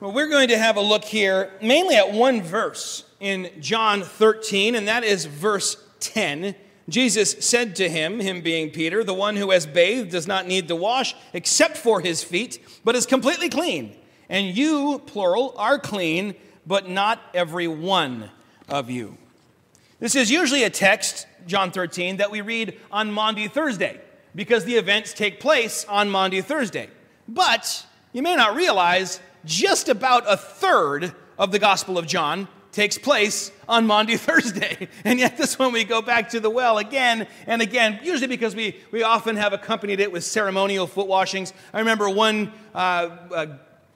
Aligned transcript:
Well, 0.00 0.12
we're 0.12 0.28
going 0.28 0.46
to 0.50 0.58
have 0.58 0.76
a 0.76 0.80
look 0.80 1.02
here 1.02 1.50
mainly 1.60 1.96
at 1.96 2.12
one 2.12 2.40
verse 2.40 3.02
in 3.18 3.50
John 3.58 4.02
13, 4.02 4.76
and 4.76 4.86
that 4.86 5.02
is 5.02 5.24
verse 5.24 5.76
10. 5.98 6.54
Jesus 6.88 7.32
said 7.40 7.74
to 7.76 7.88
him, 7.88 8.20
him 8.20 8.40
being 8.40 8.70
Peter, 8.70 9.02
the 9.02 9.12
one 9.12 9.34
who 9.34 9.50
has 9.50 9.66
bathed 9.66 10.12
does 10.12 10.28
not 10.28 10.46
need 10.46 10.68
to 10.68 10.76
wash 10.76 11.16
except 11.32 11.76
for 11.76 12.00
his 12.00 12.22
feet, 12.22 12.60
but 12.84 12.94
is 12.94 13.06
completely 13.06 13.48
clean. 13.48 13.96
And 14.28 14.56
you, 14.56 15.02
plural, 15.04 15.52
are 15.56 15.80
clean, 15.80 16.36
but 16.64 16.88
not 16.88 17.20
every 17.34 17.66
one 17.66 18.30
of 18.68 18.90
you. 18.90 19.18
This 19.98 20.14
is 20.14 20.30
usually 20.30 20.62
a 20.62 20.70
text, 20.70 21.26
John 21.48 21.72
13, 21.72 22.18
that 22.18 22.30
we 22.30 22.40
read 22.40 22.78
on 22.92 23.10
Maundy 23.10 23.48
Thursday 23.48 24.00
because 24.36 24.64
the 24.64 24.76
events 24.76 25.12
take 25.12 25.40
place 25.40 25.84
on 25.86 26.08
Maundy 26.08 26.40
Thursday. 26.40 26.88
But 27.26 27.84
you 28.12 28.22
may 28.22 28.36
not 28.36 28.54
realize 28.54 29.18
just 29.44 29.88
about 29.88 30.24
a 30.26 30.36
third 30.36 31.12
of 31.38 31.52
the 31.52 31.58
Gospel 31.58 31.98
of 31.98 32.06
John 32.06 32.48
takes 32.72 32.98
place 32.98 33.50
on 33.68 33.86
Maundy 33.86 34.16
Thursday. 34.18 34.88
And 35.04 35.18
yet, 35.18 35.36
this 35.36 35.58
one 35.58 35.72
we 35.72 35.84
go 35.84 36.02
back 36.02 36.30
to 36.30 36.40
the 36.40 36.50
well 36.50 36.78
again 36.78 37.26
and 37.46 37.62
again, 37.62 38.00
usually 38.02 38.28
because 38.28 38.54
we, 38.54 38.76
we 38.90 39.02
often 39.02 39.36
have 39.36 39.52
accompanied 39.52 40.00
it 40.00 40.12
with 40.12 40.24
ceremonial 40.24 40.86
foot 40.86 41.06
washings. 41.06 41.52
I 41.72 41.80
remember 41.80 42.08
one 42.10 42.52
uh, 42.74 42.78
uh, 42.78 43.46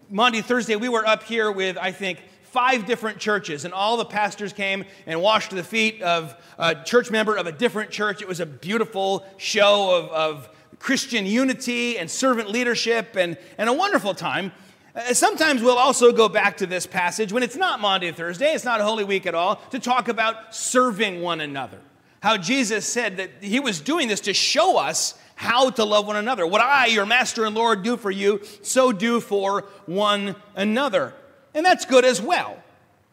Maundy 0.08 0.42
Thursday, 0.42 0.76
we 0.76 0.88
were 0.88 1.06
up 1.06 1.22
here 1.22 1.50
with, 1.50 1.78
I 1.78 1.90
think, 1.90 2.18
five 2.42 2.84
different 2.84 3.18
churches, 3.18 3.64
and 3.64 3.72
all 3.72 3.96
the 3.96 4.04
pastors 4.04 4.52
came 4.52 4.84
and 5.06 5.22
washed 5.22 5.52
the 5.52 5.64
feet 5.64 6.02
of 6.02 6.36
a 6.58 6.74
church 6.74 7.10
member 7.10 7.34
of 7.34 7.46
a 7.46 7.52
different 7.52 7.90
church. 7.90 8.20
It 8.20 8.28
was 8.28 8.40
a 8.40 8.46
beautiful 8.46 9.24
show 9.38 9.96
of, 9.96 10.10
of 10.10 10.50
Christian 10.78 11.24
unity 11.24 11.96
and 11.96 12.10
servant 12.10 12.50
leadership 12.50 13.16
and, 13.16 13.38
and 13.56 13.70
a 13.70 13.72
wonderful 13.72 14.12
time. 14.12 14.52
Uh, 14.94 15.14
sometimes 15.14 15.62
we'll 15.62 15.78
also 15.78 16.12
go 16.12 16.28
back 16.28 16.58
to 16.58 16.66
this 16.66 16.86
passage 16.86 17.32
when 17.32 17.42
it's 17.42 17.56
not 17.56 17.80
Maundy 17.80 18.12
Thursday, 18.12 18.52
it's 18.52 18.64
not 18.64 18.80
Holy 18.80 19.04
Week 19.04 19.26
at 19.26 19.34
all, 19.34 19.56
to 19.70 19.78
talk 19.78 20.08
about 20.08 20.54
serving 20.54 21.22
one 21.22 21.40
another. 21.40 21.78
How 22.20 22.36
Jesus 22.36 22.86
said 22.86 23.16
that 23.16 23.30
he 23.40 23.58
was 23.58 23.80
doing 23.80 24.08
this 24.08 24.20
to 24.22 24.34
show 24.34 24.78
us 24.78 25.18
how 25.34 25.70
to 25.70 25.84
love 25.84 26.06
one 26.06 26.16
another. 26.16 26.46
What 26.46 26.60
I, 26.60 26.86
your 26.86 27.06
master 27.06 27.44
and 27.44 27.54
Lord, 27.54 27.82
do 27.82 27.96
for 27.96 28.10
you, 28.10 28.42
so 28.62 28.92
do 28.92 29.18
for 29.18 29.62
one 29.86 30.36
another. 30.54 31.14
And 31.54 31.66
that's 31.66 31.84
good 31.84 32.04
as 32.04 32.20
well. 32.20 32.62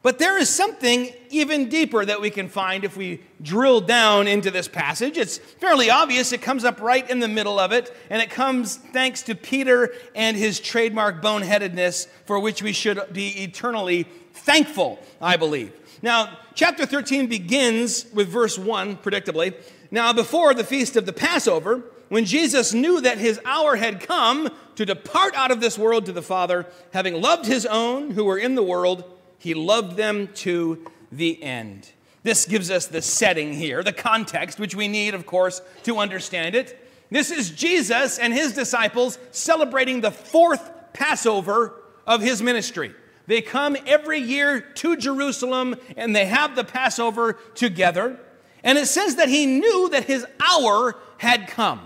But 0.02 0.17
there 0.17 0.38
is 0.38 0.50
something 0.50 1.11
even 1.30 1.67
deeper 1.67 2.05
that 2.05 2.22
we 2.22 2.30
can 2.30 2.47
find 2.47 2.86
if 2.86 2.95
we 2.95 3.22
drill 3.42 3.81
down 3.81 4.28
into 4.28 4.50
this 4.50 4.67
passage. 4.67 5.17
It's 5.17 5.38
fairly 5.38 5.89
obvious. 5.89 6.31
It 6.31 6.42
comes 6.42 6.64
up 6.64 6.80
right 6.80 7.08
in 7.09 7.19
the 7.19 7.28
middle 7.28 7.59
of 7.59 7.73
it, 7.73 7.94
and 8.09 8.22
it 8.22 8.30
comes 8.30 8.77
thanks 8.77 9.22
to 9.23 9.36
Peter 9.36 9.94
and 10.16 10.38
his 10.38 10.61
trademark 10.61 11.22
boneheadedness, 11.22 12.08
for 12.25 12.39
which 12.39 12.64
we 12.64 12.72
should 12.72 13.11
be 13.11 13.44
eternally 13.44 14.08
thankful, 14.31 15.00
I 15.22 15.36
believe. 15.36 15.73
Now, 16.02 16.39
chapter 16.53 16.86
13 16.86 17.27
begins 17.27 18.05
with 18.14 18.30
verse 18.30 18.58
1, 18.58 18.97
predictably. 18.97 19.53
Now, 19.92 20.14
before 20.14 20.53
the 20.53 20.64
feast 20.64 20.95
of 20.95 21.05
the 21.05 21.14
Passover, 21.14 21.83
when 22.08 22.23
Jesus 22.23 22.73
knew 22.73 23.02
that 23.02 23.17
his 23.17 23.42
hour 23.44 23.75
had 23.75 24.00
come 24.00 24.50
to 24.75 24.86
depart 24.86 25.36
out 25.36 25.52
of 25.52 25.59
this 25.59 25.77
world 25.77 26.05
to 26.05 26.14
the 26.14 26.22
Father, 26.22 26.67
having 26.94 27.20
loved 27.20 27.45
his 27.45 27.66
own 27.66 28.11
who 28.11 28.23
were 28.23 28.38
in 28.38 28.55
the 28.55 28.64
world, 28.64 29.03
he 29.40 29.54
loved 29.54 29.98
them 29.98 30.28
to 30.36 30.86
the 31.12 31.42
end. 31.42 31.90
This 32.23 32.45
gives 32.45 32.70
us 32.70 32.86
the 32.86 33.02
setting 33.02 33.54
here, 33.54 33.82
the 33.82 33.94
context, 33.94 34.59
which 34.59 34.76
we 34.76 34.88
need, 34.88 35.16
of 35.16 35.26
course, 35.26 35.62
to 35.84 35.98
understand 35.98 36.54
it. 36.54 36.86
This 37.09 37.32
is 37.32 37.50
Jesus 37.50 38.20
and 38.20 38.34
his 38.34 38.54
disciples 38.54 39.17
celebrating 39.32 40.02
the 40.02 40.12
fourth 40.12 40.70
Passover 40.94 41.73
of 42.06 42.22
his 42.22 42.42
ministry. 42.42 42.94
They 43.26 43.42
come 43.42 43.78
every 43.86 44.20
year 44.20 44.60
to 44.60 44.98
Jerusalem 44.98 45.76
and 45.95 46.16
they 46.16 46.26
have 46.26 46.56
the 46.56 46.64
Passover 46.64 47.34
together. 47.56 48.20
And 48.64 48.78
it 48.78 48.88
says 48.88 49.16
that 49.16 49.30
he 49.30 49.45
knew 49.45 49.90
that 49.90 50.06
his 50.06 50.26
hour 50.40 50.95
had 51.17 51.48
come. 51.48 51.82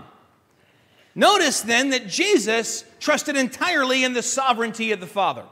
Notice 1.14 1.60
then 1.60 1.90
that 1.90 2.08
Jesus 2.08 2.84
trusted 2.98 3.36
entirely 3.36 4.02
in 4.02 4.14
the 4.14 4.22
sovereignty 4.22 4.90
of 4.90 5.00
the 5.00 5.06
Father. 5.06 5.44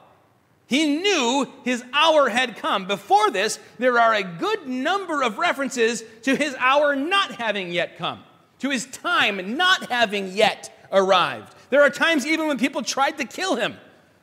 He 0.73 0.87
knew 0.87 1.53
his 1.65 1.85
hour 1.93 2.31
had 2.31 2.57
come. 2.57 2.87
Before 2.87 3.31
this, 3.31 3.59
there 3.79 3.99
are 3.99 4.15
a 4.15 4.23
good 4.23 4.67
number 4.67 5.23
of 5.23 5.37
references 5.37 6.03
to 6.23 6.35
his 6.35 6.55
hour 6.59 6.97
not 6.97 7.33
having 7.33 7.71
yet 7.71 7.99
come, 7.99 8.23
to 8.61 8.71
his 8.71 8.87
time 8.87 9.59
not 9.59 9.91
having 9.91 10.29
yet 10.29 10.75
arrived. 10.91 11.55
There 11.69 11.83
are 11.83 11.91
times 11.91 12.27
even 12.27 12.49
when 12.49 12.57
people 12.57 12.81
tried 12.81 13.19
to 13.19 13.27
kill 13.27 13.57
him. 13.57 13.77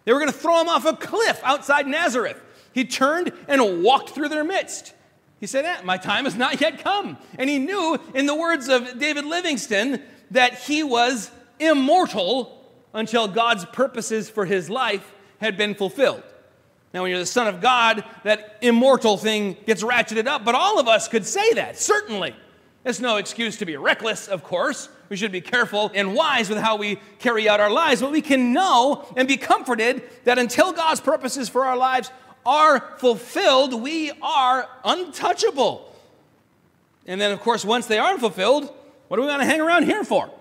They 0.05 0.11
were 0.11 0.17
going 0.17 0.31
to 0.31 0.37
throw 0.37 0.59
him 0.59 0.69
off 0.69 0.87
a 0.87 0.95
cliff 0.95 1.39
outside 1.43 1.85
Nazareth. 1.85 2.41
He 2.73 2.83
turned 2.83 3.31
and 3.47 3.83
walked 3.83 4.09
through 4.09 4.29
their 4.29 4.43
midst. 4.43 4.95
He 5.39 5.45
said, 5.45 5.65
eh, 5.65 5.81
My 5.83 5.97
time 5.97 6.23
has 6.23 6.35
not 6.35 6.59
yet 6.59 6.79
come. 6.83 7.19
And 7.37 7.47
he 7.47 7.59
knew, 7.59 7.99
in 8.15 8.25
the 8.25 8.33
words 8.33 8.69
of 8.69 8.97
David 8.97 9.25
Livingstone, 9.25 10.01
that 10.31 10.55
he 10.57 10.81
was 10.81 11.29
immortal 11.59 12.67
until 12.91 13.27
God's 13.27 13.65
purposes 13.65 14.31
for 14.31 14.45
his 14.45 14.67
life 14.67 15.13
had 15.37 15.55
been 15.55 15.75
fulfilled. 15.75 16.23
Now, 16.93 17.03
when 17.03 17.11
you're 17.11 17.19
the 17.19 17.25
Son 17.25 17.47
of 17.47 17.61
God, 17.61 18.03
that 18.23 18.57
immortal 18.61 19.15
thing 19.17 19.57
gets 19.65 19.83
ratcheted 19.83 20.27
up, 20.27 20.43
but 20.43 20.55
all 20.55 20.79
of 20.79 20.87
us 20.87 21.07
could 21.07 21.25
say 21.25 21.53
that, 21.53 21.77
certainly. 21.77 22.35
It's 22.83 22.99
no 22.99 23.17
excuse 23.17 23.57
to 23.57 23.65
be 23.65 23.77
reckless, 23.77 24.27
of 24.27 24.43
course. 24.43 24.89
We 25.09 25.17
should 25.17 25.31
be 25.31 25.41
careful 25.41 25.91
and 25.93 26.15
wise 26.15 26.49
with 26.49 26.57
how 26.57 26.77
we 26.77 26.99
carry 27.19 27.47
out 27.47 27.59
our 27.59 27.69
lives, 27.69 28.01
but 28.01 28.11
we 28.11 28.21
can 28.21 28.53
know 28.53 29.05
and 29.15 29.27
be 29.27 29.37
comforted 29.37 30.01
that 30.23 30.39
until 30.39 30.71
God's 30.71 31.01
purposes 31.01 31.49
for 31.49 31.65
our 31.65 31.77
lives 31.77 32.11
are 32.45 32.95
fulfilled, 32.97 33.79
we 33.81 34.11
are 34.21 34.67
untouchable. 34.83 35.93
And 37.05 37.19
then, 37.19 37.31
of 37.31 37.41
course, 37.41 37.65
once 37.65 37.85
they 37.85 37.99
are 37.99 38.17
fulfilled, 38.17 38.73
what 39.07 39.17
do 39.17 39.23
we 39.23 39.27
want 39.27 39.41
to 39.41 39.47
hang 39.47 39.61
around 39.61 39.83
here 39.83 40.03
for? 40.03 40.31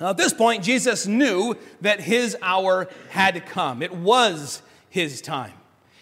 Now, 0.00 0.10
at 0.10 0.16
this 0.16 0.34
point, 0.34 0.62
Jesus 0.62 1.06
knew 1.06 1.56
that 1.80 2.00
his 2.00 2.36
hour 2.42 2.88
had 3.10 3.46
come, 3.46 3.82
it 3.82 3.92
was 3.92 4.62
his 4.88 5.20
time. 5.20 5.52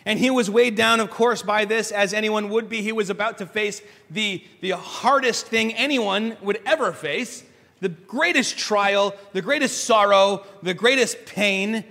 And 0.08 0.18
he 0.18 0.30
was 0.30 0.48
weighed 0.48 0.74
down, 0.74 1.00
of 1.00 1.10
course, 1.10 1.42
by 1.42 1.66
this, 1.66 1.92
as 1.92 2.14
anyone 2.14 2.48
would 2.48 2.70
be. 2.70 2.80
He 2.80 2.92
was 2.92 3.10
about 3.10 3.36
to 3.38 3.46
face 3.46 3.82
the, 4.08 4.42
the 4.62 4.70
hardest 4.70 5.48
thing 5.48 5.74
anyone 5.74 6.34
would 6.40 6.62
ever 6.64 6.92
face 6.92 7.44
the 7.80 7.90
greatest 7.90 8.56
trial, 8.56 9.14
the 9.34 9.42
greatest 9.42 9.84
sorrow, 9.84 10.46
the 10.62 10.72
greatest 10.72 11.26
pain. 11.26 11.84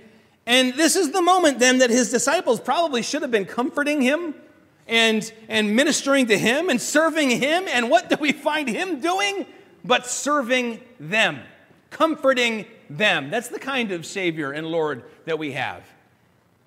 And 0.46 0.74
this 0.74 0.96
is 0.96 1.12
the 1.12 1.22
moment 1.22 1.60
then 1.60 1.78
that 1.78 1.90
his 1.90 2.10
disciples 2.10 2.58
probably 2.58 3.02
should 3.02 3.22
have 3.22 3.30
been 3.30 3.44
comforting 3.44 4.02
him 4.02 4.34
and, 4.88 5.32
and 5.48 5.76
ministering 5.76 6.26
to 6.26 6.36
him 6.36 6.70
and 6.70 6.80
serving 6.80 7.30
him. 7.30 7.68
And 7.68 7.88
what 7.88 8.10
do 8.10 8.16
we 8.18 8.32
find 8.32 8.68
him 8.68 9.00
doing? 9.00 9.46
But 9.84 10.08
serving 10.08 10.80
them, 10.98 11.38
comforting 11.90 12.66
them. 12.90 13.30
That's 13.30 13.48
the 13.48 13.60
kind 13.60 13.92
of 13.92 14.04
Savior 14.04 14.50
and 14.50 14.66
Lord 14.66 15.04
that 15.24 15.38
we 15.38 15.52
have. 15.52 15.84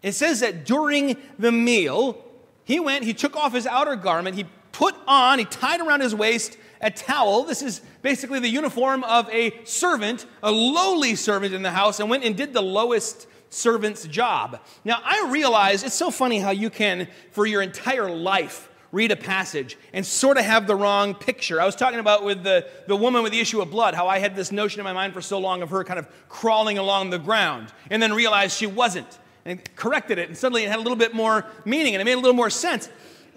It 0.02 0.14
says 0.14 0.40
that 0.40 0.66
during 0.66 1.18
the 1.38 1.52
meal, 1.52 2.24
he 2.64 2.80
went, 2.80 3.04
he 3.04 3.14
took 3.14 3.36
off 3.36 3.54
his 3.54 3.68
outer 3.68 3.96
garment, 3.96 4.36
he 4.36 4.46
put 4.72 4.96
on, 5.08 5.40
he 5.40 5.46
tied 5.46 5.82
around 5.82 6.02
his 6.02 6.16
waist 6.16 6.58
a 6.82 6.90
towel. 6.90 7.44
This 7.44 7.62
is 7.62 7.82
basically 8.02 8.40
the 8.40 8.50
uniform 8.50 9.04
of 9.04 9.30
a 9.30 9.64
servant, 9.66 10.26
a 10.42 10.52
lowly 10.52 11.16
servant 11.16 11.54
in 11.54 11.62
the 11.62 11.72
house, 11.72 12.00
and 12.00 12.10
went 12.10 12.24
and 12.24 12.36
did 12.36 12.54
the 12.54 12.62
lowest 12.62 13.28
servant's 13.50 14.08
job. 14.08 14.60
Now, 14.84 15.00
I 15.04 15.28
realize 15.30 15.84
it's 15.84 15.96
so 15.96 16.10
funny 16.10 16.40
how 16.40 16.52
you 16.52 16.70
can, 16.70 17.08
for 17.32 17.46
your 17.46 17.62
entire 17.62 18.10
life, 18.10 18.70
read 18.92 19.12
a 19.12 19.16
passage 19.16 19.78
and 19.94 20.06
sort 20.06 20.38
of 20.38 20.44
have 20.44 20.68
the 20.68 20.76
wrong 20.76 21.14
picture. 21.14 21.62
I 21.62 21.66
was 21.66 21.76
talking 21.76 22.00
about 22.00 22.26
with 22.26 22.44
the, 22.44 22.68
the 22.88 22.96
woman 22.96 23.24
with 23.24 23.32
the 23.32 23.40
issue 23.40 23.62
of 23.62 23.70
blood, 23.70 23.94
how 23.94 24.08
I 24.08 24.20
had 24.20 24.36
this 24.36 24.52
notion 24.52 24.80
in 24.80 24.84
my 24.84 24.94
mind 24.94 25.14
for 25.14 25.22
so 25.22 25.40
long 25.40 25.62
of 25.62 25.70
her 25.70 25.84
kind 25.84 26.00
of 26.00 26.08
crawling 26.28 26.78
along 26.78 27.10
the 27.10 27.20
ground 27.20 27.72
and 27.90 28.02
then 28.02 28.12
realized 28.14 28.58
she 28.58 28.68
wasn't 28.68 29.20
and 29.46 29.60
corrected 29.76 30.18
it, 30.18 30.28
and 30.28 30.38
suddenly 30.38 30.64
it 30.64 30.70
had 30.70 30.78
a 30.78 30.82
little 30.82 30.98
bit 30.98 31.14
more 31.14 31.46
meaning 31.66 31.96
and 31.96 32.02
it 32.02 32.06
made 32.06 32.14
a 32.14 32.20
little 32.20 32.36
more 32.36 32.50
sense. 32.50 32.90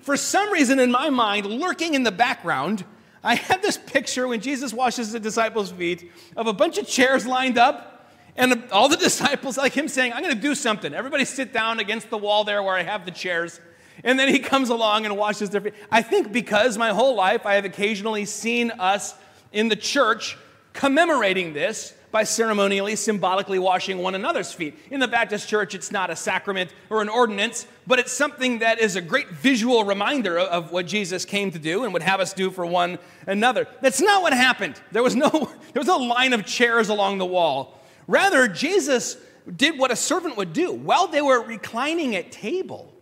For 0.03 0.17
some 0.17 0.53
reason 0.53 0.79
in 0.79 0.91
my 0.91 1.11
mind, 1.11 1.47
lurking 1.47 1.95
in 1.95 2.03
the 2.03 2.13
background, 2.13 2.85
I 3.23 3.37
had 3.37 3.63
this 3.63 3.79
picture 3.79 4.29
when 4.29 4.41
Jesus 4.41 4.75
washes 4.75 5.13
the 5.13 5.21
disciples' 5.21 5.73
feet 5.73 6.11
of 6.37 6.47
a 6.47 6.53
bunch 6.53 6.77
of 6.77 6.87
chairs 6.87 7.27
lined 7.27 7.57
up 7.57 8.07
and 8.37 8.65
all 8.71 8.89
the 8.89 8.97
disciples, 9.09 9.57
like 9.57 9.73
him 9.73 9.89
saying, 9.89 10.13
I'm 10.13 10.23
going 10.23 10.35
to 10.35 10.41
do 10.41 10.55
something. 10.55 10.93
Everybody 10.93 11.25
sit 11.25 11.53
down 11.53 11.81
against 11.81 12.11
the 12.11 12.19
wall 12.19 12.45
there 12.45 12.63
where 12.63 12.75
I 12.75 12.83
have 12.83 13.07
the 13.07 13.11
chairs. 13.11 13.61
And 14.03 14.19
then 14.19 14.29
he 14.29 14.41
comes 14.41 14.69
along 14.69 15.07
and 15.07 15.17
washes 15.17 15.51
their 15.51 15.61
feet. 15.61 15.75
I 15.91 16.03
think 16.03 16.33
because 16.33 16.77
my 16.77 16.91
whole 16.91 17.15
life 17.15 17.47
I 17.47 17.55
have 17.55 17.65
occasionally 17.65 18.25
seen 18.25 18.73
us 18.73 19.15
in 19.53 19.69
the 19.69 19.77
church 19.77 20.37
commemorating 20.73 21.53
this 21.53 21.95
by 22.15 22.23
ceremonially, 22.23 22.95
symbolically 22.95 23.59
washing 23.59 23.99
one 23.99 24.15
another's 24.15 24.53
feet. 24.53 24.79
In 24.93 25.01
the 25.01 25.09
Baptist 25.09 25.49
church, 25.49 25.75
it's 25.75 25.91
not 25.91 26.11
a 26.11 26.17
sacrament 26.17 26.73
or 26.89 27.03
an 27.03 27.09
ordinance, 27.09 27.67
but 27.89 27.99
it's 27.99 28.13
something 28.13 28.61
that 28.61 28.79
is 28.79 28.95
a 28.95 29.01
great 29.01 29.31
visual 29.31 29.83
reminder 29.83 30.39
of 30.39 30.71
what 30.71 30.87
Jesus 30.87 31.25
came 31.25 31.51
to 31.51 31.59
do 31.59 31.83
and 31.83 31.93
would 31.93 32.05
have 32.05 32.21
us 32.21 32.33
do 32.33 32.53
for 32.53 32.65
one 32.65 33.01
another. 33.27 33.67
That's 33.81 34.01
not 34.01 34.23
what 34.23 34.33
happened. 34.33 34.81
There 34.93 35.03
was 35.03 35.17
no, 35.17 35.29
there 35.73 35.81
was 35.81 35.89
no 35.89 35.97
line 35.97 36.33
of 36.33 36.47
chairs 36.47 36.89
along 36.89 37.19
the 37.19 37.27
wall. 37.27 37.81
Rather, 38.07 38.47
Jesus 38.47 39.17
did 39.57 39.77
what 39.77 39.91
a 39.91 39.97
servant 39.97 40.37
would 40.37 40.53
do 40.53 40.71
while 40.71 41.09
they 41.09 41.21
were 41.21 41.43
reclining 41.43 42.15
at 42.15 42.31
table. 42.31 42.95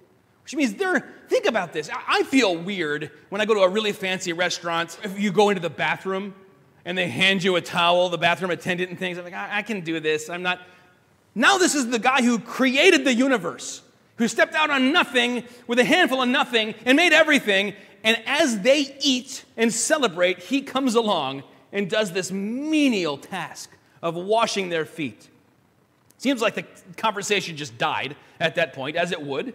Which 0.42 0.54
means 0.54 0.72
they're, 0.72 1.06
think 1.28 1.44
about 1.44 1.74
this. 1.74 1.90
I 2.08 2.22
feel 2.22 2.56
weird 2.56 3.10
when 3.28 3.42
I 3.42 3.44
go 3.44 3.52
to 3.52 3.60
a 3.60 3.68
really 3.68 3.92
fancy 3.92 4.32
restaurant. 4.32 4.98
If 5.04 5.20
you 5.20 5.32
go 5.32 5.50
into 5.50 5.60
the 5.60 5.68
bathroom 5.68 6.34
and 6.84 6.96
they 6.96 7.08
hand 7.08 7.42
you 7.42 7.56
a 7.56 7.60
towel, 7.60 8.08
the 8.08 8.18
bathroom 8.18 8.50
attendant 8.50 8.90
and 8.90 8.98
things, 8.98 9.18
I'm 9.18 9.24
like, 9.24 9.34
I, 9.34 9.58
I 9.58 9.62
can 9.62 9.80
do 9.82 10.00
this. 10.00 10.28
I'm 10.28 10.42
not. 10.42 10.60
Now, 11.34 11.58
this 11.58 11.74
is 11.74 11.88
the 11.88 11.98
guy 11.98 12.22
who 12.22 12.38
created 12.38 13.04
the 13.04 13.14
universe, 13.14 13.82
who 14.16 14.28
stepped 14.28 14.54
out 14.54 14.70
on 14.70 14.92
nothing 14.92 15.44
with 15.66 15.78
a 15.78 15.84
handful 15.84 16.22
of 16.22 16.28
nothing 16.28 16.74
and 16.84 16.96
made 16.96 17.12
everything. 17.12 17.74
And 18.04 18.20
as 18.26 18.60
they 18.60 18.96
eat 19.00 19.44
and 19.56 19.72
celebrate, 19.72 20.40
he 20.40 20.60
comes 20.62 20.94
along 20.94 21.44
and 21.72 21.88
does 21.88 22.12
this 22.12 22.30
menial 22.30 23.16
task 23.16 23.70
of 24.02 24.14
washing 24.14 24.68
their 24.68 24.84
feet. 24.84 25.30
Seems 26.18 26.42
like 26.42 26.54
the 26.54 26.66
conversation 26.96 27.56
just 27.56 27.78
died 27.78 28.16
at 28.38 28.56
that 28.56 28.74
point, 28.74 28.96
as 28.96 29.12
it 29.12 29.22
would. 29.22 29.54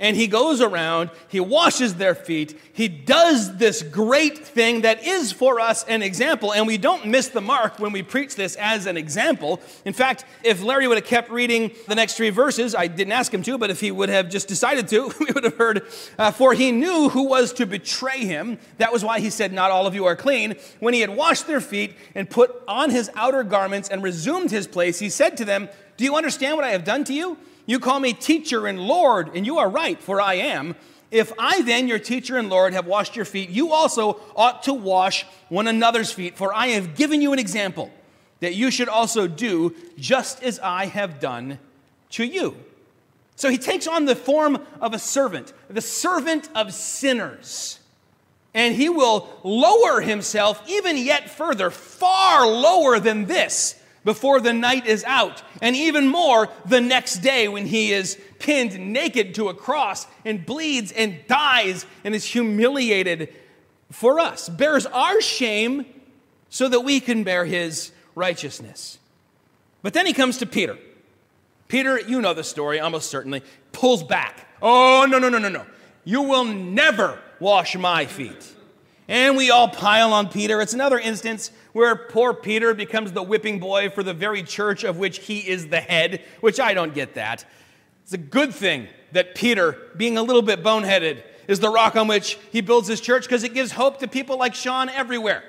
And 0.00 0.16
he 0.16 0.26
goes 0.26 0.60
around, 0.60 1.10
he 1.28 1.38
washes 1.38 1.94
their 1.94 2.16
feet, 2.16 2.60
he 2.72 2.88
does 2.88 3.58
this 3.58 3.80
great 3.80 4.38
thing 4.38 4.80
that 4.80 5.04
is 5.04 5.30
for 5.30 5.60
us 5.60 5.84
an 5.84 6.02
example, 6.02 6.52
and 6.52 6.66
we 6.66 6.78
don't 6.78 7.06
miss 7.06 7.28
the 7.28 7.40
mark 7.40 7.78
when 7.78 7.92
we 7.92 8.02
preach 8.02 8.34
this 8.34 8.56
as 8.56 8.86
an 8.86 8.96
example. 8.96 9.60
In 9.84 9.92
fact, 9.92 10.24
if 10.42 10.64
Larry 10.64 10.88
would 10.88 10.98
have 10.98 11.06
kept 11.06 11.30
reading 11.30 11.70
the 11.86 11.94
next 11.94 12.16
three 12.16 12.30
verses, 12.30 12.74
I 12.74 12.88
didn't 12.88 13.12
ask 13.12 13.32
him 13.32 13.44
to, 13.44 13.56
but 13.56 13.70
if 13.70 13.78
he 13.78 13.92
would 13.92 14.08
have 14.08 14.28
just 14.28 14.48
decided 14.48 14.88
to, 14.88 15.12
we 15.20 15.26
would 15.32 15.44
have 15.44 15.56
heard, 15.56 15.86
uh, 16.18 16.32
For 16.32 16.54
he 16.54 16.72
knew 16.72 17.08
who 17.10 17.28
was 17.28 17.52
to 17.54 17.64
betray 17.64 18.18
him. 18.24 18.58
That 18.78 18.92
was 18.92 19.04
why 19.04 19.20
he 19.20 19.30
said, 19.30 19.52
Not 19.52 19.70
all 19.70 19.86
of 19.86 19.94
you 19.94 20.06
are 20.06 20.16
clean. 20.16 20.56
When 20.80 20.92
he 20.92 21.02
had 21.02 21.10
washed 21.10 21.46
their 21.46 21.60
feet 21.60 21.94
and 22.16 22.28
put 22.28 22.50
on 22.66 22.90
his 22.90 23.10
outer 23.14 23.44
garments 23.44 23.88
and 23.88 24.02
resumed 24.02 24.50
his 24.50 24.66
place, 24.66 24.98
he 24.98 25.08
said 25.08 25.36
to 25.36 25.44
them, 25.44 25.68
Do 25.96 26.04
you 26.04 26.16
understand 26.16 26.56
what 26.56 26.64
I 26.64 26.70
have 26.70 26.82
done 26.82 27.04
to 27.04 27.14
you? 27.14 27.38
You 27.66 27.78
call 27.78 28.00
me 28.00 28.12
teacher 28.12 28.66
and 28.66 28.80
Lord, 28.80 29.30
and 29.34 29.46
you 29.46 29.58
are 29.58 29.68
right, 29.68 30.00
for 30.00 30.20
I 30.20 30.34
am. 30.34 30.76
If 31.10 31.32
I 31.38 31.62
then, 31.62 31.88
your 31.88 31.98
teacher 31.98 32.36
and 32.36 32.50
Lord, 32.50 32.72
have 32.72 32.86
washed 32.86 33.16
your 33.16 33.24
feet, 33.24 33.48
you 33.48 33.72
also 33.72 34.20
ought 34.34 34.64
to 34.64 34.74
wash 34.74 35.24
one 35.48 35.68
another's 35.68 36.12
feet, 36.12 36.36
for 36.36 36.52
I 36.52 36.68
have 36.68 36.96
given 36.96 37.22
you 37.22 37.32
an 37.32 37.38
example 37.38 37.90
that 38.40 38.54
you 38.54 38.70
should 38.70 38.88
also 38.88 39.26
do 39.26 39.74
just 39.96 40.42
as 40.42 40.58
I 40.58 40.86
have 40.86 41.20
done 41.20 41.58
to 42.10 42.24
you. 42.24 42.56
So 43.36 43.48
he 43.48 43.58
takes 43.58 43.86
on 43.86 44.04
the 44.04 44.16
form 44.16 44.58
of 44.80 44.92
a 44.92 44.98
servant, 44.98 45.52
the 45.68 45.80
servant 45.80 46.48
of 46.54 46.72
sinners. 46.74 47.80
And 48.52 48.74
he 48.74 48.88
will 48.88 49.28
lower 49.42 50.00
himself 50.00 50.62
even 50.68 50.96
yet 50.96 51.30
further, 51.30 51.70
far 51.70 52.46
lower 52.46 53.00
than 53.00 53.26
this 53.26 53.80
before 54.04 54.40
the 54.40 54.52
night 54.52 54.86
is 54.86 55.02
out, 55.04 55.42
and 55.62 55.74
even 55.74 56.06
more 56.06 56.48
the 56.66 56.80
next 56.80 57.16
day 57.18 57.48
when 57.48 57.66
he 57.66 57.92
is 57.92 58.18
pinned 58.38 58.78
naked 58.92 59.34
to 59.34 59.48
a 59.48 59.54
cross 59.54 60.06
and 60.24 60.44
bleeds 60.44 60.92
and 60.92 61.26
dies 61.26 61.86
and 62.04 62.14
is 62.14 62.24
humiliated 62.24 63.34
for 63.90 64.20
us, 64.20 64.48
bears 64.48 64.86
our 64.86 65.20
shame 65.20 65.86
so 66.50 66.68
that 66.68 66.80
we 66.80 67.00
can 67.00 67.24
bear 67.24 67.44
his 67.44 67.92
righteousness. 68.14 68.98
But 69.82 69.94
then 69.94 70.06
he 70.06 70.12
comes 70.12 70.38
to 70.38 70.46
Peter. 70.46 70.78
Peter, 71.68 71.98
you 71.98 72.20
know 72.20 72.34
the 72.34 72.44
story 72.44 72.80
almost 72.80 73.10
certainly, 73.10 73.42
pulls 73.72 74.02
back. 74.02 74.46
Oh, 74.60 75.06
no, 75.08 75.18
no, 75.18 75.28
no, 75.28 75.38
no, 75.38 75.48
no. 75.48 75.66
You 76.04 76.22
will 76.22 76.44
never 76.44 77.18
wash 77.40 77.76
my 77.76 78.06
feet. 78.06 78.54
And 79.08 79.36
we 79.36 79.50
all 79.50 79.68
pile 79.68 80.12
on 80.12 80.28
Peter. 80.28 80.60
It's 80.60 80.74
another 80.74 80.98
instance 80.98 81.50
where 81.74 81.94
poor 81.96 82.32
Peter 82.32 82.72
becomes 82.72 83.12
the 83.12 83.22
whipping 83.22 83.58
boy 83.58 83.90
for 83.90 84.02
the 84.02 84.14
very 84.14 84.42
church 84.42 84.84
of 84.84 84.96
which 84.96 85.18
he 85.18 85.40
is 85.40 85.66
the 85.68 85.80
head, 85.80 86.22
which 86.40 86.58
I 86.58 86.72
don't 86.72 86.94
get 86.94 87.14
that. 87.14 87.44
It's 88.04 88.12
a 88.12 88.18
good 88.18 88.54
thing 88.54 88.86
that 89.12 89.34
Peter, 89.34 89.76
being 89.96 90.16
a 90.16 90.22
little 90.22 90.40
bit 90.40 90.62
boneheaded, 90.62 91.22
is 91.48 91.58
the 91.58 91.68
rock 91.68 91.96
on 91.96 92.06
which 92.06 92.38
he 92.52 92.60
builds 92.60 92.86
his 92.86 93.00
church 93.00 93.24
because 93.24 93.42
it 93.42 93.54
gives 93.54 93.72
hope 93.72 93.98
to 93.98 94.08
people 94.08 94.38
like 94.38 94.54
Sean 94.54 94.88
everywhere. 94.88 95.42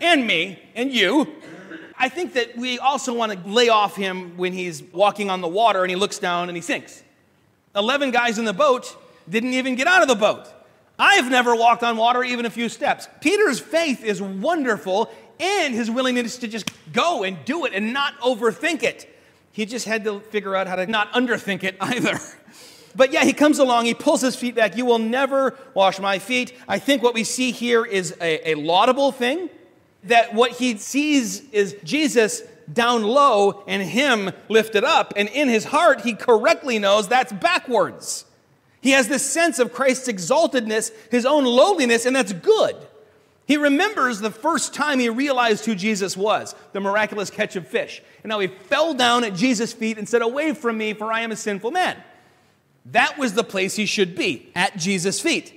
and 0.00 0.26
me, 0.26 0.60
and 0.76 0.92
you. 0.92 1.26
I 1.98 2.08
think 2.08 2.34
that 2.34 2.56
we 2.56 2.78
also 2.78 3.12
want 3.12 3.32
to 3.32 3.50
lay 3.50 3.68
off 3.68 3.96
him 3.96 4.36
when 4.36 4.52
he's 4.52 4.80
walking 4.82 5.28
on 5.28 5.40
the 5.40 5.48
water 5.48 5.82
and 5.82 5.90
he 5.90 5.96
looks 5.96 6.18
down 6.20 6.48
and 6.48 6.56
he 6.56 6.62
sinks. 6.62 7.02
11 7.74 8.12
guys 8.12 8.38
in 8.38 8.44
the 8.44 8.52
boat 8.52 8.96
didn't 9.28 9.54
even 9.54 9.74
get 9.74 9.88
out 9.88 10.02
of 10.02 10.08
the 10.08 10.14
boat. 10.14 10.46
I've 11.00 11.30
never 11.30 11.56
walked 11.56 11.82
on 11.82 11.96
water 11.96 12.22
even 12.22 12.44
a 12.44 12.50
few 12.50 12.68
steps. 12.68 13.08
Peter's 13.22 13.58
faith 13.58 14.04
is 14.04 14.20
wonderful 14.20 15.10
and 15.40 15.74
his 15.74 15.90
willingness 15.90 16.36
to 16.38 16.48
just 16.48 16.70
go 16.92 17.24
and 17.24 17.42
do 17.46 17.64
it 17.64 17.72
and 17.72 17.94
not 17.94 18.20
overthink 18.20 18.82
it. 18.82 19.08
He 19.50 19.64
just 19.64 19.86
had 19.86 20.04
to 20.04 20.20
figure 20.20 20.54
out 20.54 20.66
how 20.66 20.76
to 20.76 20.86
not 20.86 21.10
underthink 21.12 21.64
it 21.64 21.76
either. 21.80 22.18
But 22.94 23.12
yeah, 23.12 23.24
he 23.24 23.32
comes 23.32 23.58
along, 23.58 23.86
he 23.86 23.94
pulls 23.94 24.20
his 24.20 24.36
feet 24.36 24.54
back. 24.54 24.76
You 24.76 24.84
will 24.84 24.98
never 24.98 25.56
wash 25.72 25.98
my 25.98 26.18
feet. 26.18 26.52
I 26.68 26.78
think 26.78 27.02
what 27.02 27.14
we 27.14 27.24
see 27.24 27.50
here 27.50 27.84
is 27.84 28.14
a, 28.20 28.50
a 28.50 28.54
laudable 28.56 29.10
thing. 29.10 29.48
That 30.04 30.34
what 30.34 30.52
he 30.52 30.76
sees 30.76 31.48
is 31.50 31.76
Jesus 31.82 32.42
down 32.70 33.04
low 33.04 33.64
and 33.66 33.82
him 33.82 34.32
lifted 34.48 34.84
up. 34.84 35.14
And 35.16 35.28
in 35.30 35.48
his 35.48 35.64
heart, 35.64 36.02
he 36.02 36.14
correctly 36.14 36.78
knows 36.78 37.08
that's 37.08 37.32
backwards. 37.32 38.26
He 38.80 38.92
has 38.92 39.08
this 39.08 39.28
sense 39.28 39.58
of 39.58 39.72
Christ's 39.72 40.08
exaltedness, 40.08 40.90
his 41.10 41.26
own 41.26 41.44
lowliness, 41.44 42.06
and 42.06 42.16
that's 42.16 42.32
good. 42.32 42.76
He 43.46 43.56
remembers 43.56 44.20
the 44.20 44.30
first 44.30 44.74
time 44.74 45.00
he 45.00 45.08
realized 45.08 45.66
who 45.66 45.74
Jesus 45.74 46.16
was, 46.16 46.54
the 46.72 46.80
miraculous 46.80 47.30
catch 47.30 47.56
of 47.56 47.66
fish. 47.66 48.00
And 48.22 48.30
now 48.30 48.38
he 48.38 48.46
fell 48.46 48.94
down 48.94 49.24
at 49.24 49.34
Jesus' 49.34 49.72
feet 49.72 49.98
and 49.98 50.08
said, 50.08 50.22
Away 50.22 50.54
from 50.54 50.78
me, 50.78 50.94
for 50.94 51.12
I 51.12 51.22
am 51.22 51.32
a 51.32 51.36
sinful 51.36 51.72
man. 51.72 51.96
That 52.86 53.18
was 53.18 53.34
the 53.34 53.44
place 53.44 53.76
he 53.76 53.86
should 53.86 54.14
be, 54.14 54.50
at 54.54 54.76
Jesus' 54.76 55.20
feet. 55.20 55.52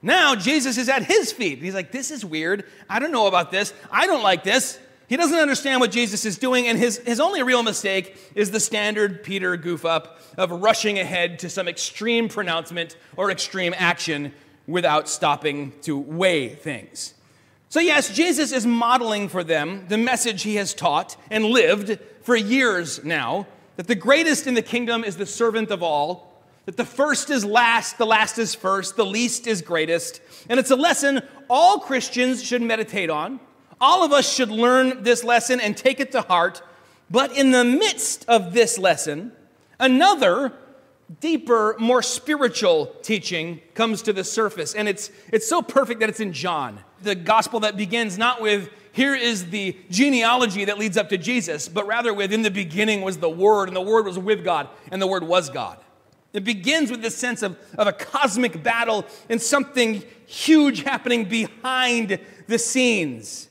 Now 0.00 0.34
Jesus 0.34 0.78
is 0.78 0.88
at 0.88 1.02
his 1.02 1.32
feet. 1.32 1.58
He's 1.58 1.74
like, 1.74 1.90
This 1.90 2.10
is 2.10 2.24
weird. 2.24 2.64
I 2.88 3.00
don't 3.00 3.12
know 3.12 3.26
about 3.26 3.50
this. 3.50 3.74
I 3.90 4.06
don't 4.06 4.22
like 4.22 4.44
this. 4.44 4.78
He 5.12 5.18
doesn't 5.18 5.38
understand 5.38 5.78
what 5.78 5.90
Jesus 5.90 6.24
is 6.24 6.38
doing, 6.38 6.68
and 6.68 6.78
his, 6.78 6.96
his 6.96 7.20
only 7.20 7.42
real 7.42 7.62
mistake 7.62 8.16
is 8.34 8.50
the 8.50 8.58
standard 8.58 9.22
Peter 9.22 9.58
goof 9.58 9.84
up 9.84 10.18
of 10.38 10.50
rushing 10.50 10.98
ahead 10.98 11.40
to 11.40 11.50
some 11.50 11.68
extreme 11.68 12.30
pronouncement 12.30 12.96
or 13.14 13.30
extreme 13.30 13.74
action 13.76 14.32
without 14.66 15.10
stopping 15.10 15.74
to 15.82 15.98
weigh 15.98 16.48
things. 16.48 17.12
So, 17.68 17.78
yes, 17.78 18.16
Jesus 18.16 18.52
is 18.52 18.64
modeling 18.64 19.28
for 19.28 19.44
them 19.44 19.84
the 19.88 19.98
message 19.98 20.44
he 20.44 20.54
has 20.54 20.72
taught 20.72 21.18
and 21.30 21.44
lived 21.44 21.98
for 22.22 22.34
years 22.34 23.04
now 23.04 23.46
that 23.76 23.88
the 23.88 23.94
greatest 23.94 24.46
in 24.46 24.54
the 24.54 24.62
kingdom 24.62 25.04
is 25.04 25.18
the 25.18 25.26
servant 25.26 25.70
of 25.70 25.82
all, 25.82 26.42
that 26.64 26.78
the 26.78 26.86
first 26.86 27.28
is 27.28 27.44
last, 27.44 27.98
the 27.98 28.06
last 28.06 28.38
is 28.38 28.54
first, 28.54 28.96
the 28.96 29.04
least 29.04 29.46
is 29.46 29.60
greatest. 29.60 30.22
And 30.48 30.58
it's 30.58 30.70
a 30.70 30.74
lesson 30.74 31.20
all 31.50 31.80
Christians 31.80 32.42
should 32.42 32.62
meditate 32.62 33.10
on 33.10 33.40
all 33.82 34.04
of 34.04 34.12
us 34.12 34.32
should 34.32 34.50
learn 34.50 35.02
this 35.02 35.24
lesson 35.24 35.60
and 35.60 35.76
take 35.76 35.98
it 35.98 36.12
to 36.12 36.22
heart. 36.22 36.62
But 37.10 37.36
in 37.36 37.50
the 37.50 37.64
midst 37.64 38.24
of 38.28 38.54
this 38.54 38.78
lesson, 38.78 39.32
another 39.78 40.52
deeper, 41.20 41.74
more 41.78 42.00
spiritual 42.00 42.86
teaching 43.02 43.60
comes 43.74 44.00
to 44.02 44.12
the 44.12 44.22
surface. 44.24 44.74
And 44.74 44.88
it's, 44.88 45.10
it's 45.32 45.48
so 45.48 45.60
perfect 45.60 46.00
that 46.00 46.08
it's 46.08 46.20
in 46.20 46.32
John, 46.32 46.80
the 47.02 47.16
gospel 47.16 47.60
that 47.60 47.76
begins 47.76 48.16
not 48.16 48.40
with, 48.40 48.70
here 48.92 49.14
is 49.14 49.50
the 49.50 49.76
genealogy 49.90 50.66
that 50.66 50.78
leads 50.78 50.96
up 50.96 51.08
to 51.08 51.18
Jesus, 51.18 51.68
but 51.68 51.86
rather 51.86 52.14
with, 52.14 52.32
in 52.32 52.42
the 52.42 52.50
beginning 52.50 53.02
was 53.02 53.18
the 53.18 53.28
Word, 53.28 53.68
and 53.68 53.76
the 53.76 53.80
Word 53.80 54.06
was 54.06 54.18
with 54.18 54.44
God, 54.44 54.68
and 54.90 55.02
the 55.02 55.06
Word 55.06 55.24
was 55.24 55.50
God. 55.50 55.78
It 56.32 56.44
begins 56.44 56.90
with 56.90 57.02
this 57.02 57.16
sense 57.16 57.42
of, 57.42 57.58
of 57.76 57.86
a 57.88 57.92
cosmic 57.92 58.62
battle 58.62 59.04
and 59.28 59.42
something 59.42 60.04
huge 60.26 60.82
happening 60.82 61.24
behind 61.24 62.20
the 62.46 62.58
scenes. 62.58 63.48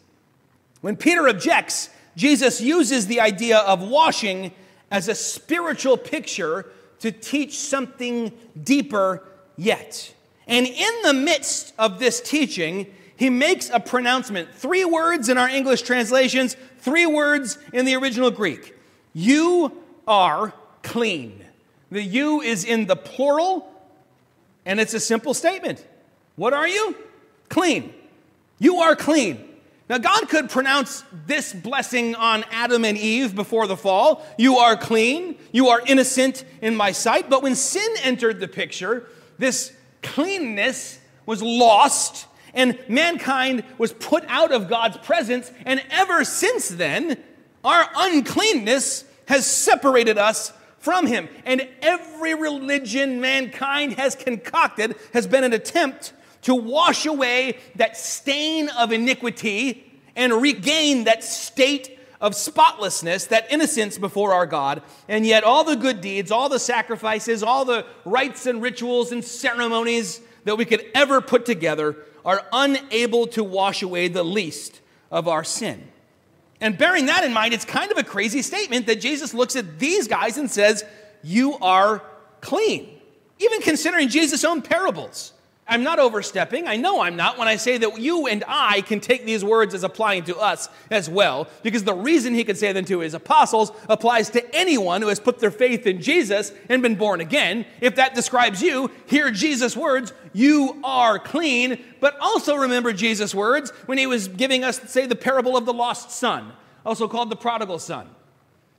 When 0.82 0.96
Peter 0.96 1.28
objects, 1.28 1.90
Jesus 2.16 2.60
uses 2.60 3.08
the 3.08 3.22
idea 3.22 3.60
of 3.60 3.82
washing 3.82 4.52
as 4.90 5.08
a 5.08 5.16
spiritual 5.16 5.98
picture 5.98 6.66
to 7.00 7.12
teach 7.12 7.58
something 7.58 8.32
deeper 8.62 9.24
yet. 9.58 10.14
And 10.48 10.68
in 10.68 11.02
the 11.04 11.14
midst 11.14 11.74
of 11.80 12.00
this 12.00 12.20
teaching, 12.20 12.88
he 13.16 13.30
makes 13.30 13.70
a 13.70 13.80
pronouncement. 13.80 14.50
Three 14.54 14.84
words 14.84 15.30
in 15.30 15.38
our 15.38 15.48
English 15.48 15.84
translations, 15.84 16.58
three 16.80 17.06
words 17.06 17.58
in 17.72 17.86
the 17.86 17.96
original 17.96 18.32
Greek. 18.32 18.76
You 19.14 19.78
are 20.08 20.54
clean. 20.84 21.46
The 21.92 22.02
you 22.02 22.42
is 22.42 22.66
in 22.66 22.88
the 22.88 22.96
plural, 22.96 23.72
and 24.66 24.80
it's 24.80 24.94
a 24.94 25.00
simple 25.00 25.34
statement. 25.34 25.86
What 26.36 26.54
are 26.54 26.68
you? 26.68 26.96
Clean. 27.50 27.94
You 28.60 28.78
are 28.78 28.96
clean. 28.96 29.48
Now, 29.92 29.98
God 29.98 30.30
could 30.30 30.50
pronounce 30.50 31.04
this 31.28 31.52
blessing 31.52 32.16
on 32.16 32.46
Adam 32.50 32.86
and 32.86 32.98
Eve 32.98 33.36
before 33.36 33.68
the 33.68 33.76
fall 33.76 34.26
You 34.38 34.60
are 34.60 34.78
clean, 34.78 35.36
you 35.52 35.68
are 35.68 35.82
innocent 35.86 36.46
in 36.62 36.78
my 36.78 36.94
sight. 36.94 37.30
But 37.30 37.44
when 37.44 37.56
sin 37.56 37.96
entered 38.02 38.40
the 38.40 38.48
picture, 38.48 39.10
this 39.38 39.74
cleanness 40.02 40.98
was 41.26 41.44
lost, 41.44 42.26
and 42.54 42.80
mankind 42.88 43.66
was 43.78 43.92
put 43.92 44.24
out 44.30 44.54
of 44.54 44.70
God's 44.70 44.96
presence. 44.96 45.52
And 45.66 45.84
ever 45.90 46.24
since 46.24 46.70
then, 46.70 47.22
our 47.62 47.86
uncleanness 47.94 49.04
has 49.28 49.46
separated 49.46 50.18
us 50.18 50.54
from 50.80 51.06
him. 51.06 51.28
And 51.44 51.68
every 51.82 52.34
religion 52.34 53.20
mankind 53.20 53.96
has 53.96 54.16
concocted 54.16 54.96
has 55.12 55.28
been 55.28 55.44
an 55.44 55.52
attempt 55.52 56.14
to 56.44 56.56
wash 56.56 57.06
away 57.06 57.58
that 57.76 57.98
stain 57.98 58.70
of 58.70 58.92
iniquity 58.92 59.84
and 60.16 60.34
regain 60.34 61.06
that 61.06 61.24
state 61.24 62.00
of 62.20 62.36
spotlessness, 62.36 63.26
that 63.28 63.52
innocence 63.52 63.98
before 63.98 64.34
our 64.34 64.46
God. 64.46 64.84
And 65.08 65.26
yet, 65.26 65.44
all 65.44 65.64
the 65.64 65.76
good 65.76 66.02
deeds, 66.02 66.32
all 66.32 66.50
the 66.50 66.60
sacrifices, 66.60 67.42
all 67.42 67.66
the 67.66 67.86
rites 68.06 68.46
and 68.46 68.62
rituals 68.62 69.12
and 69.12 69.24
ceremonies 69.24 70.22
that 70.44 70.58
we 70.58 70.66
could 70.66 70.86
ever 70.94 71.20
put 71.22 71.46
together 71.46 71.98
are 72.24 72.46
unable 72.54 73.28
to 73.28 73.44
wash 73.44 73.82
away 73.82 74.08
the 74.08 74.24
least 74.24 74.82
of 75.10 75.28
our 75.28 75.44
sin. 75.44 75.88
And 76.60 76.78
bearing 76.78 77.08
that 77.08 77.24
in 77.24 77.34
mind, 77.34 77.56
it's 77.56 77.66
kind 77.66 77.92
of 77.92 77.98
a 77.98 78.04
crazy 78.04 78.44
statement 78.44 78.86
that 78.86 79.02
Jesus 79.02 79.34
looks 79.34 79.56
at 79.56 79.80
these 79.80 80.08
guys 80.08 80.38
and 80.38 80.50
says, 80.50 80.86
You 81.24 81.58
are 81.60 82.04
clean. 82.40 83.00
Even 83.40 83.62
considering 83.62 84.10
Jesus' 84.10 84.44
own 84.44 84.62
parables. 84.62 85.34
I'm 85.72 85.84
not 85.84 86.00
overstepping. 86.00 86.68
I 86.68 86.76
know 86.76 87.02
I'm 87.02 87.16
not 87.16 87.38
when 87.38 87.48
I 87.48 87.56
say 87.56 87.78
that 87.78 87.98
you 87.98 88.28
and 88.28 88.44
I 88.46 88.82
can 88.82 89.00
take 89.00 89.26
these 89.26 89.44
words 89.44 89.74
as 89.74 89.86
applying 89.86 90.26
to 90.26 90.38
us 90.38 90.68
as 90.92 91.10
well, 91.10 91.48
because 91.64 91.86
the 91.86 91.94
reason 91.94 92.34
he 92.34 92.44
could 92.44 92.58
say 92.58 92.74
them 92.74 92.84
to 92.86 93.00
his 93.00 93.14
apostles 93.14 93.72
applies 93.88 94.30
to 94.32 94.56
anyone 94.56 95.02
who 95.02 95.08
has 95.08 95.22
put 95.22 95.40
their 95.40 95.50
faith 95.50 95.88
in 95.88 96.02
Jesus 96.02 96.52
and 96.68 96.82
been 96.82 96.96
born 96.96 97.22
again. 97.22 97.66
If 97.80 97.96
that 97.96 98.16
describes 98.16 98.62
you, 98.62 98.92
hear 99.06 99.32
Jesus' 99.32 99.78
words, 99.78 100.12
you 100.34 100.82
are 100.84 101.18
clean. 101.18 101.82
But 102.02 102.18
also 102.20 102.56
remember 102.56 102.92
Jesus' 102.92 103.34
words 103.34 103.72
when 103.86 103.98
he 103.98 104.08
was 104.08 104.28
giving 104.28 104.66
us, 104.66 104.78
say, 104.92 105.06
the 105.06 105.16
parable 105.16 105.56
of 105.56 105.66
the 105.66 105.74
lost 105.74 106.12
son, 106.12 106.52
also 106.86 107.08
called 107.08 107.30
the 107.30 107.38
prodigal 107.38 107.80
son. 107.80 108.10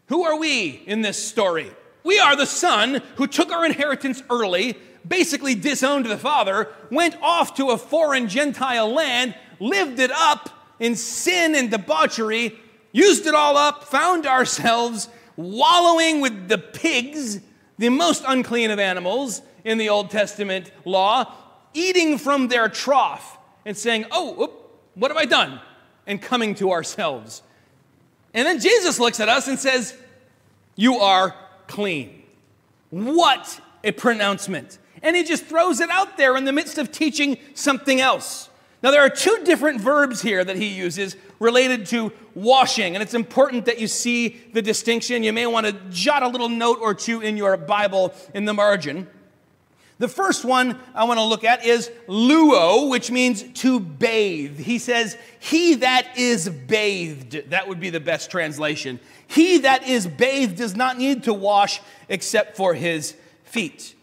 Who 0.08 0.25
are 0.25 0.38
we 0.38 0.82
in 0.87 1.00
this 1.00 1.16
story? 1.26 1.70
We 2.04 2.18
are 2.18 2.37
the 2.37 2.44
son 2.44 3.00
who 3.16 3.26
took 3.26 3.50
our 3.50 3.64
inheritance 3.64 4.22
early 4.28 4.76
basically 5.06 5.54
disowned 5.54 6.06
the 6.06 6.18
father, 6.18 6.68
went 6.90 7.16
off 7.23 7.54
to 7.56 7.71
a 7.71 7.78
foreign 7.78 8.28
Gentile 8.28 8.92
land, 8.92 9.35
lived 9.59 9.99
it 9.99 10.11
up 10.11 10.50
in 10.78 10.97
sin 10.97 11.54
and 11.54 11.71
debauchery, 11.71 12.59
used 12.92 13.26
it 13.26 13.35
all 13.35 13.56
up, 13.56 13.85
found 13.85 14.26
ourselves 14.26 15.09
wallowing 15.37 16.21
with 16.21 16.49
the 16.49 16.59
pigs, 16.59 17.40
the 17.78 17.88
most 17.88 18.25
unclean 18.26 18.71
of 18.71 18.78
animals 18.78 19.42
in 19.64 19.78
the 19.78 19.88
Old 19.88 20.11
Testament 20.11 20.71
law, 20.85 21.32
eating 21.75 22.18
from 22.18 22.49
their 22.49 22.68
trough 22.68 23.38
and 23.64 23.76
saying, 23.76 24.06
Oh, 24.11 24.52
what 24.94 25.11
have 25.11 25.16
I 25.16 25.25
done? 25.25 25.61
And 26.06 26.21
coming 26.21 26.54
to 26.56 26.73
ourselves. 26.73 27.42
And 28.35 28.47
then 28.47 28.61
Jesus 28.61 28.99
looks 28.99 29.21
at 29.21 29.28
us 29.28 29.49
and 29.49 29.59
says, 29.59 29.97
You 30.76 30.97
are 30.97 31.35
clean. 31.66 32.23
What 32.90 33.61
a 33.85 33.92
pronouncement 33.92 34.78
and 35.02 35.16
he 35.16 35.25
just 35.25 35.44
throws 35.44 35.80
it 35.80 35.90
out 35.90 36.16
there 36.16 36.37
in 36.37 36.44
the 36.44 36.52
midst 36.52 36.78
of 36.78 36.92
teaching 36.92 37.38
something 37.54 38.00
else. 38.00 38.49
Now, 38.82 38.90
there 38.90 39.02
are 39.02 39.11
two 39.11 39.42
different 39.44 39.80
verbs 39.80 40.23
here 40.23 40.44
that 40.44 40.56
he 40.56 40.66
uses 40.66 41.16
related 41.38 41.87
to 41.87 42.12
washing, 42.35 42.94
and 42.94 43.02
it's 43.02 43.14
important 43.14 43.66
that 43.66 43.80
you 43.80 43.87
see 43.87 44.40
the 44.52 44.62
distinction. 44.62 45.23
You 45.23 45.32
may 45.32 45.47
want 45.47 45.66
to 45.66 45.73
jot 45.90 46.25
a 46.25 46.28
little 46.28 46.49
note 46.49 46.78
or 46.80 46.92
two 46.92 47.21
in 47.21 47.37
your 47.37 47.56
Bible 47.56 48.12
in 48.35 48.44
the 48.44 48.54
margin. 48.54 49.06
The 49.99 50.09
first 50.09 50.44
one 50.44 50.80
I 50.97 51.04
want 51.04 51.18
to 51.18 51.25
look 51.25 51.44
at 51.44 51.64
is 51.64 51.88
luo, 52.09 52.90
which 52.90 53.12
means 53.12 53.44
to 53.61 53.78
bathe. 53.78 54.59
He 54.59 54.78
says, 54.80 55.16
He 55.38 55.76
that 55.76 56.18
is 56.18 56.49
bathed. 56.49 57.50
That 57.50 57.68
would 57.68 57.78
be 57.78 57.90
the 57.90 58.00
best 58.00 58.28
translation. 58.28 58.99
He 59.28 59.59
that 59.59 59.87
is 59.87 60.09
bathed 60.09 60.56
does 60.56 60.75
not 60.75 60.99
need 60.99 61.23
to 61.25 61.32
wash 61.32 61.80
except 62.09 62.56
for 62.56 62.75
his 62.75 63.14
feet. 63.44 63.94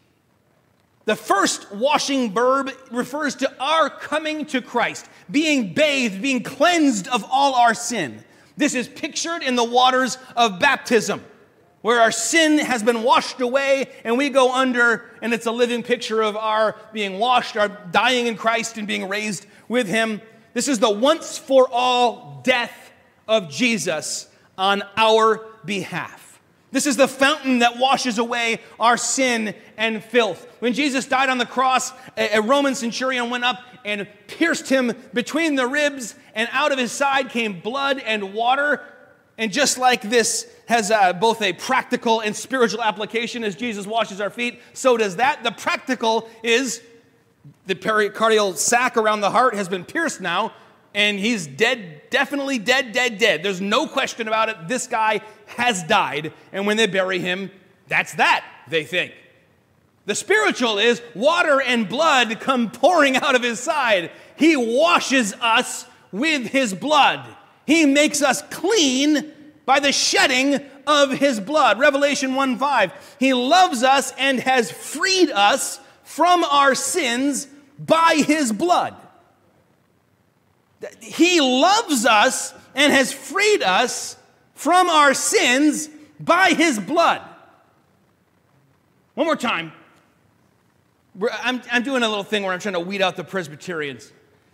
The 1.10 1.16
first 1.16 1.72
washing 1.72 2.34
verb 2.34 2.70
refers 2.92 3.34
to 3.38 3.51
our 3.60 3.89
coming 3.89 4.46
to 4.46 4.62
Christ, 4.62 5.10
being 5.32 5.74
bathed, 5.74 6.22
being 6.22 6.44
cleansed 6.44 7.08
of 7.08 7.25
all 7.32 7.56
our 7.56 7.74
sin. 7.74 8.24
This 8.58 8.75
is 8.75 8.88
pictured 8.88 9.42
in 9.42 9.56
the 9.56 9.63
waters 9.63 10.20
of 10.36 10.60
baptism, 10.60 11.25
where 11.82 12.00
our 12.00 12.12
sin 12.12 12.60
has 12.60 12.84
been 12.84 13.01
washed 13.01 13.42
away 13.42 13.89
and 14.04 14.20
we 14.20 14.30
go 14.30 14.54
under, 14.54 15.10
and 15.24 15.34
it's 15.34 15.48
a 15.48 15.51
living 15.51 15.82
picture 15.82 16.22
of 16.22 16.38
our 16.38 16.75
being 16.94 17.18
washed, 17.18 17.58
our 17.58 17.70
dying 17.70 18.28
in 18.28 18.36
Christ 18.36 18.78
and 18.78 18.88
being 18.88 19.10
raised 19.10 19.48
with 19.68 19.88
Him. 19.88 20.22
This 20.54 20.68
is 20.68 20.78
the 20.78 20.92
once 20.92 21.39
for 21.39 21.68
all 21.72 22.42
death 22.44 22.92
of 23.28 23.50
Jesus 23.50 24.28
on 24.60 24.84
our 24.96 25.44
behalf. 25.66 26.28
This 26.71 26.85
is 26.85 26.97
the 26.97 27.07
fountain 27.07 27.59
that 27.59 27.77
washes 27.77 28.19
away 28.19 28.59
our 28.79 28.95
sin 28.95 29.55
and 29.77 30.03
filth. 30.03 30.45
When 30.59 30.73
Jesus 30.73 31.05
died 31.05 31.29
on 31.29 31.39
the 31.39 31.45
cross, 31.45 31.91
a 32.15 32.41
Roman 32.41 32.75
centurion 32.75 33.29
went 33.29 33.43
up 33.43 33.59
and 33.83 34.07
pierced 34.27 34.69
him 34.69 34.93
between 35.13 35.55
the 35.55 35.65
ribs, 35.65 36.15
and 36.35 36.47
out 36.51 36.71
of 36.71 36.77
his 36.77 36.91
side 36.91 37.29
came 37.29 37.59
blood 37.59 37.99
and 37.99 38.33
water. 38.33 38.83
And 39.38 39.51
just 39.51 39.77
like 39.77 40.01
this 40.01 40.47
has 40.67 40.91
uh, 40.91 41.13
both 41.13 41.41
a 41.41 41.53
practical 41.53 42.19
and 42.19 42.35
spiritual 42.35 42.83
application 42.83 43.43
as 43.43 43.55
Jesus 43.55 43.88
washes 43.88 44.21
our 44.21 44.29
feet, 44.29 44.59
so 44.73 44.97
does 44.97 45.15
that. 45.15 45.43
The 45.43 45.51
practical 45.51 46.29
is 46.43 46.83
the 47.65 47.75
pericardial 47.75 48.55
sac 48.57 48.97
around 48.97 49.21
the 49.21 49.31
heart 49.31 49.55
has 49.55 49.69
been 49.69 49.85
pierced 49.85 50.21
now, 50.21 50.53
and 50.93 51.19
he's 51.19 51.46
dead, 51.46 52.10
definitely 52.10 52.58
dead, 52.58 52.91
dead, 52.91 53.17
dead. 53.17 53.43
There's 53.43 53.62
no 53.62 53.88
question 53.88 54.27
about 54.27 54.50
it. 54.50 54.67
This 54.67 54.88
guy 54.88 55.22
has 55.48 55.84
died. 55.84 56.34
And 56.51 56.65
when 56.65 56.77
they 56.77 56.88
bury 56.88 57.19
him, 57.19 57.51
that's 57.88 58.13
that, 58.15 58.46
they 58.67 58.84
think. 58.84 59.13
The 60.05 60.15
spiritual 60.15 60.79
is 60.79 61.01
water 61.13 61.62
and 61.62 61.88
blood 61.88 62.39
come 62.39 62.72
pouring 62.72 63.17
out 63.17 63.36
of 63.36 63.43
his 63.43 63.60
side. 63.60 64.12
He 64.38 64.55
washes 64.55 65.34
us 65.39 65.86
with 66.12 66.48
his 66.48 66.74
blood. 66.74 67.25
He 67.67 67.86
makes 67.86 68.24
us 68.24 68.41
clean 68.50 69.31
by 69.65 69.79
the 69.79 69.91
shedding 69.91 70.60
of 70.88 71.12
his 71.12 71.39
blood. 71.39 71.77
Revelation 71.77 72.34
1 72.34 72.58
5. 72.58 73.15
He 73.19 73.36
loves 73.36 73.84
us 73.84 74.12
and 74.17 74.39
has 74.39 74.72
freed 74.72 75.29
us 75.29 75.79
from 76.03 76.43
our 76.43 76.74
sins 76.74 77.48
by 77.77 78.24
his 78.25 78.51
blood. 78.51 78.96
He 81.01 81.41
loves 81.41 82.05
us 82.05 82.53
and 82.75 82.93
has 82.93 83.12
freed 83.12 83.62
us 83.63 84.15
from 84.53 84.89
our 84.89 85.13
sins 85.13 85.89
by 86.19 86.50
his 86.50 86.79
blood. 86.79 87.21
One 89.13 89.25
more 89.25 89.36
time. 89.36 89.74
I'm, 91.43 91.62
I'm 91.71 91.83
doing 91.83 92.03
a 92.03 92.07
little 92.07 92.24
thing 92.24 92.43
where 92.43 92.53
I'm 92.53 92.59
trying 92.59 92.74
to 92.75 92.79
weed 92.79 93.01
out 93.01 93.17
the 93.17 93.24
Presbyterians. 93.24 94.12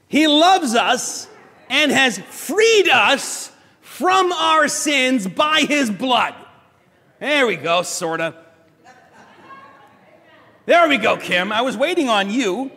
He 0.07 0.27
loves 0.27 0.73
us 0.73 1.27
and 1.69 1.91
has 1.91 2.17
freed 2.17 2.89
us 2.89 3.51
from 3.81 4.31
our 4.31 4.67
sins 4.67 5.27
by 5.27 5.61
his 5.61 5.91
blood. 5.91 6.33
There 7.19 7.45
we 7.47 7.55
go, 7.55 7.83
sort 7.83 8.21
of. 8.21 8.35
There 10.65 10.87
we 10.87 10.97
go, 10.97 11.17
Kim. 11.17 11.51
I 11.51 11.61
was 11.61 11.77
waiting 11.77 12.09
on 12.09 12.31
you. 12.31 12.71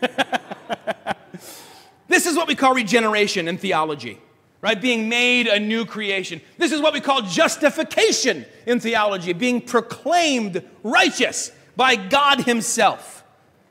this 2.08 2.26
is 2.26 2.36
what 2.36 2.48
we 2.48 2.54
call 2.54 2.74
regeneration 2.74 3.48
in 3.48 3.58
theology, 3.58 4.18
right? 4.60 4.80
Being 4.80 5.08
made 5.08 5.46
a 5.46 5.58
new 5.58 5.84
creation. 5.84 6.40
This 6.56 6.72
is 6.72 6.80
what 6.80 6.92
we 6.92 7.00
call 7.00 7.22
justification 7.22 8.44
in 8.66 8.80
theology, 8.80 9.32
being 9.32 9.60
proclaimed 9.60 10.62
righteous 10.82 11.52
by 11.76 11.96
God 11.96 12.42
Himself. 12.42 13.24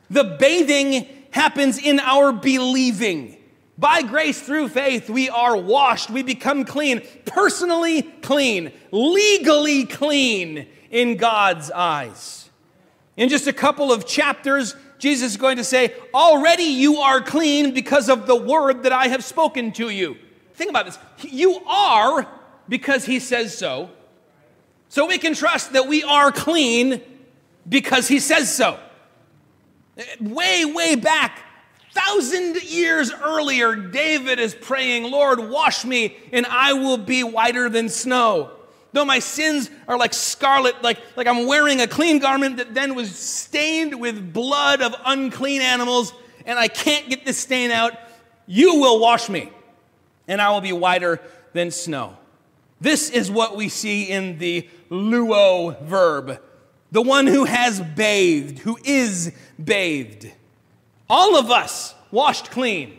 The 0.10 0.24
bathing 0.24 1.08
happens 1.32 1.78
in 1.78 2.00
our 2.00 2.32
believing. 2.32 3.38
By 3.78 4.02
grace 4.02 4.42
through 4.42 4.70
faith, 4.70 5.08
we 5.10 5.30
are 5.30 5.56
washed, 5.56 6.10
we 6.10 6.24
become 6.24 6.66
clean, 6.66 7.04
personally 7.26 8.02
clean, 8.02 8.72
legally 8.92 9.86
clean 9.86 10.68
in 10.90 11.18
God's 11.18 11.70
eyes. 11.70 12.50
In 13.18 13.30
just 13.30 13.46
a 13.46 13.54
couple 13.54 13.92
of 13.92 14.08
chapters, 14.08 14.76
Jesus 15.00 15.32
is 15.32 15.38
going 15.38 15.58
to 15.58 15.64
say, 15.64 15.94
Already 16.14 16.64
you 16.64 16.98
are 16.98 17.22
clean 17.22 17.74
because 17.74 18.10
of 18.10 18.28
the 18.28 18.36
word 18.36 18.84
that 18.84 18.92
I 18.92 19.08
have 19.08 19.24
spoken 19.24 19.72
to 19.74 19.90
you. 19.90 20.18
Think 20.54 20.70
about 20.70 20.86
this. 20.86 20.98
You 21.22 21.60
are 21.66 22.28
because 22.68 23.06
he 23.06 23.20
says 23.20 23.58
so. 23.58 23.90
So 24.90 25.06
we 25.06 25.18
can 25.18 25.34
trust 25.34 25.74
that 25.74 25.88
we 25.88 26.04
are 26.04 26.32
clean 26.32 27.02
because 27.68 28.08
he 28.08 28.20
says 28.20 28.54
so. 28.54 28.80
Way, 30.20 30.66
way 30.66 30.96
back, 30.96 31.44
thousand 31.94 32.62
years 32.64 33.12
earlier, 33.12 33.76
David 33.76 34.40
is 34.40 34.56
praying, 34.56 35.12
Lord, 35.12 35.40
wash 35.40 35.84
me 35.84 36.18
and 36.32 36.46
I 36.46 36.74
will 36.74 36.98
be 36.98 37.24
whiter 37.24 37.70
than 37.70 37.90
snow. 37.90 38.57
Though 38.98 39.06
my 39.06 39.20
sins 39.20 39.70
are 39.88 39.96
like 39.96 40.12
scarlet, 40.12 40.82
like, 40.82 40.98
like 41.16 41.28
I'm 41.28 41.46
wearing 41.46 41.82
a 41.82 41.88
clean 41.88 42.18
garment 42.18 42.58
that 42.58 42.74
then 42.74 42.96
was 42.96 43.16
stained 43.16 44.02
with 44.02 44.34
blood 44.34 44.82
of 44.82 44.96
unclean 45.06 45.62
animals, 45.62 46.12
and 46.48 46.58
I 46.58 46.68
can't 46.68 47.08
get 47.08 47.24
this 47.24 47.38
stain 47.38 47.70
out, 47.70 47.94
you 48.48 48.80
will 48.80 49.00
wash 49.00 49.30
me, 49.30 49.52
and 50.28 50.42
I 50.42 50.50
will 50.50 50.62
be 50.62 50.74
whiter 50.74 51.22
than 51.54 51.70
snow. 51.70 52.18
This 52.82 53.12
is 53.12 53.30
what 53.30 53.56
we 53.56 53.70
see 53.70 54.10
in 54.10 54.40
the 54.40 54.68
luo 54.90 55.80
verb, 55.84 56.42
the 56.92 57.04
one 57.04 57.28
who 57.28 57.46
has 57.46 57.80
bathed, 57.80 58.58
who 58.58 58.80
is 58.84 59.32
bathed. 59.64 60.32
All 61.08 61.38
of 61.38 61.52
us 61.52 61.94
washed 62.10 62.50
clean. 62.50 62.98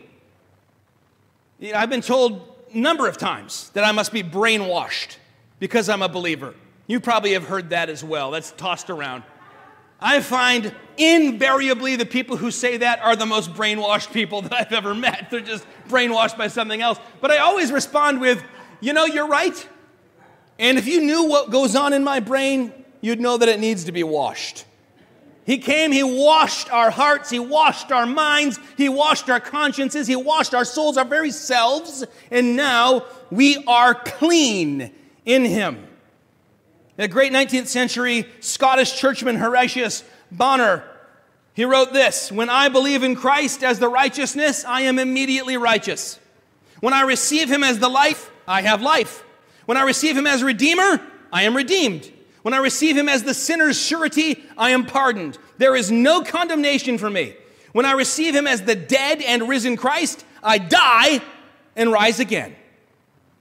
I've 1.75 1.89
been 1.89 1.99
told 1.99 2.55
a 2.73 2.77
number 2.77 3.05
of 3.05 3.17
times 3.17 3.69
that 3.71 3.83
I 3.83 3.91
must 3.91 4.13
be 4.13 4.23
brainwashed 4.23 5.17
because 5.59 5.89
I'm 5.89 6.01
a 6.01 6.09
believer. 6.09 6.55
You 6.87 6.99
probably 6.99 7.33
have 7.33 7.43
heard 7.43 7.69
that 7.69 7.89
as 7.89 8.03
well. 8.03 8.31
That's 8.31 8.51
tossed 8.51 8.89
around. 8.89 9.23
I 10.01 10.21
find 10.21 10.73
invariably 10.97 11.97
the 11.97 12.05
people 12.05 12.37
who 12.37 12.51
say 12.51 12.77
that 12.77 12.99
are 13.01 13.15
the 13.15 13.25
most 13.25 13.53
brainwashed 13.53 14.13
people 14.13 14.41
that 14.43 14.53
I've 14.53 14.73
ever 14.73 14.95
met. 14.95 15.27
They're 15.29 15.41
just 15.41 15.65
brainwashed 15.87 16.37
by 16.37 16.47
something 16.47 16.81
else. 16.81 16.99
But 17.21 17.31
I 17.31 17.39
always 17.39 17.71
respond 17.71 18.21
with, 18.21 18.41
you 18.79 18.93
know, 18.93 19.05
you're 19.05 19.27
right. 19.27 19.67
And 20.57 20.77
if 20.77 20.87
you 20.87 21.01
knew 21.01 21.25
what 21.25 21.51
goes 21.51 21.75
on 21.75 21.93
in 21.93 22.03
my 22.03 22.19
brain, 22.19 22.73
you'd 23.01 23.19
know 23.19 23.37
that 23.37 23.49
it 23.49 23.59
needs 23.59 23.85
to 23.85 23.91
be 23.91 24.03
washed. 24.03 24.65
He 25.45 25.57
came, 25.57 25.91
He 25.91 26.03
washed 26.03 26.71
our 26.71 26.91
hearts, 26.91 27.29
He 27.29 27.39
washed 27.39 27.91
our 27.91 28.05
minds, 28.05 28.59
He 28.77 28.87
washed 28.87 29.29
our 29.29 29.39
consciences, 29.39 30.05
He 30.05 30.15
washed 30.15 30.53
our 30.53 30.65
souls, 30.65 30.97
our 30.97 31.05
very 31.05 31.31
selves, 31.31 32.05
and 32.29 32.55
now 32.55 33.05
we 33.31 33.63
are 33.65 33.95
clean 33.95 34.91
in 35.29 35.45
Him. 35.45 35.85
The 36.97 37.07
great 37.07 37.31
19th 37.31 37.67
century 37.67 38.25
Scottish 38.39 38.97
churchman 38.97 39.37
Horatius 39.37 40.03
Bonar, 40.31 40.83
he 41.53 41.65
wrote 41.65 41.93
this 41.93 42.31
When 42.31 42.49
I 42.49 42.69
believe 42.69 43.03
in 43.03 43.15
Christ 43.15 43.63
as 43.63 43.79
the 43.79 43.89
righteousness, 43.89 44.65
I 44.65 44.81
am 44.81 44.99
immediately 44.99 45.57
righteous. 45.57 46.19
When 46.79 46.93
I 46.93 47.01
receive 47.01 47.49
Him 47.49 47.63
as 47.63 47.79
the 47.79 47.89
life, 47.89 48.31
I 48.47 48.61
have 48.61 48.81
life. 48.81 49.23
When 49.65 49.77
I 49.77 49.83
receive 49.83 50.17
Him 50.17 50.25
as 50.25 50.43
Redeemer, 50.43 51.01
I 51.31 51.43
am 51.43 51.55
redeemed. 51.55 52.11
When 52.41 52.53
I 52.53 52.57
receive 52.57 52.97
him 52.97 53.09
as 53.09 53.23
the 53.23 53.33
sinner's 53.33 53.79
surety, 53.79 54.43
I 54.57 54.71
am 54.71 54.85
pardoned. 54.85 55.37
There 55.57 55.75
is 55.75 55.91
no 55.91 56.21
condemnation 56.21 56.97
for 56.97 57.09
me. 57.09 57.35
When 57.73 57.85
I 57.85 57.91
receive 57.91 58.33
him 58.33 58.47
as 58.47 58.61
the 58.61 58.75
dead 58.75 59.21
and 59.21 59.47
risen 59.47 59.75
Christ, 59.75 60.25
I 60.41 60.57
die 60.57 61.21
and 61.75 61.91
rise 61.91 62.19
again. 62.19 62.55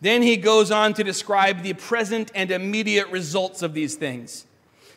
Then 0.00 0.22
he 0.22 0.36
goes 0.36 0.70
on 0.70 0.94
to 0.94 1.04
describe 1.04 1.62
the 1.62 1.72
present 1.74 2.30
and 2.34 2.50
immediate 2.50 3.08
results 3.08 3.62
of 3.62 3.74
these 3.74 3.96
things. 3.96 4.46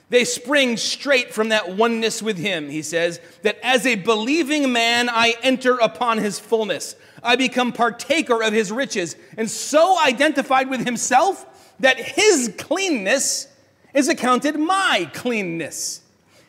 They 0.10 0.25
spring 0.25 0.75
straight 0.75 1.34
from 1.34 1.50
that 1.50 1.75
oneness 1.77 2.22
with 2.22 2.38
him, 2.38 2.70
he 2.70 2.81
says, 2.81 3.22
that 3.43 3.58
as 3.63 3.86
a 3.86 3.96
believing 3.96 4.74
man, 4.74 5.10
I 5.10 5.36
enter 5.41 5.77
upon 5.77 6.17
his 6.17 6.38
fullness. 6.38 6.96
I 7.24 7.38
become 7.38 7.72
partaker 7.72 8.43
of 8.43 8.51
his 8.51 8.72
riches, 8.72 9.15
and 9.38 9.50
so 9.50 9.98
identified 10.05 10.70
with 10.70 10.86
himself 10.86 11.46
that 11.79 11.98
his 11.98 12.53
cleanness 12.58 13.48
is 13.93 14.10
accounted 14.10 14.60
my 14.60 15.10
cleanness. 15.13 16.01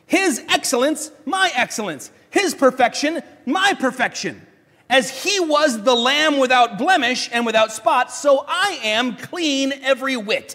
His 0.06 0.44
excellence, 0.48 1.12
my 1.24 1.50
excellence. 1.54 2.10
His 2.30 2.54
perfection, 2.54 3.22
my 3.46 3.74
perfection. 3.74 4.44
As 4.92 5.08
he 5.24 5.40
was 5.40 5.84
the 5.84 5.94
lamb 5.94 6.36
without 6.36 6.76
blemish 6.76 7.30
and 7.32 7.46
without 7.46 7.72
spot, 7.72 8.12
so 8.12 8.44
I 8.46 8.78
am 8.84 9.16
clean 9.16 9.72
every 9.82 10.18
whit. 10.18 10.54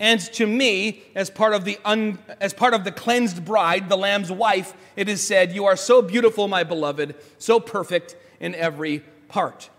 And 0.00 0.20
to 0.32 0.44
me, 0.44 1.04
as 1.14 1.30
part 1.30 1.54
of 1.54 1.64
the 1.64 1.78
un, 1.84 2.18
as 2.40 2.52
part 2.52 2.74
of 2.74 2.82
the 2.82 2.90
cleansed 2.90 3.44
bride, 3.44 3.88
the 3.88 3.96
lamb's 3.96 4.32
wife, 4.32 4.74
it 4.96 5.08
is 5.08 5.24
said, 5.24 5.52
"You 5.52 5.66
are 5.66 5.76
so 5.76 6.02
beautiful, 6.02 6.48
my 6.48 6.64
beloved, 6.64 7.14
so 7.38 7.60
perfect 7.60 8.16
in 8.40 8.56
every 8.56 9.04
part." 9.28 9.70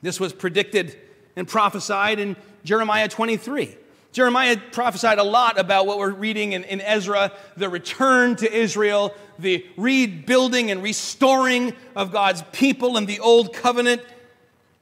This 0.00 0.18
was 0.18 0.32
predicted 0.32 0.98
and 1.36 1.46
prophesied 1.46 2.18
in 2.18 2.34
Jeremiah 2.64 3.08
23. 3.08 3.76
Jeremiah 4.12 4.56
prophesied 4.72 5.18
a 5.18 5.22
lot 5.22 5.58
about 5.58 5.86
what 5.86 5.98
we're 5.98 6.10
reading 6.10 6.52
in, 6.52 6.64
in, 6.64 6.80
Ezra 6.80 7.30
the 7.56 7.68
return 7.68 8.36
to 8.36 8.50
Israel, 8.50 9.14
the 9.38 9.66
rebuilding 9.76 10.70
and 10.70 10.82
restoring 10.82 11.74
of 11.94 12.10
God's 12.10 12.42
people 12.52 12.96
in 12.96 13.06
the 13.06 13.20
old 13.20 13.52
covenant. 13.52 14.02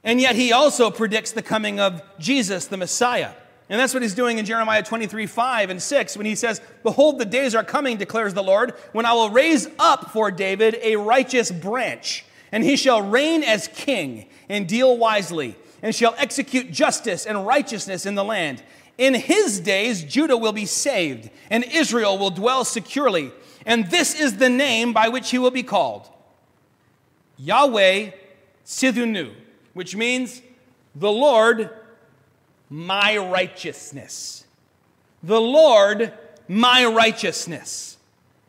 And 0.05 0.21
yet 0.21 0.37
he 0.37 0.53
also 0.53 0.91
predicts 0.91 1.33
the 1.33 1.43
coming 1.43 1.81
of 1.81 2.03
Jesus, 2.19 2.67
the 2.67 2.77
Messiah. 2.77 3.33
And 3.69 3.81
that's 3.81 3.93
what 3.93 4.03
he's 4.03 4.15
doing 4.15 4.39
in 4.39 4.45
Jeremiah 4.45 4.83
23 4.83 5.27
5 5.27 5.71
and 5.71 5.83
6 5.83 6.17
when 6.17 6.27
he 6.27 6.37
says, 6.37 6.61
Behold, 6.85 7.19
the 7.19 7.25
days 7.25 7.55
are 7.55 7.65
coming, 7.65 7.97
declares 7.97 8.33
the 8.33 8.43
Lord, 8.43 8.75
when 8.93 9.05
I 9.07 9.13
will 9.13 9.31
raise 9.31 9.69
up 9.79 10.13
for 10.13 10.31
David 10.31 10.79
a 10.83 10.97
righteous 10.97 11.51
branch, 11.51 12.25
and 12.53 12.63
he 12.63 12.77
shall 12.77 13.03
reign 13.03 13.43
as 13.43 13.67
king 13.69 14.29
and 14.49 14.69
deal 14.69 14.97
wisely, 14.97 15.57
and 15.83 15.93
shall 15.93 16.15
execute 16.17 16.71
justice 16.71 17.27
and 17.27 17.45
righteousness 17.45 18.07
in 18.07 18.15
the 18.15 18.25
land. 18.25 18.63
In 18.99 19.15
his 19.15 19.61
days, 19.61 20.05
Judah 20.05 20.37
will 20.37 20.53
be 20.53 20.67
saved, 20.67 21.31
and 21.51 21.65
Israel 21.65 22.19
will 22.19 22.31
dwell 22.31 22.65
securely. 22.65 23.33
And 23.67 23.91
this 23.91 24.19
is 24.19 24.39
the 24.39 24.49
name 24.49 24.93
by 24.93 25.09
which 25.09 25.31
he 25.31 25.39
will 25.39 25.51
be 25.51 25.63
called 25.63 26.09
Yahweh 27.37 28.11
Tsidkenu, 28.65 29.33
which 29.75 29.95
means 29.95 30.41
the 30.95 31.13
Lord, 31.13 31.71
my 32.71 33.17
righteousness. 33.19 34.47
The 35.23 35.41
Lord, 35.41 36.13
my 36.49 36.87
righteousness. 36.87 37.99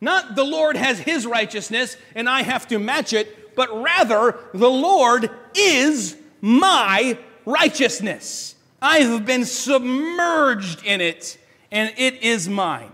Not 0.00 0.36
the 0.36 0.44
Lord 0.44 0.76
has 0.76 0.98
his 0.98 1.26
righteousness 1.26 1.96
and 2.14 2.28
I 2.28 2.42
have 2.42 2.68
to 2.68 2.78
match 2.78 3.12
it, 3.12 3.56
but 3.56 3.82
rather 3.82 4.38
the 4.54 4.70
Lord 4.70 5.30
is 5.54 6.16
my 6.40 7.18
righteousness. 7.44 8.54
I 8.80 8.98
have 8.98 9.26
been 9.26 9.44
submerged 9.44 10.84
in 10.84 11.00
it, 11.00 11.38
and 11.70 11.92
it 11.96 12.22
is 12.22 12.48
mine. 12.48 12.92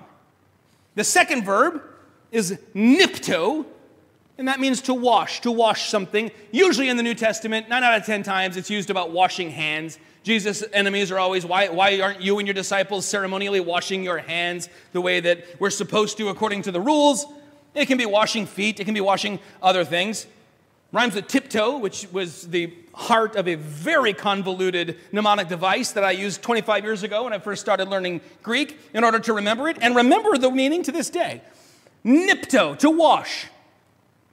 The 0.95 1.05
second 1.05 1.45
verb 1.45 1.83
is 2.33 2.59
nipto, 2.75 3.67
and 4.39 4.49
that 4.49 4.61
means 4.61 4.81
to 4.83 4.95
wash, 4.95 5.41
to 5.43 5.53
wash 5.53 5.89
something. 5.89 6.31
Usually 6.51 6.89
in 6.89 6.97
the 6.97 7.03
New 7.03 7.15
Testament, 7.15 7.69
nine 7.69 7.85
out 7.85 7.99
of 7.99 8.07
ten 8.07 8.23
times, 8.23 8.57
it's 8.57 8.71
used 8.71 8.91
about 8.91 9.11
washing 9.11 9.51
hands. 9.51 9.99
Jesus' 10.23 10.65
enemies 10.73 11.13
are 11.13 11.19
always, 11.19 11.45
why, 11.45 11.69
why 11.69 12.01
aren't 12.01 12.23
you 12.23 12.39
and 12.39 12.49
your 12.49 12.55
disciples 12.55 13.05
ceremonially 13.05 13.61
washing 13.61 14.03
your 14.03 14.19
hands 14.19 14.71
the 14.93 15.01
way 15.01 15.21
that 15.21 15.45
we're 15.61 15.71
supposed 15.71 16.17
to 16.17 16.31
according 16.31 16.63
to 16.63 16.73
the 16.73 16.81
rules? 16.81 17.27
It 17.75 17.87
can 17.87 17.99
be 17.99 18.07
washing 18.07 18.47
feet, 18.47 18.81
it 18.81 18.85
can 18.85 18.95
be 18.95 19.03
washing 19.03 19.39
other 19.63 19.85
things. 19.85 20.27
Rhymes 20.93 21.15
with 21.15 21.27
tiptoe, 21.27 21.79
which 21.79 22.09
was 22.11 22.49
the 22.49 22.73
heart 22.95 23.37
of 23.37 23.49
a 23.49 23.57
very 23.57 24.15
convoluted 24.15 24.99
mnemonic 25.13 25.49
device 25.49 25.93
that 25.93 26.05
I 26.05 26.13
used 26.13 26.43
25 26.43 26.85
years 26.85 27.03
ago 27.03 27.25
when 27.25 27.33
I 27.33 27.39
first 27.39 27.61
started 27.61 27.89
learning 27.89 28.21
Greek 28.43 28.79
in 28.95 29.05
order 29.05 29.19
to 29.19 29.33
remember 29.33 29.69
it 29.69 29.79
and 29.81 29.97
remember 29.97 30.39
the 30.39 30.51
meaning 30.51 30.83
to 30.85 30.93
this 30.93 31.11
day. 31.11 31.43
Nipto, 32.05 32.79
to 32.79 32.91
wash. 32.91 33.47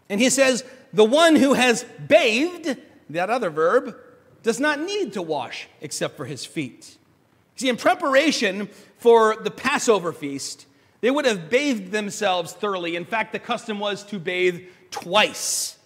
And 0.09 0.21
he 0.21 0.29
says, 0.29 0.63
the 0.93 1.05
one 1.05 1.35
who 1.35 1.53
has 1.53 1.85
bathed, 2.07 2.77
that 3.09 3.29
other 3.29 3.49
verb, 3.49 3.95
does 4.43 4.59
not 4.59 4.79
need 4.79 5.13
to 5.13 5.21
wash 5.21 5.67
except 5.81 6.17
for 6.17 6.25
his 6.25 6.45
feet. 6.45 6.97
See, 7.55 7.69
in 7.69 7.77
preparation 7.77 8.67
for 8.97 9.35
the 9.37 9.51
Passover 9.51 10.13
feast, 10.13 10.65
they 11.01 11.11
would 11.11 11.25
have 11.25 11.49
bathed 11.49 11.91
themselves 11.91 12.53
thoroughly. 12.53 12.95
In 12.95 13.05
fact, 13.05 13.31
the 13.33 13.39
custom 13.39 13.79
was 13.79 14.03
to 14.05 14.19
bathe 14.19 14.63
twice. 14.91 15.77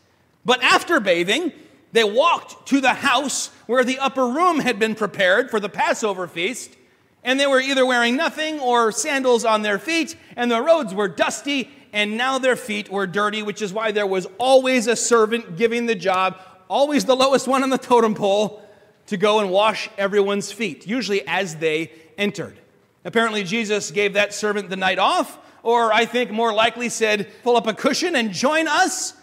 But 0.43 0.61
after 0.63 0.99
bathing, 0.99 1.51
they 1.95 2.03
walked 2.03 2.67
to 2.67 2.81
the 2.81 2.93
house 2.93 3.47
where 3.67 3.83
the 3.83 3.99
upper 3.99 4.27
room 4.27 4.59
had 4.59 4.77
been 4.77 4.95
prepared 4.95 5.49
for 5.49 5.61
the 5.61 5.69
Passover 5.69 6.27
feast, 6.27 6.75
and 7.23 7.39
they 7.39 7.47
were 7.47 7.61
either 7.61 7.85
wearing 7.85 8.17
nothing 8.17 8.59
or 8.59 8.91
sandals 8.91 9.45
on 9.45 9.61
their 9.61 9.79
feet, 9.79 10.17
and 10.35 10.51
the 10.51 10.61
roads 10.61 10.93
were 10.93 11.07
dusty, 11.07 11.69
and 11.93 12.17
now 12.17 12.37
their 12.37 12.57
feet 12.57 12.89
were 12.89 13.07
dirty, 13.07 13.41
which 13.41 13.61
is 13.61 13.71
why 13.71 13.93
there 13.93 14.05
was 14.05 14.27
always 14.37 14.87
a 14.87 14.95
servant 14.95 15.55
giving 15.55 15.85
the 15.85 15.95
job, 15.95 16.37
always 16.67 17.05
the 17.05 17.15
lowest 17.15 17.47
one 17.47 17.63
on 17.63 17.69
the 17.69 17.77
totem 17.77 18.13
pole, 18.13 18.61
to 19.07 19.15
go 19.15 19.39
and 19.39 19.49
wash 19.49 19.89
everyone's 19.97 20.51
feet, 20.51 20.85
usually 20.85 21.25
as 21.27 21.55
they 21.55 21.91
entered. 22.17 22.59
Apparently, 23.05 23.43
Jesus 23.43 23.91
gave 23.91 24.13
that 24.13 24.33
servant 24.33 24.69
the 24.69 24.75
night 24.75 24.99
off, 24.99 25.37
or 25.63 25.93
I 25.93 26.05
think 26.05 26.29
more 26.29 26.53
likely 26.53 26.89
said, 26.89 27.31
pull 27.41 27.55
up 27.55 27.67
a 27.67 27.73
cushion 27.73 28.15
and 28.15 28.33
join 28.33 28.67
us 28.67 29.13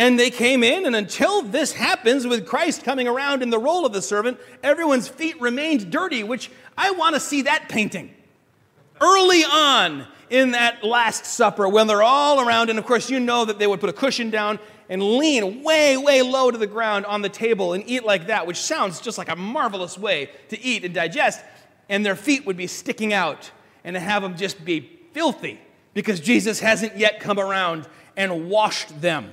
and 0.00 0.18
they 0.18 0.30
came 0.30 0.64
in, 0.64 0.86
and 0.86 0.96
until 0.96 1.42
this 1.42 1.74
happens 1.74 2.26
with 2.26 2.46
Christ 2.46 2.84
coming 2.84 3.06
around 3.06 3.42
in 3.42 3.50
the 3.50 3.58
role 3.58 3.84
of 3.84 3.92
the 3.92 4.00
servant, 4.00 4.40
everyone's 4.62 5.06
feet 5.08 5.38
remained 5.42 5.92
dirty, 5.92 6.22
which 6.22 6.50
I 6.74 6.92
want 6.92 7.16
to 7.16 7.20
see 7.20 7.42
that 7.42 7.68
painting. 7.68 8.10
Early 8.98 9.44
on 9.44 10.06
in 10.30 10.52
that 10.52 10.82
Last 10.82 11.26
Supper, 11.26 11.68
when 11.68 11.86
they're 11.86 12.02
all 12.02 12.40
around, 12.40 12.70
and 12.70 12.78
of 12.78 12.86
course, 12.86 13.10
you 13.10 13.20
know 13.20 13.44
that 13.44 13.58
they 13.58 13.66
would 13.66 13.78
put 13.78 13.90
a 13.90 13.92
cushion 13.92 14.30
down 14.30 14.58
and 14.88 15.02
lean 15.02 15.62
way, 15.62 15.98
way 15.98 16.22
low 16.22 16.50
to 16.50 16.56
the 16.56 16.66
ground 16.66 17.04
on 17.04 17.20
the 17.20 17.28
table 17.28 17.74
and 17.74 17.84
eat 17.86 18.02
like 18.02 18.28
that, 18.28 18.46
which 18.46 18.56
sounds 18.56 19.02
just 19.02 19.18
like 19.18 19.28
a 19.28 19.36
marvelous 19.36 19.98
way 19.98 20.30
to 20.48 20.58
eat 20.62 20.82
and 20.82 20.94
digest. 20.94 21.42
And 21.90 22.06
their 22.06 22.16
feet 22.16 22.46
would 22.46 22.56
be 22.56 22.68
sticking 22.68 23.12
out 23.12 23.50
and 23.84 23.92
to 23.92 24.00
have 24.00 24.22
them 24.22 24.38
just 24.38 24.64
be 24.64 24.98
filthy 25.12 25.60
because 25.92 26.20
Jesus 26.20 26.58
hasn't 26.58 26.96
yet 26.96 27.20
come 27.20 27.38
around 27.38 27.86
and 28.16 28.48
washed 28.48 29.02
them. 29.02 29.32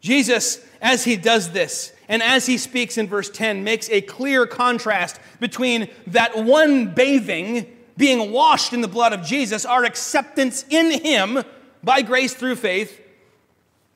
Jesus, 0.00 0.64
as 0.80 1.04
he 1.04 1.16
does 1.16 1.50
this, 1.50 1.92
And 2.10 2.24
as 2.24 2.46
he 2.46 2.58
speaks 2.58 2.98
in 2.98 3.06
verse 3.06 3.30
10, 3.30 3.62
makes 3.62 3.88
a 3.88 4.00
clear 4.00 4.44
contrast 4.44 5.20
between 5.38 5.88
that 6.08 6.44
one 6.44 6.92
bathing, 6.92 7.66
being 7.96 8.32
washed 8.32 8.72
in 8.72 8.80
the 8.80 8.88
blood 8.88 9.12
of 9.12 9.22
Jesus, 9.22 9.64
our 9.64 9.84
acceptance 9.84 10.64
in 10.68 10.90
him 10.90 11.44
by 11.84 12.02
grace 12.02 12.34
through 12.34 12.56
faith, 12.56 13.00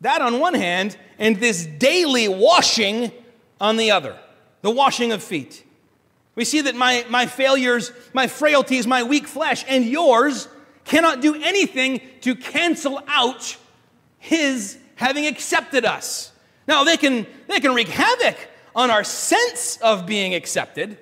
that 0.01 0.23
on 0.23 0.39
one 0.39 0.55
hand, 0.55 0.97
and 1.19 1.41
this 1.41 1.67
daily 1.67 2.29
washing 2.29 3.11
on 3.61 3.79
the 3.79 3.91
other, 3.91 4.17
the 4.63 4.71
washing 4.71 5.11
of 5.11 5.21
feet. 5.21 5.65
We 6.37 6.45
see 6.45 6.61
that 6.61 6.77
my, 6.77 7.05
my 7.11 7.27
failures, 7.27 7.91
my 8.13 8.29
frailties, 8.29 8.87
my 8.87 9.03
weak 9.03 9.27
flesh, 9.27 9.65
and 9.67 9.85
yours 9.85 10.47
cannot 10.85 11.21
do 11.21 11.35
anything 11.35 12.01
to 12.21 12.37
cancel 12.37 13.03
out 13.09 13.57
his 14.21 14.79
having 14.97 15.27
accepted 15.27 15.85
us. 15.85 16.33
Now, 16.67 16.85
they 16.85 16.97
can, 16.97 17.27
they 17.49 17.61
can 17.61 17.75
wreak 17.75 17.89
havoc 17.89 18.37
on 18.75 18.91
our 18.91 19.05
sense 19.05 19.77
of 19.79 20.07
being 20.07 20.35
accepted, 20.35 20.99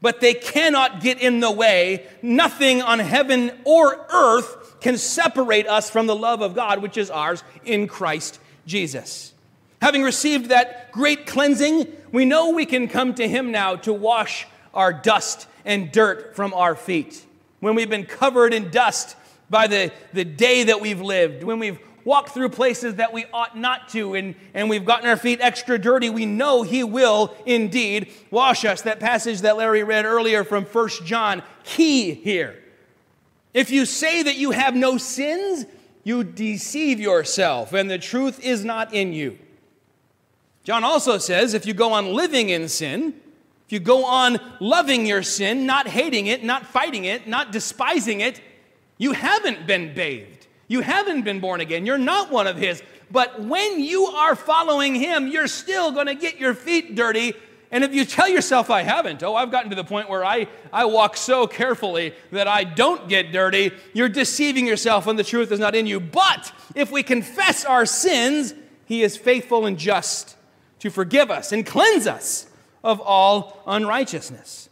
but 0.00 0.20
they 0.20 0.34
cannot 0.34 1.00
get 1.00 1.20
in 1.20 1.40
the 1.40 1.50
way. 1.50 2.06
Nothing 2.22 2.82
on 2.82 2.98
heaven 2.98 3.52
or 3.64 4.06
earth 4.12 4.80
can 4.80 4.98
separate 4.98 5.66
us 5.66 5.90
from 5.90 6.06
the 6.06 6.16
love 6.16 6.40
of 6.40 6.54
God, 6.54 6.82
which 6.82 6.96
is 6.96 7.10
ours 7.10 7.42
in 7.64 7.86
Christ 7.86 8.40
Jesus. 8.66 9.32
Having 9.80 10.02
received 10.02 10.50
that 10.50 10.92
great 10.92 11.26
cleansing, 11.26 11.86
we 12.12 12.24
know 12.24 12.50
we 12.50 12.66
can 12.66 12.88
come 12.88 13.14
to 13.14 13.28
Him 13.28 13.50
now 13.50 13.76
to 13.76 13.92
wash 13.92 14.46
our 14.74 14.92
dust 14.92 15.46
and 15.64 15.90
dirt 15.92 16.36
from 16.36 16.54
our 16.54 16.74
feet. 16.74 17.24
When 17.60 17.74
we've 17.74 17.90
been 17.90 18.06
covered 18.06 18.54
in 18.54 18.70
dust 18.70 19.16
by 19.50 19.66
the, 19.66 19.92
the 20.12 20.24
day 20.24 20.64
that 20.64 20.80
we've 20.80 21.00
lived, 21.00 21.44
when 21.44 21.58
we've 21.58 21.78
walked 22.04 22.30
through 22.30 22.48
places 22.50 22.96
that 22.96 23.12
we 23.12 23.24
ought 23.32 23.56
not 23.56 23.88
to, 23.90 24.14
and, 24.14 24.34
and 24.54 24.68
we've 24.68 24.84
gotten 24.84 25.08
our 25.08 25.16
feet 25.16 25.40
extra 25.40 25.78
dirty, 25.78 26.10
we 26.10 26.26
know 26.26 26.62
He 26.62 26.84
will 26.84 27.34
indeed 27.46 28.10
wash 28.30 28.64
us. 28.64 28.82
That 28.82 29.00
passage 29.00 29.40
that 29.42 29.56
Larry 29.56 29.84
read 29.84 30.04
earlier 30.04 30.44
from 30.44 30.64
First 30.64 31.04
John, 31.04 31.42
key 31.64 32.14
here. 32.14 32.62
If 33.54 33.70
you 33.70 33.84
say 33.84 34.22
that 34.22 34.36
you 34.36 34.52
have 34.52 34.74
no 34.74 34.96
sins, 34.96 35.66
you 36.04 36.24
deceive 36.24 36.98
yourself, 36.98 37.72
and 37.72 37.90
the 37.90 37.98
truth 37.98 38.40
is 38.40 38.64
not 38.64 38.92
in 38.92 39.12
you. 39.12 39.38
John 40.64 40.84
also 40.84 41.18
says 41.18 41.54
if 41.54 41.66
you 41.66 41.74
go 41.74 41.92
on 41.92 42.14
living 42.14 42.50
in 42.50 42.68
sin, 42.68 43.14
if 43.66 43.72
you 43.72 43.80
go 43.80 44.04
on 44.04 44.38
loving 44.60 45.06
your 45.06 45.22
sin, 45.22 45.66
not 45.66 45.88
hating 45.88 46.26
it, 46.26 46.44
not 46.44 46.66
fighting 46.66 47.04
it, 47.04 47.26
not 47.26 47.52
despising 47.52 48.20
it, 48.20 48.40
you 48.98 49.12
haven't 49.12 49.66
been 49.66 49.94
bathed. 49.94 50.31
You 50.72 50.80
haven't 50.80 51.22
been 51.22 51.38
born 51.38 51.60
again. 51.60 51.84
You're 51.84 51.98
not 51.98 52.30
one 52.30 52.46
of 52.46 52.56
His. 52.56 52.82
But 53.10 53.42
when 53.42 53.78
you 53.78 54.06
are 54.06 54.34
following 54.34 54.94
Him, 54.94 55.28
you're 55.28 55.46
still 55.46 55.92
going 55.92 56.06
to 56.06 56.14
get 56.14 56.40
your 56.40 56.54
feet 56.54 56.94
dirty. 56.94 57.34
And 57.70 57.84
if 57.84 57.94
you 57.94 58.06
tell 58.06 58.26
yourself, 58.26 58.70
I 58.70 58.80
haven't, 58.80 59.22
oh, 59.22 59.34
I've 59.34 59.50
gotten 59.50 59.68
to 59.68 59.76
the 59.76 59.84
point 59.84 60.08
where 60.08 60.24
I, 60.24 60.46
I 60.72 60.86
walk 60.86 61.18
so 61.18 61.46
carefully 61.46 62.14
that 62.30 62.48
I 62.48 62.64
don't 62.64 63.06
get 63.06 63.32
dirty, 63.32 63.70
you're 63.92 64.08
deceiving 64.08 64.66
yourself 64.66 65.06
and 65.06 65.18
the 65.18 65.24
truth 65.24 65.52
is 65.52 65.58
not 65.58 65.74
in 65.74 65.86
you. 65.86 66.00
But 66.00 66.50
if 66.74 66.90
we 66.90 67.02
confess 67.02 67.66
our 67.66 67.84
sins, 67.84 68.54
He 68.86 69.02
is 69.02 69.14
faithful 69.14 69.66
and 69.66 69.78
just 69.78 70.38
to 70.78 70.88
forgive 70.88 71.30
us 71.30 71.52
and 71.52 71.66
cleanse 71.66 72.06
us 72.06 72.46
of 72.82 72.98
all 72.98 73.62
unrighteousness. 73.66 74.70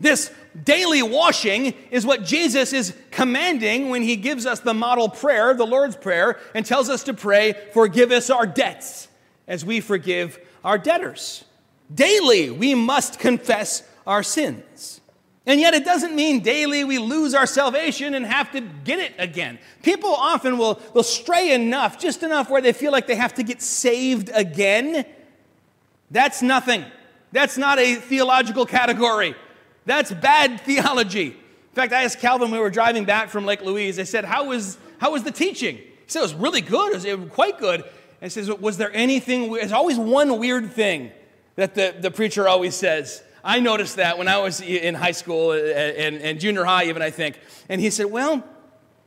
This 0.00 0.32
daily 0.64 1.02
washing 1.02 1.74
is 1.90 2.04
what 2.04 2.24
Jesus 2.24 2.72
is 2.72 2.94
commanding 3.10 3.88
when 3.88 4.02
he 4.02 4.16
gives 4.16 4.46
us 4.46 4.60
the 4.60 4.74
model 4.74 5.08
prayer, 5.08 5.54
the 5.54 5.66
Lord's 5.66 5.96
Prayer, 5.96 6.38
and 6.54 6.64
tells 6.64 6.88
us 6.88 7.04
to 7.04 7.14
pray, 7.14 7.54
Forgive 7.72 8.10
us 8.10 8.30
our 8.30 8.46
debts 8.46 9.08
as 9.46 9.64
we 9.64 9.80
forgive 9.80 10.38
our 10.64 10.78
debtors. 10.78 11.44
Daily, 11.92 12.50
we 12.50 12.74
must 12.74 13.18
confess 13.18 13.82
our 14.06 14.22
sins. 14.22 15.00
And 15.46 15.58
yet, 15.58 15.74
it 15.74 15.84
doesn't 15.84 16.14
mean 16.14 16.40
daily 16.40 16.84
we 16.84 16.98
lose 16.98 17.34
our 17.34 17.46
salvation 17.46 18.14
and 18.14 18.26
have 18.26 18.52
to 18.52 18.60
get 18.60 18.98
it 18.98 19.14
again. 19.18 19.58
People 19.82 20.14
often 20.14 20.58
will, 20.58 20.80
will 20.94 21.02
stray 21.02 21.52
enough, 21.52 21.98
just 21.98 22.22
enough 22.22 22.50
where 22.50 22.60
they 22.60 22.72
feel 22.72 22.92
like 22.92 23.06
they 23.06 23.16
have 23.16 23.34
to 23.34 23.42
get 23.42 23.62
saved 23.62 24.30
again. 24.32 25.04
That's 26.10 26.42
nothing. 26.42 26.84
That's 27.32 27.56
not 27.56 27.78
a 27.78 27.96
theological 27.96 28.66
category. 28.66 29.34
That's 29.90 30.12
bad 30.12 30.60
theology. 30.60 31.26
In 31.26 31.74
fact, 31.74 31.92
I 31.92 32.04
asked 32.04 32.20
Calvin 32.20 32.52
when 32.52 32.60
we 32.60 32.62
were 32.62 32.70
driving 32.70 33.04
back 33.04 33.28
from 33.28 33.44
Lake 33.44 33.60
Louise, 33.60 33.98
I 33.98 34.04
said, 34.04 34.24
How 34.24 34.44
was, 34.44 34.78
how 34.98 35.10
was 35.10 35.24
the 35.24 35.32
teaching? 35.32 35.78
He 35.78 35.84
said, 36.06 36.20
It 36.20 36.22
was 36.22 36.34
really 36.34 36.60
good. 36.60 36.92
It 36.92 36.94
was, 36.94 37.04
it 37.04 37.18
was 37.18 37.28
quite 37.30 37.58
good. 37.58 37.80
And 37.80 37.90
he 38.20 38.28
says, 38.28 38.48
Was 38.48 38.76
there 38.76 38.94
anything, 38.94 39.52
there's 39.52 39.72
always 39.72 39.98
one 39.98 40.38
weird 40.38 40.70
thing 40.70 41.10
that 41.56 41.74
the, 41.74 41.92
the 41.98 42.12
preacher 42.12 42.46
always 42.46 42.76
says. 42.76 43.20
I 43.42 43.58
noticed 43.58 43.96
that 43.96 44.16
when 44.16 44.28
I 44.28 44.38
was 44.38 44.60
in 44.60 44.94
high 44.94 45.10
school 45.10 45.50
uh, 45.50 45.56
and, 45.56 46.18
and 46.18 46.38
junior 46.38 46.62
high, 46.62 46.84
even, 46.84 47.02
I 47.02 47.10
think. 47.10 47.40
And 47.68 47.80
he 47.80 47.90
said, 47.90 48.06
Well, 48.06 48.44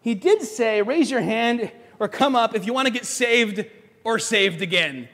he 0.02 0.16
did 0.16 0.42
say, 0.42 0.82
Raise 0.82 1.10
your 1.10 1.22
hand 1.22 1.72
or 1.98 2.10
come 2.10 2.36
up 2.36 2.56
if 2.56 2.66
you 2.66 2.74
want 2.74 2.88
to 2.88 2.94
get 2.94 3.06
saved 3.06 3.66
or 4.04 4.20
saved 4.20 4.62
again 4.62 5.08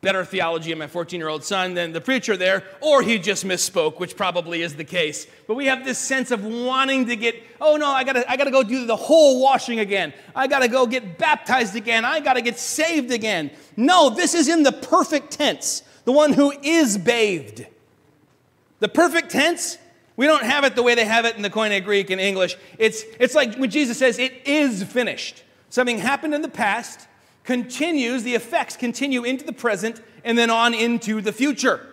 better 0.00 0.24
theology 0.24 0.72
in 0.72 0.78
my 0.78 0.86
14 0.86 1.20
year 1.20 1.28
old 1.28 1.44
son 1.44 1.74
than 1.74 1.92
the 1.92 2.00
preacher 2.00 2.36
there, 2.36 2.64
or 2.80 3.02
he 3.02 3.18
just 3.18 3.44
misspoke, 3.44 3.98
which 3.98 4.16
probably 4.16 4.62
is 4.62 4.76
the 4.76 4.84
case. 4.84 5.26
But 5.46 5.54
we 5.54 5.66
have 5.66 5.84
this 5.84 5.98
sense 5.98 6.30
of 6.30 6.44
wanting 6.44 7.06
to 7.06 7.16
get, 7.16 7.36
oh 7.60 7.76
no, 7.76 7.88
I 7.88 8.04
gotta, 8.04 8.28
I 8.30 8.36
gotta 8.36 8.50
go 8.50 8.62
do 8.62 8.86
the 8.86 8.96
whole 8.96 9.42
washing 9.42 9.78
again. 9.78 10.12
I 10.34 10.46
gotta 10.46 10.68
go 10.68 10.86
get 10.86 11.18
baptized 11.18 11.76
again. 11.76 12.04
I 12.04 12.20
gotta 12.20 12.42
get 12.42 12.58
saved 12.58 13.12
again. 13.12 13.50
No, 13.76 14.10
this 14.10 14.34
is 14.34 14.48
in 14.48 14.62
the 14.62 14.72
perfect 14.72 15.32
tense, 15.32 15.82
the 16.04 16.12
one 16.12 16.32
who 16.32 16.52
is 16.62 16.96
bathed. 16.96 17.66
The 18.78 18.88
perfect 18.88 19.30
tense, 19.30 19.76
we 20.16 20.26
don't 20.26 20.44
have 20.44 20.64
it 20.64 20.74
the 20.74 20.82
way 20.82 20.94
they 20.94 21.04
have 21.04 21.26
it 21.26 21.36
in 21.36 21.42
the 21.42 21.50
Koine 21.50 21.84
Greek 21.84 22.08
and 22.08 22.20
English. 22.20 22.56
It's, 22.78 23.04
it's 23.18 23.34
like 23.34 23.56
when 23.56 23.70
Jesus 23.70 23.98
says, 23.98 24.18
it 24.18 24.46
is 24.46 24.82
finished. 24.82 25.44
Something 25.68 25.98
happened 25.98 26.34
in 26.34 26.42
the 26.42 26.48
past, 26.48 27.06
continues, 27.50 28.22
the 28.22 28.36
effects 28.36 28.76
continue 28.76 29.24
into 29.24 29.44
the 29.44 29.52
present 29.52 30.00
and 30.22 30.38
then 30.38 30.50
on 30.50 30.72
into 30.72 31.20
the 31.20 31.32
future. 31.32 31.84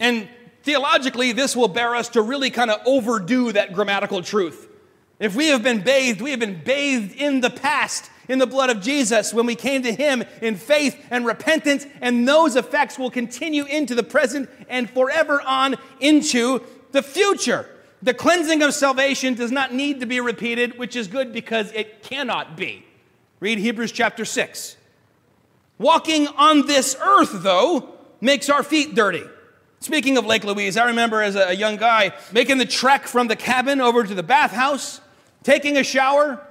And 0.00 0.26
theologically, 0.62 1.32
this 1.32 1.54
will 1.54 1.68
bear 1.68 1.94
us 1.94 2.08
to 2.10 2.22
really 2.22 2.48
kind 2.48 2.70
of 2.70 2.80
overdo 2.86 3.52
that 3.52 3.74
grammatical 3.74 4.22
truth. 4.22 4.70
If 5.18 5.36
we 5.36 5.48
have 5.48 5.62
been 5.62 5.82
bathed, 5.82 6.22
we 6.22 6.30
have 6.30 6.40
been 6.40 6.62
bathed 6.64 7.14
in 7.14 7.42
the 7.42 7.50
past 7.50 8.10
in 8.26 8.38
the 8.38 8.46
blood 8.46 8.70
of 8.70 8.80
Jesus 8.80 9.34
when 9.34 9.44
we 9.44 9.54
came 9.54 9.82
to 9.82 9.92
Him 9.92 10.24
in 10.40 10.56
faith 10.56 10.98
and 11.10 11.26
repentance, 11.26 11.86
and 12.00 12.26
those 12.26 12.56
effects 12.56 12.98
will 12.98 13.10
continue 13.10 13.66
into 13.66 13.94
the 13.94 14.02
present 14.02 14.48
and 14.66 14.88
forever 14.88 15.42
on 15.42 15.76
into 16.00 16.62
the 16.92 17.02
future. 17.02 17.68
The 18.02 18.14
cleansing 18.14 18.62
of 18.62 18.72
salvation 18.72 19.34
does 19.34 19.52
not 19.52 19.74
need 19.74 20.00
to 20.00 20.06
be 20.06 20.20
repeated, 20.20 20.78
which 20.78 20.96
is 20.96 21.06
good 21.06 21.34
because 21.34 21.70
it 21.72 22.02
cannot 22.02 22.56
be. 22.56 22.86
Read 23.40 23.58
Hebrews 23.58 23.92
chapter 23.92 24.24
6. 24.24 24.78
Walking 25.78 26.26
on 26.28 26.66
this 26.66 26.96
earth, 27.00 27.42
though, 27.42 27.94
makes 28.20 28.48
our 28.48 28.62
feet 28.62 28.94
dirty. 28.94 29.22
Speaking 29.80 30.16
of 30.16 30.24
Lake 30.24 30.42
Louise, 30.42 30.76
I 30.76 30.86
remember 30.86 31.22
as 31.22 31.36
a 31.36 31.54
young 31.54 31.76
guy 31.76 32.12
making 32.32 32.58
the 32.58 32.64
trek 32.64 33.06
from 33.06 33.28
the 33.28 33.36
cabin 33.36 33.80
over 33.80 34.02
to 34.04 34.14
the 34.14 34.22
bathhouse, 34.22 35.00
taking 35.42 35.76
a 35.76 35.84
shower. 35.84 36.42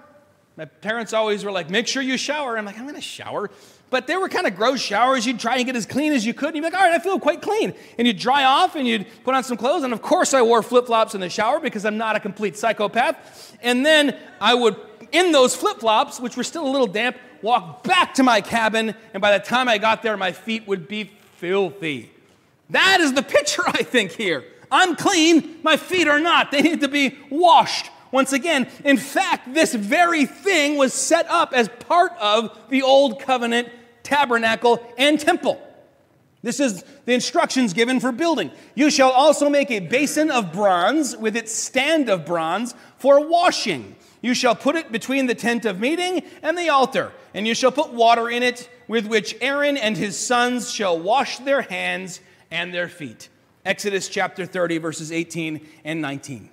My 0.57 0.65
parents 0.65 1.11
always 1.11 1.43
were 1.43 1.51
like, 1.51 1.69
make 1.69 1.87
sure 1.87 2.01
you 2.01 2.17
shower. 2.17 2.57
I'm 2.57 2.65
like, 2.65 2.77
I'm 2.77 2.83
going 2.83 2.95
to 2.95 3.01
shower. 3.01 3.49
But 3.89 4.07
they 4.07 4.15
were 4.15 4.29
kind 4.29 4.47
of 4.47 4.55
gross 4.55 4.79
showers. 4.79 5.25
You'd 5.25 5.39
try 5.39 5.57
and 5.57 5.65
get 5.65 5.75
as 5.75 5.85
clean 5.85 6.13
as 6.13 6.25
you 6.25 6.33
could. 6.33 6.49
And 6.49 6.57
you'd 6.57 6.61
be 6.61 6.71
like, 6.71 6.73
all 6.75 6.87
right, 6.87 6.93
I 6.93 6.99
feel 6.99 7.19
quite 7.19 7.41
clean. 7.41 7.73
And 7.97 8.07
you'd 8.07 8.19
dry 8.19 8.43
off 8.43 8.75
and 8.75 8.87
you'd 8.87 9.05
put 9.23 9.35
on 9.35 9.43
some 9.43 9.57
clothes. 9.57 9.83
And 9.83 9.91
of 9.91 10.01
course, 10.01 10.33
I 10.33 10.41
wore 10.41 10.63
flip 10.63 10.85
flops 10.85 11.13
in 11.13 11.21
the 11.21 11.29
shower 11.29 11.59
because 11.59 11.83
I'm 11.83 11.97
not 11.97 12.15
a 12.15 12.19
complete 12.19 12.55
psychopath. 12.57 13.57
And 13.61 13.85
then 13.85 14.17
I 14.39 14.53
would 14.53 14.77
in 15.11 15.31
those 15.31 15.55
flip 15.55 15.79
flops, 15.79 16.19
which 16.19 16.35
were 16.35 16.43
still 16.43 16.67
a 16.67 16.71
little 16.71 16.87
damp, 16.87 17.17
walk 17.45 17.83
back 17.83 18.15
to 18.15 18.23
my 18.23 18.41
cabin, 18.41 18.95
and 19.13 19.21
by 19.21 19.37
the 19.37 19.45
time 19.45 19.69
I 19.69 19.77
got 19.77 20.01
there, 20.01 20.17
my 20.17 20.31
feet 20.31 20.67
would 20.67 20.87
be 20.87 21.11
filthy. 21.37 22.11
That 22.71 22.99
is 22.99 23.13
the 23.13 23.21
picture, 23.21 23.61
I 23.67 23.83
think, 23.83 24.11
here. 24.11 24.43
I'm 24.71 24.95
clean, 24.95 25.59
my 25.61 25.77
feet 25.77 26.07
are 26.07 26.19
not. 26.19 26.51
They 26.51 26.63
need 26.63 26.81
to 26.81 26.87
be 26.87 27.15
washed 27.29 27.91
once 28.11 28.33
again. 28.33 28.67
In 28.83 28.97
fact, 28.97 29.53
this 29.53 29.75
very 29.75 30.25
thing 30.25 30.75
was 30.75 30.91
set 30.91 31.29
up 31.29 31.53
as 31.53 31.69
part 31.87 32.13
of 32.19 32.57
the 32.69 32.81
Old 32.81 33.21
Covenant 33.21 33.69
tabernacle 34.01 34.83
and 34.97 35.19
temple. 35.19 35.61
This 36.41 36.59
is 36.59 36.83
the 37.05 37.13
instructions 37.13 37.73
given 37.73 37.99
for 37.99 38.11
building. 38.11 38.51
You 38.73 38.89
shall 38.89 39.11
also 39.11 39.49
make 39.49 39.69
a 39.69 39.79
basin 39.79 40.31
of 40.31 40.51
bronze 40.51 41.15
with 41.15 41.35
its 41.35 41.51
stand 41.51 42.09
of 42.09 42.25
bronze 42.25 42.73
for 42.97 43.27
washing 43.27 43.95
you 44.25 44.33
shall 44.33 44.55
put 44.55 44.75
it 44.75 44.91
between 44.91 45.27
the 45.27 45.35
tent 45.35 45.65
of 45.65 45.79
meeting 45.79 46.23
and 46.41 46.57
the 46.57 46.69
altar, 46.69 47.11
and 47.35 47.45
you 47.45 47.53
shall 47.53 47.71
put 47.71 47.91
water 47.91 48.29
in 48.29 48.41
it, 48.43 48.69
with 48.87 49.05
which 49.05 49.35
Aaron 49.41 49.75
and 49.75 49.97
his 49.97 50.17
sons 50.17 50.71
shall 50.71 50.97
wash 50.97 51.37
their 51.39 51.61
hands 51.63 52.21
and 52.49 52.73
their 52.73 52.87
feet. 52.87 53.27
Exodus 53.65 54.07
chapter 54.07 54.45
30, 54.45 54.77
verses 54.77 55.11
18 55.11 55.59
and 55.83 56.01
19. 56.01 56.49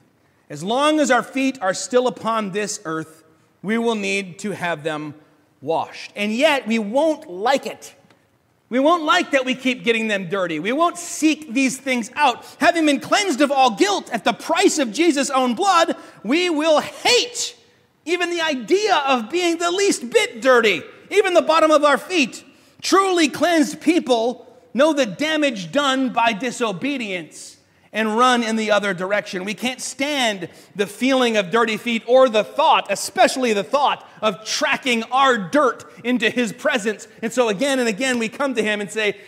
As 0.51 0.65
long 0.65 0.99
as 0.99 1.13
our 1.13 1.23
feet 1.23 1.57
are 1.63 1.73
still 1.73 2.09
upon 2.09 2.51
this 2.51 2.81
earth, 2.85 3.23
we 3.63 3.79
will 3.79 3.95
need 3.95 4.41
to 4.41 4.51
have 4.51 4.83
them 4.83 5.15
washed. 5.61 6.13
And 6.17 6.35
yet, 6.35 6.67
we 6.67 6.81
won't 6.81 7.31
like 7.31 7.65
it. 7.65 7.95
We 8.69 8.81
won't 8.81 9.05
like 9.05 9.31
that 9.31 9.45
we 9.45 9.55
keep 9.55 9.85
getting 9.85 10.09
them 10.09 10.29
dirty. 10.29 10.59
We 10.59 10.73
won't 10.73 10.99
seek 10.99 11.53
these 11.55 11.79
things 11.79 12.11
out. 12.17 12.45
Having 12.59 12.87
been 12.87 13.01
cleansed 13.01 13.41
of 13.41 13.53
all 13.53 13.77
guilt 13.77 14.11
at 14.13 14.25
the 14.25 14.33
price 14.33 14.79
of 14.81 14.93
Jesus' 14.93 15.31
own 15.31 15.55
blood, 15.55 15.95
we 16.25 16.51
will 16.51 16.81
hate 16.81 17.57
even 18.05 18.31
the 18.31 18.41
idea 18.41 18.97
of 18.97 19.31
being 19.31 19.59
the 19.59 19.71
least 19.71 20.11
bit 20.11 20.41
dirty, 20.43 20.83
even 21.11 21.35
the 21.35 21.43
bottom 21.43 21.71
of 21.71 21.85
our 21.85 21.99
feet. 21.99 22.45
Truly 22.81 23.29
cleansed 23.29 23.81
people 23.81 24.47
know 24.75 24.93
the 24.93 25.07
damage 25.07 25.71
done 25.71 26.11
by 26.11 26.33
disobedience 26.33 27.59
and 27.93 28.17
run 28.17 28.43
in 28.43 28.57
the 28.57 28.71
other 28.71 28.95
direction. 28.95 29.45
We 29.45 29.55
can't 29.55 29.81
stand 29.81 30.49
the 30.75 30.87
feeling 30.87 31.37
of 31.37 31.51
dirty 31.51 31.77
feet 31.77 32.03
or 32.07 32.29
the 32.29 32.43
thought, 32.43 32.87
especially 32.91 33.53
the 33.53 33.63
thought 33.63 34.09
of 34.23 34.45
tracking 34.45 35.03
our 35.05 35.37
dirt 35.37 35.85
into 36.03 36.31
His 36.31 36.53
presence. 36.53 37.07
And 37.21 37.33
so 37.33 37.49
again 37.49 37.79
and 37.79 37.89
again, 37.89 38.19
we 38.19 38.29
come 38.29 38.55
to 38.55 38.63
Him 38.63 38.81
and 38.81 38.91
say, 38.91 39.21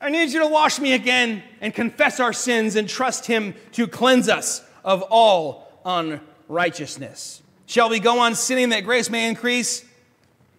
I 0.00 0.08
need 0.08 0.30
you 0.30 0.40
to 0.40 0.48
wash 0.48 0.78
me 0.78 0.94
again 0.94 1.42
and 1.60 1.74
confess 1.74 2.18
our 2.18 2.32
sins 2.32 2.74
and 2.74 2.88
trust 2.88 3.26
Him 3.26 3.54
to 3.72 3.86
cleanse 3.86 4.28
us 4.28 4.62
of 4.82 5.02
all 5.02 5.80
unrighteousness. 5.84 7.42
Shall 7.66 7.88
we 7.88 8.00
go 8.00 8.20
on 8.20 8.34
sinning 8.34 8.70
that 8.70 8.84
grace 8.84 9.10
may 9.10 9.28
increase? 9.28 9.84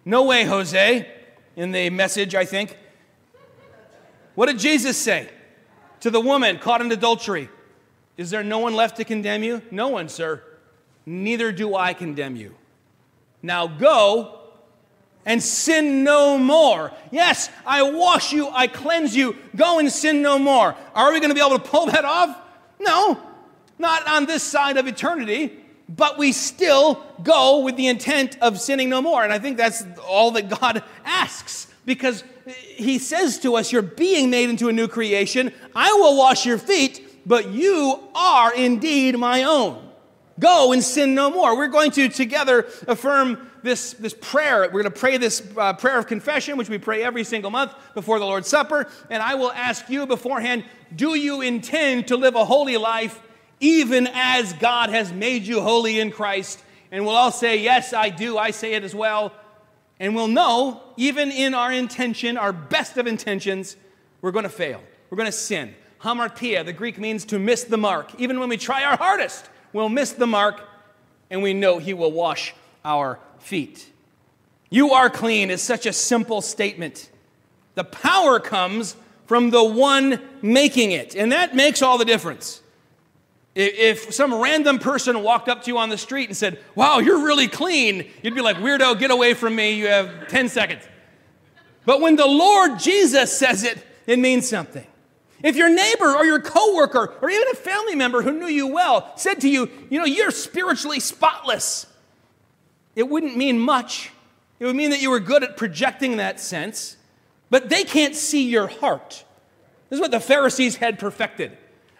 No 0.04 0.24
way, 0.24 0.44
Jose, 0.44 1.10
in 1.56 1.72
the 1.72 1.90
message, 1.90 2.34
I 2.34 2.44
think. 2.44 2.76
What 4.34 4.46
did 4.46 4.58
Jesus 4.58 4.96
say? 4.96 5.28
to 6.00 6.10
the 6.10 6.20
woman 6.20 6.58
caught 6.58 6.80
in 6.80 6.90
adultery, 6.92 7.48
Is 8.16 8.30
there 8.30 8.42
no 8.42 8.58
one 8.58 8.74
left 8.74 8.96
to 8.96 9.04
condemn 9.04 9.42
you? 9.42 9.62
No 9.70 9.88
one, 9.88 10.08
sir. 10.08 10.42
Neither 11.06 11.52
do 11.52 11.76
I 11.76 11.94
condemn 11.94 12.36
you. 12.36 12.54
Now 13.42 13.66
go 13.66 14.40
and 15.24 15.42
sin 15.42 16.02
no 16.04 16.36
more. 16.36 16.92
Yes, 17.10 17.50
I 17.64 17.82
wash 17.82 18.32
you, 18.32 18.48
I 18.48 18.66
cleanse 18.66 19.14
you. 19.14 19.36
Go 19.54 19.78
and 19.78 19.90
sin 19.90 20.22
no 20.22 20.38
more. 20.38 20.74
Are 20.94 21.12
we 21.12 21.20
going 21.20 21.30
to 21.30 21.34
be 21.34 21.40
able 21.40 21.58
to 21.58 21.64
pull 21.64 21.86
that 21.86 22.04
off? 22.04 22.36
No, 22.80 23.20
not 23.78 24.06
on 24.08 24.26
this 24.26 24.42
side 24.42 24.76
of 24.76 24.86
eternity, 24.86 25.56
but 25.88 26.18
we 26.18 26.32
still 26.32 27.02
go 27.22 27.60
with 27.60 27.76
the 27.76 27.86
intent 27.86 28.36
of 28.40 28.60
sinning 28.60 28.90
no 28.90 29.00
more. 29.00 29.24
And 29.24 29.32
I 29.32 29.38
think 29.38 29.56
that's 29.56 29.84
all 30.06 30.32
that 30.32 30.48
God 30.48 30.82
asks 31.04 31.66
because 31.86 32.22
he 32.46 32.98
says 32.98 33.38
to 33.40 33.56
us, 33.56 33.72
You're 33.72 33.82
being 33.82 34.30
made 34.30 34.50
into 34.50 34.68
a 34.68 34.72
new 34.72 34.88
creation. 34.88 35.52
I 35.74 35.92
will 35.94 36.16
wash 36.16 36.44
your 36.44 36.58
feet, 36.58 37.26
but 37.26 37.50
you 37.50 38.00
are 38.14 38.54
indeed 38.54 39.18
my 39.18 39.44
own. 39.44 39.84
Go 40.38 40.72
and 40.72 40.84
sin 40.84 41.14
no 41.14 41.30
more. 41.30 41.56
We're 41.56 41.68
going 41.68 41.90
to 41.92 42.08
together 42.08 42.66
affirm 42.86 43.50
this, 43.62 43.94
this 43.94 44.14
prayer. 44.14 44.62
We're 44.62 44.82
going 44.82 44.84
to 44.84 44.90
pray 44.90 45.16
this 45.16 45.42
uh, 45.56 45.72
prayer 45.72 45.98
of 45.98 46.06
confession, 46.06 46.56
which 46.56 46.68
we 46.68 46.78
pray 46.78 47.02
every 47.02 47.24
single 47.24 47.50
month 47.50 47.74
before 47.94 48.20
the 48.20 48.24
Lord's 48.24 48.46
Supper. 48.46 48.88
And 49.10 49.20
I 49.20 49.34
will 49.34 49.50
ask 49.50 49.88
you 49.88 50.06
beforehand 50.06 50.64
do 50.94 51.14
you 51.16 51.40
intend 51.40 52.08
to 52.08 52.16
live 52.16 52.34
a 52.34 52.44
holy 52.44 52.76
life 52.76 53.20
even 53.60 54.08
as 54.12 54.52
God 54.54 54.90
has 54.90 55.12
made 55.12 55.44
you 55.44 55.60
holy 55.60 56.00
in 56.00 56.10
Christ? 56.10 56.62
And 56.90 57.04
we'll 57.04 57.14
all 57.14 57.32
say, 57.32 57.58
Yes, 57.58 57.92
I 57.92 58.08
do. 58.08 58.38
I 58.38 58.50
say 58.50 58.74
it 58.74 58.84
as 58.84 58.94
well. 58.94 59.32
And 60.00 60.14
we'll 60.14 60.28
know, 60.28 60.80
even 60.96 61.30
in 61.30 61.54
our 61.54 61.72
intention, 61.72 62.36
our 62.36 62.52
best 62.52 62.96
of 62.96 63.06
intentions, 63.06 63.76
we're 64.20 64.30
going 64.30 64.44
to 64.44 64.48
fail. 64.48 64.80
We're 65.10 65.16
going 65.16 65.26
to 65.26 65.32
sin. 65.32 65.74
Hamartia, 66.00 66.64
the 66.64 66.72
Greek 66.72 66.98
means 66.98 67.24
to 67.26 67.38
miss 67.38 67.64
the 67.64 67.76
mark. 67.76 68.12
Even 68.20 68.38
when 68.38 68.48
we 68.48 68.56
try 68.56 68.84
our 68.84 68.96
hardest, 68.96 69.48
we'll 69.72 69.88
miss 69.88 70.12
the 70.12 70.26
mark, 70.26 70.62
and 71.30 71.42
we 71.42 71.52
know 71.52 71.78
He 71.78 71.94
will 71.94 72.12
wash 72.12 72.54
our 72.84 73.18
feet. 73.38 73.90
You 74.70 74.92
are 74.92 75.10
clean 75.10 75.50
is 75.50 75.62
such 75.62 75.86
a 75.86 75.92
simple 75.92 76.40
statement. 76.40 77.10
The 77.74 77.84
power 77.84 78.38
comes 78.38 78.96
from 79.26 79.50
the 79.50 79.64
one 79.64 80.20
making 80.42 80.92
it, 80.92 81.14
and 81.14 81.32
that 81.32 81.56
makes 81.56 81.82
all 81.82 81.98
the 81.98 82.04
difference. 82.04 82.62
If 83.60 84.14
some 84.14 84.32
random 84.32 84.78
person 84.78 85.20
walked 85.20 85.48
up 85.48 85.64
to 85.64 85.66
you 85.66 85.78
on 85.78 85.88
the 85.88 85.98
street 85.98 86.28
and 86.28 86.36
said, 86.36 86.60
Wow, 86.76 87.00
you're 87.00 87.24
really 87.24 87.48
clean, 87.48 88.08
you'd 88.22 88.36
be 88.36 88.40
like, 88.40 88.58
Weirdo, 88.58 88.96
get 88.96 89.10
away 89.10 89.34
from 89.34 89.56
me. 89.56 89.72
You 89.72 89.88
have 89.88 90.28
10 90.28 90.48
seconds. 90.48 90.84
But 91.84 92.00
when 92.00 92.14
the 92.14 92.26
Lord 92.26 92.78
Jesus 92.78 93.36
says 93.36 93.64
it, 93.64 93.84
it 94.06 94.20
means 94.20 94.48
something. 94.48 94.86
If 95.42 95.56
your 95.56 95.68
neighbor 95.68 96.14
or 96.14 96.24
your 96.24 96.40
coworker 96.40 97.14
or 97.20 97.30
even 97.30 97.48
a 97.50 97.56
family 97.56 97.96
member 97.96 98.22
who 98.22 98.30
knew 98.30 98.46
you 98.46 98.68
well 98.68 99.12
said 99.16 99.40
to 99.40 99.48
you, 99.48 99.68
You 99.90 99.98
know, 99.98 100.04
you're 100.04 100.30
spiritually 100.30 101.00
spotless, 101.00 101.86
it 102.94 103.08
wouldn't 103.08 103.36
mean 103.36 103.58
much. 103.58 104.12
It 104.60 104.66
would 104.66 104.76
mean 104.76 104.90
that 104.90 105.02
you 105.02 105.10
were 105.10 105.18
good 105.18 105.42
at 105.42 105.56
projecting 105.56 106.18
that 106.18 106.38
sense, 106.38 106.96
but 107.50 107.70
they 107.70 107.82
can't 107.82 108.14
see 108.14 108.48
your 108.48 108.68
heart. 108.68 109.24
This 109.88 109.96
is 109.96 110.00
what 110.00 110.12
the 110.12 110.20
Pharisees 110.20 110.76
had 110.76 111.00
perfected. 111.00 111.58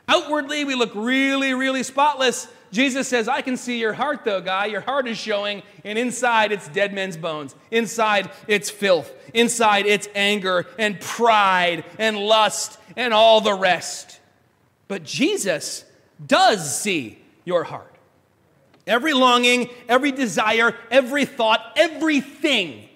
Outwardly, 0.08 0.64
we 0.64 0.74
look 0.74 0.92
really, 0.94 1.52
really 1.52 1.82
spotless. 1.82 2.48
Jesus 2.72 3.08
says, 3.08 3.28
I 3.28 3.42
can 3.42 3.56
see 3.56 3.78
your 3.78 3.92
heart, 3.92 4.24
though, 4.24 4.40
guy. 4.40 4.66
Your 4.66 4.80
heart 4.80 5.06
is 5.06 5.18
showing, 5.18 5.62
and 5.84 5.98
inside 5.98 6.50
it's 6.52 6.68
dead 6.68 6.92
men's 6.94 7.16
bones. 7.16 7.54
Inside 7.70 8.30
it's 8.46 8.70
filth. 8.70 9.12
Inside 9.34 9.86
it's 9.86 10.08
anger 10.14 10.66
and 10.78 11.00
pride 11.00 11.84
and 11.98 12.16
lust 12.16 12.78
and 12.96 13.12
all 13.12 13.40
the 13.40 13.54
rest. 13.54 14.20
But 14.86 15.04
Jesus 15.04 15.84
does 16.26 16.78
see 16.78 17.18
your 17.44 17.64
heart. 17.64 17.94
Every 18.86 19.12
longing, 19.12 19.68
every 19.88 20.12
desire, 20.12 20.74
every 20.90 21.26
thought, 21.26 21.60
everything. 21.76 22.88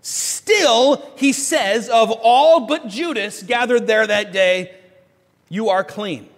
Still, 0.00 1.04
he 1.16 1.32
says, 1.32 1.88
of 1.88 2.10
all 2.10 2.66
but 2.66 2.86
Judas 2.86 3.42
gathered 3.42 3.86
there 3.86 4.06
that 4.06 4.32
day, 4.32 4.76
you 5.48 5.70
are 5.70 5.82
clean. 5.82 6.28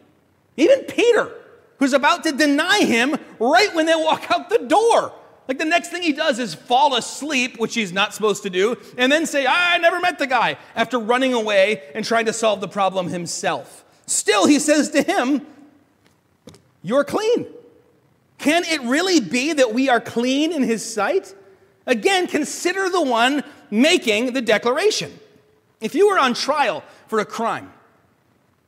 Even 0.56 0.80
Peter, 0.84 1.32
who's 1.78 1.92
about 1.92 2.24
to 2.24 2.32
deny 2.32 2.80
him 2.80 3.16
right 3.38 3.74
when 3.74 3.86
they 3.86 3.94
walk 3.94 4.30
out 4.30 4.48
the 4.48 4.58
door. 4.58 5.12
Like 5.48 5.58
the 5.58 5.64
next 5.64 5.90
thing 5.90 6.02
he 6.02 6.12
does 6.12 6.38
is 6.38 6.54
fall 6.54 6.96
asleep, 6.96 7.58
which 7.58 7.74
he's 7.74 7.92
not 7.92 8.12
supposed 8.12 8.42
to 8.42 8.50
do, 8.50 8.76
and 8.98 9.12
then 9.12 9.26
say, 9.26 9.46
I 9.46 9.78
never 9.78 10.00
met 10.00 10.18
the 10.18 10.26
guy, 10.26 10.58
after 10.74 10.98
running 10.98 11.34
away 11.34 11.82
and 11.94 12.04
trying 12.04 12.26
to 12.26 12.32
solve 12.32 12.60
the 12.60 12.68
problem 12.68 13.08
himself. 13.08 13.84
Still, 14.06 14.46
he 14.46 14.58
says 14.58 14.90
to 14.90 15.02
him, 15.02 15.46
You're 16.82 17.04
clean. 17.04 17.46
Can 18.38 18.64
it 18.64 18.80
really 18.82 19.20
be 19.20 19.52
that 19.52 19.72
we 19.72 19.88
are 19.88 20.00
clean 20.00 20.52
in 20.52 20.62
his 20.62 20.84
sight? 20.84 21.34
Again, 21.86 22.26
consider 22.26 22.90
the 22.90 23.02
one 23.02 23.44
making 23.70 24.32
the 24.32 24.42
declaration. 24.42 25.16
If 25.80 25.94
you 25.94 26.08
were 26.08 26.18
on 26.18 26.34
trial 26.34 26.82
for 27.06 27.18
a 27.18 27.24
crime, 27.24 27.72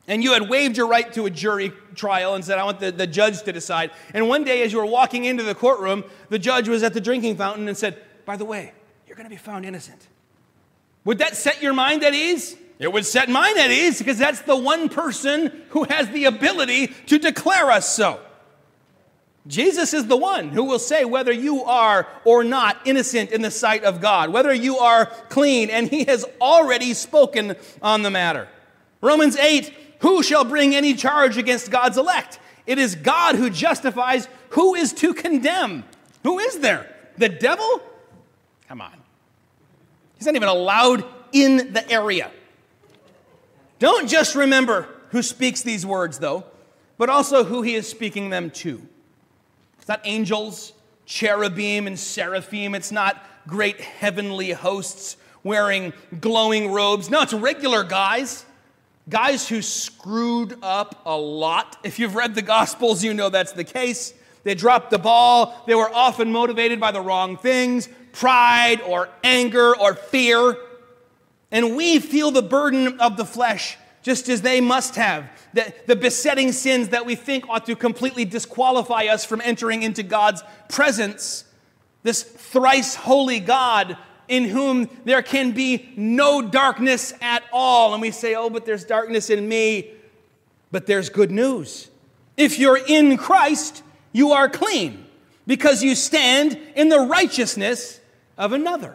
and 0.09 0.25
you 0.25 0.33
had 0.33 0.49
waived 0.49 0.77
your 0.77 0.89
right 0.89 1.13
to 1.13 1.27
a 1.27 1.31
jury 1.31 1.73
trial 1.95 2.35
and 2.35 2.45
said, 2.45 2.59
I 2.59 2.65
want 2.65 2.81
the, 2.81 2.91
the 2.91 3.07
judge 3.07 3.43
to 3.43 3.53
decide. 3.53 3.91
And 4.15 4.29
one 4.29 4.43
day, 4.43 4.63
as 4.63 4.73
you 4.73 4.79
were 4.79 4.87
walking 4.87 5.27
into 5.27 5.43
the 5.43 5.55
courtroom, 5.55 6.03
the 6.31 6.39
judge 6.39 6.69
was 6.69 6.83
at 6.83 6.95
the 6.95 7.01
drinking 7.01 7.37
fountain 7.37 7.69
and 7.69 7.77
said, 7.77 8.03
By 8.25 8.37
the 8.37 8.47
way, 8.47 8.73
you're 9.07 9.17
going 9.17 9.27
to 9.27 9.31
be 9.31 9.37
found 9.37 9.67
innocent. 9.67 10.09
Would 11.05 11.19
that 11.19 11.37
set 11.37 11.63
your 11.63 11.75
mind 11.75 12.03
at 12.03 12.15
ease? 12.15 12.57
It 12.79 12.93
would 12.93 13.05
set 13.05 13.29
mine 13.29 13.59
at 13.59 13.71
ease 13.71 13.99
because 13.99 14.19
that's 14.19 14.43
the 14.43 14.57
one 14.57 14.89
person 14.89 15.53
who 15.71 15.85
has 15.85 16.09
the 16.11 16.25
ability 16.25 16.89
to 17.07 17.19
declare 17.19 17.71
us 17.71 17.95
so. 17.95 18.21
Jesus 19.47 19.95
is 19.95 20.07
the 20.07 20.17
one 20.17 20.51
who 20.51 20.65
will 20.65 20.79
say 20.79 21.05
whether 21.05 21.33
you 21.33 21.65
are 21.65 22.07
or 22.25 22.45
not 22.45 22.79
innocent 22.85 23.31
in 23.31 23.43
the 23.43 23.51
sight 23.51 23.83
of 23.83 24.01
God, 24.01 24.31
whether 24.31 24.53
you 24.53 24.79
are 24.79 25.07
clean, 25.29 25.71
and 25.71 25.89
he 25.89 26.05
has 26.05 26.25
already 26.41 26.95
spoken 26.95 27.57
on 27.81 28.03
the 28.03 28.11
matter. 28.11 28.47
Romans 29.01 29.37
8 29.37 29.75
who 30.01 30.23
shall 30.23 30.45
bring 30.45 30.75
any 30.75 30.95
charge 30.95 31.37
against 31.37 31.71
God's 31.71 31.99
elect? 31.99 32.39
It 32.67 32.79
is 32.79 32.95
God 32.95 33.35
who 33.35 33.51
justifies. 33.51 34.29
Who 34.51 34.75
is 34.75 34.93
to 34.95 35.15
condemn? 35.15 35.85
Who 36.23 36.39
is 36.39 36.61
there? 36.61 36.95
The 37.17 37.29
devil? 37.29 37.83
Come 38.69 38.81
on. 38.81 38.93
He's 40.17 40.27
not 40.27 40.37
even 40.37 40.49
allowed 40.49 41.05
in 41.33 41.73
the 41.73 41.91
area. 41.91 42.31
Don't 43.79 44.09
just 44.09 44.35
remember 44.35 44.89
who 45.11 45.23
speaks 45.23 45.63
these 45.63 45.87
words, 45.87 46.19
though, 46.19 46.45
but 46.97 47.09
also 47.09 47.45
who 47.45 47.63
he 47.63 47.75
is 47.75 47.89
speaking 47.89 48.31
them 48.31 48.51
to. 48.51 48.83
It's 49.79 49.89
not 49.89 50.01
angels, 50.05 50.73
cherubim, 51.07 51.87
and 51.87 51.99
seraphim. 51.99 52.75
It's 52.75 52.93
not 52.93 53.25
great 53.47 53.81
heavenly 53.81 54.51
hosts 54.51 55.17
wearing 55.43 55.93
glowing 56.21 56.71
robes. 56.71 57.09
No, 57.09 57.23
it's 57.23 57.33
regular 57.33 57.85
guys 57.85 58.45
guys 59.09 59.49
who 59.49 59.63
screwed 59.63 60.59
up 60.63 61.03
a 61.07 61.17
lot. 61.17 61.79
If 61.83 61.99
you've 61.99 62.15
read 62.15 62.35
the 62.35 62.43
Gospels, 62.43 63.03
you 63.03 63.15
know 63.15 63.29
that's 63.29 63.53
the 63.53 63.65
case. 63.65 64.13
They 64.45 64.55
dropped 64.55 64.91
the 64.91 64.99
ball. 64.99 65.63
They 65.67 65.75
were 65.75 65.91
often 65.93 66.33
motivated 66.33 66.81
by 66.81 66.93
the 66.93 67.01
wrong 67.01 67.37
things 67.37 67.89
pride 68.13 68.81
or 68.81 69.09
anger 69.23 69.77
or 69.77 69.95
fear. 69.95 70.57
And 71.53 71.77
we 71.77 72.01
feel 72.01 72.31
the 72.31 72.43
burden 72.43 72.99
of 73.01 73.17
the 73.17 73.25
flesh 73.25 73.77
just 74.03 74.29
as 74.29 74.43
they 74.43 74.61
must 74.61 74.97
have. 74.97 75.29
The, 75.55 75.73
the 75.87 75.97
besetting 75.97 76.53
sins 76.53 76.89
that 76.89 77.07
we 77.07 77.15
think 77.15 77.49
ought 77.49 77.67
to 77.67 77.77
completely 77.77 78.25
disqualify 78.25 79.05
us 79.05 79.25
from 79.25 79.41
entering 79.43 79.83
into 79.83 80.03
God's 80.03 80.43
presence. 80.69 81.45
This 82.03 82.23
thrice 82.23 82.95
holy 82.95 83.41
God 83.41 83.97
in 84.29 84.45
whom 84.45 84.89
there 85.05 85.23
can 85.23 85.53
be 85.53 85.89
no 85.97 86.43
darkness 86.43 87.15
at 87.21 87.43
all. 87.53 87.93
And 87.93 88.03
we 88.03 88.11
say, 88.11 88.35
oh, 88.35 88.51
but 88.51 88.67
there's 88.67 88.85
darkness 88.85 89.31
in 89.31 89.49
me. 89.49 89.91
But 90.71 90.87
there's 90.87 91.09
good 91.09 91.31
news. 91.31 91.89
If 92.37 92.59
you're 92.59 92.79
in 92.79 93.17
Christ, 93.17 93.83
you 94.13 94.33
are 94.33 94.49
clean 94.49 95.07
because 95.47 95.83
you 95.83 95.95
stand 95.95 96.59
in 96.77 96.89
the 96.89 97.01
righteousness 97.01 98.01
of 98.37 98.53
another. 98.53 98.95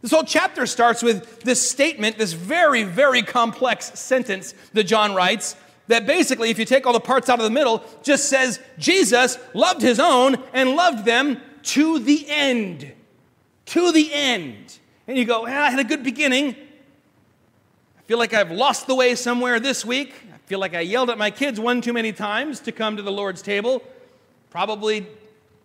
This 0.00 0.10
whole 0.10 0.24
chapter 0.24 0.66
starts 0.66 1.02
with 1.02 1.42
this 1.42 1.68
statement, 1.68 2.18
this 2.18 2.32
very, 2.32 2.82
very 2.82 3.22
complex 3.22 3.98
sentence 3.98 4.54
that 4.72 4.84
John 4.84 5.14
writes, 5.14 5.54
that 5.88 6.06
basically, 6.06 6.50
if 6.50 6.58
you 6.58 6.64
take 6.64 6.86
all 6.86 6.92
the 6.92 7.00
parts 7.00 7.28
out 7.28 7.38
of 7.38 7.44
the 7.44 7.50
middle, 7.50 7.84
just 8.02 8.28
says 8.28 8.60
Jesus 8.78 9.36
loved 9.54 9.82
his 9.82 10.00
own 10.00 10.36
and 10.52 10.70
loved 10.70 11.04
them 11.04 11.40
to 11.64 11.98
the 11.98 12.24
end. 12.28 12.92
To 13.66 13.92
the 13.92 14.12
end. 14.12 14.78
And 15.06 15.16
you 15.16 15.24
go, 15.24 15.42
well, 15.42 15.62
I 15.62 15.70
had 15.70 15.78
a 15.78 15.84
good 15.84 16.04
beginning. 16.04 16.56
I 17.98 18.02
feel 18.02 18.18
like 18.18 18.34
I've 18.34 18.50
lost 18.50 18.86
the 18.86 18.94
way 18.94 19.14
somewhere 19.14 19.60
this 19.60 19.84
week. 19.84 20.14
I 20.32 20.38
feel 20.46 20.58
like 20.58 20.74
I 20.74 20.80
yelled 20.80 21.10
at 21.10 21.18
my 21.18 21.30
kids 21.30 21.58
one 21.58 21.80
too 21.80 21.92
many 21.92 22.12
times 22.12 22.60
to 22.60 22.72
come 22.72 22.96
to 22.96 23.02
the 23.02 23.12
Lord's 23.12 23.42
table. 23.42 23.82
Probably 24.50 25.06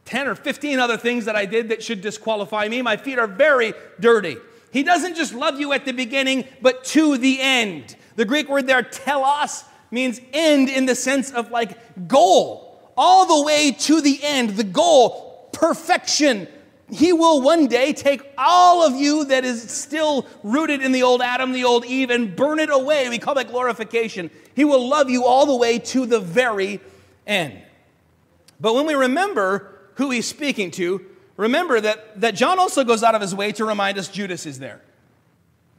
10 0.06 0.28
or 0.28 0.36
15 0.36 0.80
other 0.80 0.98
things 0.98 1.26
that 1.26 1.36
I 1.36 1.46
did 1.46 1.70
that 1.70 1.84
should 1.84 2.02
disqualify 2.02 2.68
me. 2.68 2.82
My 2.82 2.96
feet 2.96 3.20
are 3.20 3.28
very 3.28 3.74
dirty. 4.00 4.38
He 4.72 4.84
doesn't 4.84 5.16
just 5.16 5.34
love 5.34 5.60
you 5.60 5.74
at 5.74 5.86
the 5.86 5.92
beginning, 5.92 6.46
but 6.62 6.84
to 6.86 7.18
the 7.18 7.42
end. 7.42 7.96
The 8.16 8.26
Greek 8.26 8.50
word 8.50 8.68
there, 8.68 8.82
telos, 8.82 9.64
means 9.92 10.20
end 10.34 10.70
in 10.70 10.86
the 10.86 10.96
sense 10.96 11.32
of 11.32 11.52
like 11.52 12.08
goal, 12.08 12.92
all 12.96 13.26
the 13.26 13.46
way 13.46 13.72
to 13.72 14.02
the 14.02 14.20
end, 14.24 14.52
the 14.52 14.64
goal, 14.64 15.50
perfection. 15.54 16.48
He 16.90 17.12
will 17.12 17.42
one 17.42 17.68
day 17.68 17.92
take 17.92 18.22
all 18.38 18.86
of 18.86 18.96
you 18.96 19.26
that 19.26 19.44
is 19.44 19.70
still 19.70 20.26
rooted 20.42 20.82
in 20.82 20.94
the 20.94 21.04
old 21.04 21.22
Adam, 21.22 21.52
the 21.52 21.66
old 21.66 21.86
Eve, 21.86 22.10
and 22.10 22.34
burn 22.34 22.60
it 22.60 22.70
away. 22.70 23.10
We 23.10 23.20
call 23.20 23.36
that 23.36 23.50
glorification. 23.50 24.32
He 24.56 24.64
will 24.64 24.88
love 24.88 25.10
you 25.10 25.26
all 25.26 25.46
the 25.46 25.56
way 25.56 25.80
to 25.80 26.06
the 26.06 26.20
very 26.20 26.80
end. 27.26 27.62
But 28.60 28.74
when 28.74 28.86
we 28.86 28.94
remember 28.94 29.78
who 29.96 30.12
he's 30.12 30.28
speaking 30.28 30.72
to, 30.72 31.06
remember 31.36 31.82
that, 31.82 32.22
that 32.22 32.36
John 32.36 32.58
also 32.58 32.86
goes 32.86 33.04
out 33.04 33.16
of 33.16 33.22
his 33.22 33.36
way 33.36 33.52
to 33.54 33.66
remind 33.66 33.98
us 33.98 34.08
Judas 34.08 34.46
is 34.46 34.60
there. 34.60 34.82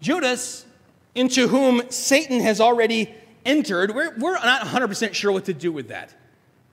Judas, 0.00 0.66
into 1.14 1.48
whom 1.48 1.82
Satan 1.90 2.40
has 2.40 2.60
already 2.60 3.14
entered, 3.46 3.94
we're, 3.94 4.16
we're 4.18 4.34
not 4.34 4.60
100% 4.66 5.14
sure 5.14 5.32
what 5.32 5.46
to 5.46 5.54
do 5.54 5.72
with 5.72 5.88
that. 5.88 6.14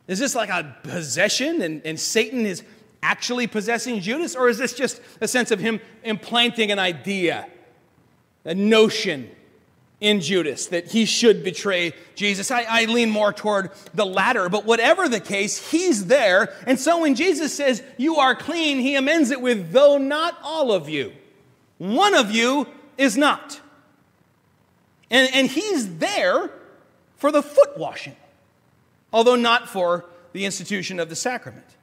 Is 0.07 0.19
this 0.19 0.35
like 0.35 0.49
a 0.49 0.75
possession 0.83 1.61
and, 1.61 1.81
and 1.85 1.99
Satan 1.99 2.45
is 2.45 2.63
actually 3.05 3.45
possessing 3.45 4.01
Judas? 4.01 4.35
Or 4.35 4.49
is 4.49 4.57
this 4.57 4.73
just 4.73 4.99
a 5.21 5.27
sense 5.27 5.51
of 5.51 5.59
him 5.59 5.79
implanting 6.03 6.71
an 6.71 6.79
idea, 6.79 7.47
a 8.43 8.55
notion 8.55 9.29
in 10.01 10.21
Judas 10.21 10.67
that 10.67 10.87
he 10.87 11.05
should 11.05 11.43
betray 11.43 11.93
Jesus? 12.15 12.49
I, 12.49 12.65
I 12.67 12.85
lean 12.85 13.11
more 13.11 13.31
toward 13.31 13.69
the 13.93 14.05
latter, 14.05 14.49
but 14.49 14.65
whatever 14.65 15.07
the 15.07 15.19
case, 15.19 15.71
he's 15.71 16.07
there. 16.07 16.53
And 16.65 16.79
so 16.79 17.01
when 17.01 17.13
Jesus 17.13 17.53
says, 17.53 17.83
You 17.97 18.17
are 18.17 18.35
clean, 18.35 18.79
he 18.79 18.95
amends 18.95 19.29
it 19.29 19.39
with, 19.39 19.71
Though 19.71 19.97
not 19.99 20.37
all 20.43 20.71
of 20.71 20.89
you, 20.89 21.13
one 21.77 22.15
of 22.15 22.31
you 22.31 22.67
is 22.97 23.15
not. 23.15 23.61
And, 25.11 25.29
and 25.33 25.47
he's 25.47 25.97
there 25.97 26.49
for 27.17 27.31
the 27.31 27.43
foot 27.43 27.77
washing, 27.77 28.15
although 29.13 29.35
not 29.35 29.69
for 29.69 30.05
the 30.33 30.45
institution 30.45 30.99
of 30.99 31.09
the 31.09 31.15
sacrament. 31.15 31.74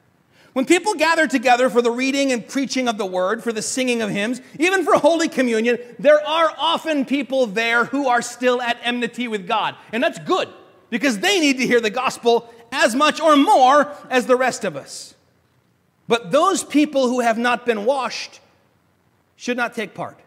When 0.52 0.66
people 0.66 0.94
gather 0.94 1.26
together 1.26 1.70
for 1.70 1.80
the 1.80 1.90
reading 1.90 2.30
and 2.30 2.46
preaching 2.46 2.86
of 2.86 2.98
the 2.98 3.06
word, 3.06 3.42
for 3.42 3.52
the 3.52 3.62
singing 3.62 4.02
of 4.02 4.10
hymns, 4.10 4.42
even 4.58 4.84
for 4.84 4.94
Holy 4.94 5.28
Communion, 5.28 5.78
there 5.98 6.26
are 6.26 6.52
often 6.58 7.06
people 7.06 7.46
there 7.46 7.86
who 7.86 8.06
are 8.06 8.20
still 8.20 8.60
at 8.60 8.76
enmity 8.82 9.28
with 9.28 9.46
God. 9.46 9.76
And 9.92 10.02
that's 10.02 10.18
good 10.18 10.48
because 10.90 11.20
they 11.20 11.40
need 11.40 11.56
to 11.56 11.66
hear 11.66 11.80
the 11.80 11.88
gospel 11.88 12.52
as 12.70 12.94
much 12.94 13.20
or 13.20 13.34
more 13.36 13.96
as 14.10 14.26
the 14.26 14.36
rest 14.36 14.64
of 14.64 14.76
us. 14.76 15.14
But 16.06 16.30
those 16.30 16.62
people 16.62 17.08
who 17.08 17.20
have 17.20 17.38
not 17.38 17.64
been 17.64 17.86
washed 17.86 18.40
should 19.36 19.56
not 19.56 19.74
take 19.74 19.94
part. 19.94 20.18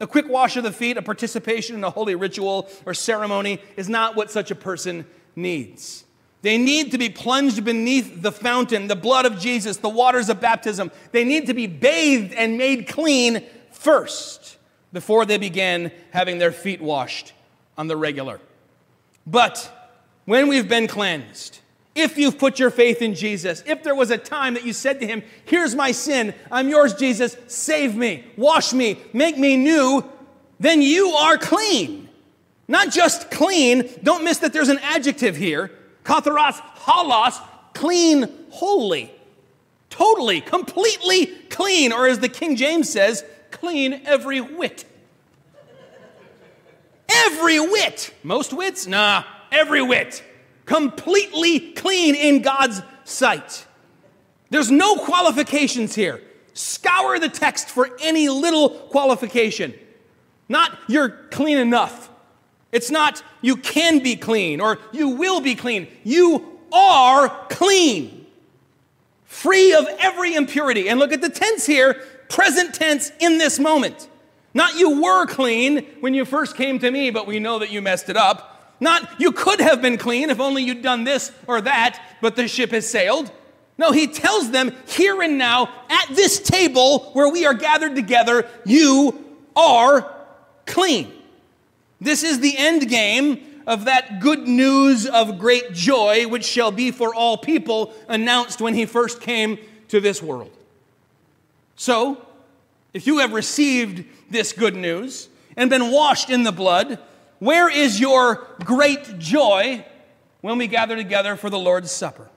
A 0.00 0.06
quick 0.06 0.28
wash 0.28 0.56
of 0.56 0.64
the 0.64 0.72
feet, 0.72 0.96
a 0.96 1.02
participation 1.02 1.76
in 1.76 1.84
a 1.84 1.90
holy 1.90 2.14
ritual 2.14 2.70
or 2.86 2.94
ceremony 2.94 3.60
is 3.76 3.88
not 3.88 4.16
what 4.16 4.30
such 4.30 4.50
a 4.50 4.54
person 4.54 5.04
needs. 5.36 6.04
They 6.42 6.56
need 6.56 6.92
to 6.92 6.98
be 6.98 7.08
plunged 7.08 7.64
beneath 7.64 8.22
the 8.22 8.30
fountain, 8.30 8.86
the 8.86 8.96
blood 8.96 9.26
of 9.26 9.38
Jesus, 9.38 9.78
the 9.78 9.88
waters 9.88 10.28
of 10.28 10.40
baptism. 10.40 10.90
They 11.10 11.24
need 11.24 11.46
to 11.46 11.54
be 11.54 11.66
bathed 11.66 12.32
and 12.32 12.56
made 12.56 12.86
clean 12.86 13.42
first 13.72 14.56
before 14.92 15.24
they 15.24 15.38
begin 15.38 15.90
having 16.10 16.38
their 16.38 16.52
feet 16.52 16.80
washed 16.80 17.32
on 17.76 17.88
the 17.88 17.96
regular. 17.96 18.40
But 19.26 19.70
when 20.24 20.48
we've 20.48 20.68
been 20.68 20.86
cleansed, 20.86 21.58
if 21.94 22.16
you've 22.16 22.38
put 22.38 22.60
your 22.60 22.70
faith 22.70 23.02
in 23.02 23.14
Jesus, 23.14 23.62
if 23.66 23.82
there 23.82 23.94
was 23.94 24.12
a 24.12 24.18
time 24.18 24.54
that 24.54 24.64
you 24.64 24.72
said 24.72 25.00
to 25.00 25.06
him, 25.06 25.24
Here's 25.44 25.74
my 25.74 25.90
sin, 25.90 26.34
I'm 26.50 26.68
yours, 26.68 26.94
Jesus, 26.94 27.36
save 27.48 27.96
me, 27.96 28.24
wash 28.36 28.72
me, 28.72 29.00
make 29.12 29.36
me 29.36 29.56
new, 29.56 30.08
then 30.60 30.82
you 30.82 31.10
are 31.10 31.36
clean. 31.36 32.08
Not 32.68 32.92
just 32.92 33.30
clean, 33.30 33.90
don't 34.02 34.22
miss 34.22 34.38
that 34.38 34.52
there's 34.52 34.68
an 34.68 34.78
adjective 34.82 35.36
here. 35.36 35.72
Katharos, 36.08 36.60
holos, 36.86 37.40
clean, 37.74 38.28
holy. 38.50 39.12
Totally, 39.90 40.40
completely 40.40 41.26
clean, 41.50 41.92
or 41.92 42.08
as 42.08 42.18
the 42.18 42.28
King 42.28 42.56
James 42.56 42.88
says, 42.88 43.24
clean 43.50 44.00
every 44.04 44.40
whit. 44.40 44.84
Every 47.08 47.60
whit. 47.60 48.14
Most 48.22 48.52
wits? 48.52 48.86
Nah, 48.86 49.22
every 49.52 49.82
whit 49.82 50.24
completely 50.68 51.72
clean 51.72 52.14
in 52.14 52.42
God's 52.42 52.82
sight. 53.04 53.66
There's 54.50 54.70
no 54.70 54.96
qualifications 54.96 55.94
here. 55.94 56.22
Scour 56.52 57.18
the 57.18 57.30
text 57.30 57.70
for 57.70 57.88
any 58.02 58.28
little 58.28 58.68
qualification. 58.68 59.72
Not 60.46 60.78
you're 60.86 61.08
clean 61.30 61.56
enough. 61.56 62.07
It's 62.72 62.90
not 62.90 63.22
you 63.40 63.56
can 63.56 64.02
be 64.02 64.16
clean 64.16 64.60
or 64.60 64.78
you 64.92 65.10
will 65.10 65.40
be 65.40 65.54
clean. 65.54 65.88
You 66.04 66.58
are 66.72 67.28
clean, 67.48 68.26
free 69.24 69.72
of 69.72 69.86
every 69.98 70.34
impurity. 70.34 70.88
And 70.88 70.98
look 70.98 71.12
at 71.12 71.22
the 71.22 71.30
tense 71.30 71.64
here 71.66 71.94
present 72.28 72.74
tense 72.74 73.10
in 73.20 73.38
this 73.38 73.58
moment. 73.58 74.08
Not 74.54 74.78
you 74.78 75.02
were 75.02 75.26
clean 75.26 75.86
when 76.00 76.14
you 76.14 76.24
first 76.24 76.56
came 76.56 76.78
to 76.80 76.90
me, 76.90 77.10
but 77.10 77.26
we 77.26 77.38
know 77.38 77.58
that 77.58 77.70
you 77.70 77.82
messed 77.82 78.08
it 78.08 78.16
up. 78.16 78.76
Not, 78.80 79.20
you 79.20 79.32
could 79.32 79.60
have 79.60 79.82
been 79.82 79.98
clean 79.98 80.30
if 80.30 80.40
only 80.40 80.62
you'd 80.62 80.82
done 80.82 81.04
this 81.04 81.32
or 81.46 81.60
that, 81.62 82.00
but 82.20 82.36
the 82.36 82.46
ship 82.48 82.70
has 82.70 82.88
sailed. 82.88 83.30
No, 83.76 83.92
he 83.92 84.06
tells 84.06 84.50
them 84.50 84.72
here 84.86 85.20
and 85.22 85.38
now, 85.38 85.70
at 85.88 86.08
this 86.14 86.40
table 86.40 87.10
where 87.12 87.28
we 87.28 87.46
are 87.46 87.54
gathered 87.54 87.94
together, 87.94 88.48
you 88.64 89.24
are 89.54 90.12
clean. 90.66 91.12
This 92.00 92.22
is 92.22 92.40
the 92.40 92.56
end 92.56 92.88
game 92.88 93.62
of 93.66 93.84
that 93.84 94.20
good 94.20 94.48
news 94.48 95.06
of 95.06 95.38
great 95.38 95.72
joy, 95.72 96.26
which 96.26 96.44
shall 96.44 96.70
be 96.70 96.90
for 96.90 97.14
all 97.14 97.36
people, 97.36 97.92
announced 98.08 98.60
when 98.60 98.74
he 98.74 98.86
first 98.86 99.20
came 99.20 99.58
to 99.88 100.00
this 100.00 100.22
world. 100.22 100.50
So, 101.76 102.24
if 102.94 103.06
you 103.06 103.18
have 103.18 103.32
received 103.32 104.04
this 104.30 104.52
good 104.52 104.74
news 104.74 105.28
and 105.56 105.68
been 105.68 105.90
washed 105.90 106.30
in 106.30 106.44
the 106.44 106.52
blood, 106.52 106.98
where 107.38 107.68
is 107.68 108.00
your 108.00 108.46
great 108.64 109.18
joy 109.18 109.84
when 110.40 110.58
we 110.58 110.66
gather 110.66 110.96
together 110.96 111.36
for 111.36 111.50
the 111.50 111.58
Lord's 111.58 111.90
Supper? 111.90 112.28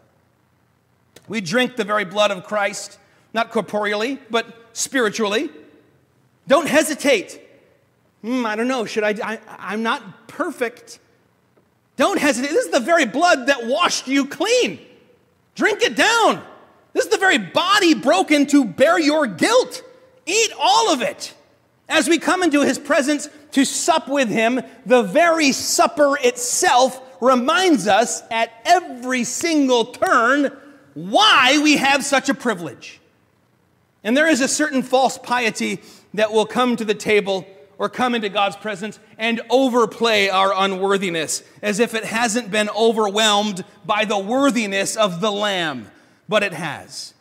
We 1.27 1.39
drink 1.39 1.75
the 1.75 1.83
very 1.83 2.05
blood 2.05 2.31
of 2.31 2.43
Christ, 2.43 2.99
not 3.33 3.51
corporeally, 3.51 4.19
but 4.29 4.53
spiritually. 4.73 5.49
Don't 6.47 6.67
hesitate. 6.67 7.40
Hmm, 8.21 8.45
I 8.45 8.55
don't 8.55 8.67
know, 8.67 8.85
should 8.85 9.03
I, 9.03 9.15
I? 9.23 9.39
I'm 9.59 9.83
not 9.83 10.27
perfect. 10.27 10.99
Don't 11.97 12.19
hesitate. 12.19 12.51
This 12.51 12.65
is 12.65 12.71
the 12.71 12.79
very 12.79 13.05
blood 13.05 13.47
that 13.47 13.65
washed 13.65 14.07
you 14.07 14.25
clean. 14.25 14.79
Drink 15.55 15.81
it 15.81 15.95
down. 15.95 16.43
This 16.93 17.05
is 17.05 17.11
the 17.11 17.17
very 17.17 17.37
body 17.37 17.93
broken 17.93 18.45
to 18.47 18.65
bear 18.65 18.99
your 18.99 19.27
guilt. 19.27 19.83
Eat 20.25 20.51
all 20.59 20.93
of 20.93 21.01
it. 21.01 21.33
As 21.89 22.07
we 22.07 22.19
come 22.19 22.41
into 22.43 22.61
his 22.61 22.79
presence 22.79 23.27
to 23.51 23.65
sup 23.65 24.07
with 24.07 24.29
him, 24.29 24.61
the 24.85 25.03
very 25.03 25.51
supper 25.51 26.17
itself 26.23 27.01
reminds 27.21 27.87
us 27.87 28.23
at 28.31 28.51
every 28.65 29.23
single 29.23 29.85
turn 29.85 30.57
why 30.93 31.59
we 31.61 31.77
have 31.77 32.03
such 32.03 32.29
a 32.29 32.33
privilege. 32.33 32.99
And 34.03 34.15
there 34.15 34.27
is 34.27 34.41
a 34.41 34.47
certain 34.47 34.81
false 34.81 35.17
piety 35.17 35.81
that 36.13 36.31
will 36.31 36.45
come 36.45 36.75
to 36.77 36.85
the 36.85 36.95
table 36.95 37.45
or 37.81 37.89
come 37.89 38.13
into 38.13 38.29
God's 38.29 38.55
presence 38.55 38.99
and 39.17 39.41
overplay 39.49 40.29
our 40.29 40.53
unworthiness 40.55 41.41
as 41.63 41.79
if 41.79 41.95
it 41.95 42.05
hasn't 42.05 42.51
been 42.51 42.69
overwhelmed 42.69 43.65
by 43.83 44.05
the 44.05 44.19
worthiness 44.19 44.95
of 44.95 45.19
the 45.19 45.31
Lamb, 45.31 45.89
but 46.29 46.43
it 46.43 46.53
has. 46.53 47.15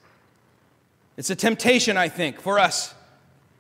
It's 1.17 1.31
a 1.31 1.35
temptation, 1.35 1.97
I 1.97 2.11
think, 2.11 2.43
for 2.43 2.59
us 2.59 2.95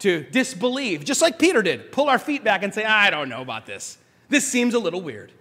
to 0.00 0.24
disbelieve, 0.24 1.06
just 1.06 1.22
like 1.22 1.38
Peter 1.38 1.62
did, 1.62 1.90
pull 1.90 2.10
our 2.10 2.18
feet 2.18 2.44
back 2.44 2.62
and 2.62 2.74
say, 2.74 2.84
I 2.84 3.08
don't 3.08 3.30
know 3.30 3.40
about 3.40 3.64
this. 3.64 3.96
This 4.28 4.46
seems 4.46 4.74
a 4.74 4.78
little 4.78 5.00
weird. 5.00 5.32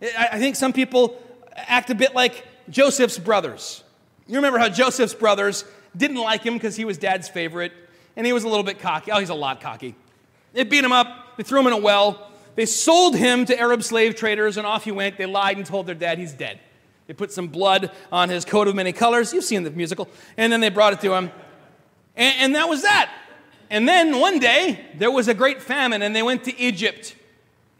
I 0.00 0.38
think 0.38 0.54
some 0.54 0.72
people 0.72 1.20
act 1.56 1.90
a 1.90 1.96
bit 1.96 2.14
like 2.14 2.46
Joseph's 2.70 3.18
brothers. 3.18 3.82
You 4.28 4.36
remember 4.36 4.60
how 4.60 4.68
Joseph's 4.68 5.14
brothers 5.14 5.64
didn't 5.96 6.20
like 6.20 6.44
him 6.44 6.54
because 6.54 6.76
he 6.76 6.84
was 6.84 6.96
dad's 6.96 7.28
favorite, 7.28 7.72
and 8.14 8.24
he 8.24 8.32
was 8.32 8.44
a 8.44 8.48
little 8.48 8.62
bit 8.62 8.78
cocky. 8.78 9.10
Oh, 9.10 9.18
he's 9.18 9.28
a 9.28 9.34
lot 9.34 9.60
cocky. 9.60 9.96
They 10.52 10.64
beat 10.64 10.84
him 10.84 10.92
up, 10.92 11.36
they 11.36 11.42
threw 11.42 11.60
him 11.60 11.66
in 11.66 11.72
a 11.72 11.78
well, 11.78 12.30
they 12.54 12.66
sold 12.66 13.16
him 13.16 13.44
to 13.46 13.58
Arab 13.58 13.82
slave 13.82 14.14
traders, 14.14 14.56
and 14.56 14.66
off 14.66 14.84
he 14.84 14.92
went. 14.92 15.16
They 15.16 15.26
lied 15.26 15.56
and 15.56 15.64
told 15.64 15.86
their 15.86 15.94
dad 15.94 16.18
he's 16.18 16.32
dead. 16.32 16.60
They 17.06 17.14
put 17.14 17.32
some 17.32 17.48
blood 17.48 17.90
on 18.10 18.28
his 18.28 18.44
coat 18.44 18.68
of 18.68 18.74
many 18.74 18.92
colors. 18.92 19.32
You've 19.32 19.44
seen 19.44 19.62
the 19.62 19.70
musical. 19.70 20.08
And 20.36 20.52
then 20.52 20.60
they 20.60 20.68
brought 20.68 20.92
it 20.92 21.00
to 21.00 21.14
him. 21.14 21.30
And, 22.14 22.34
and 22.38 22.54
that 22.54 22.68
was 22.68 22.82
that. 22.82 23.10
And 23.70 23.88
then 23.88 24.18
one 24.20 24.38
day, 24.38 24.84
there 24.96 25.10
was 25.10 25.28
a 25.28 25.34
great 25.34 25.62
famine, 25.62 26.02
and 26.02 26.14
they 26.14 26.22
went 26.22 26.44
to 26.44 26.58
Egypt. 26.60 27.16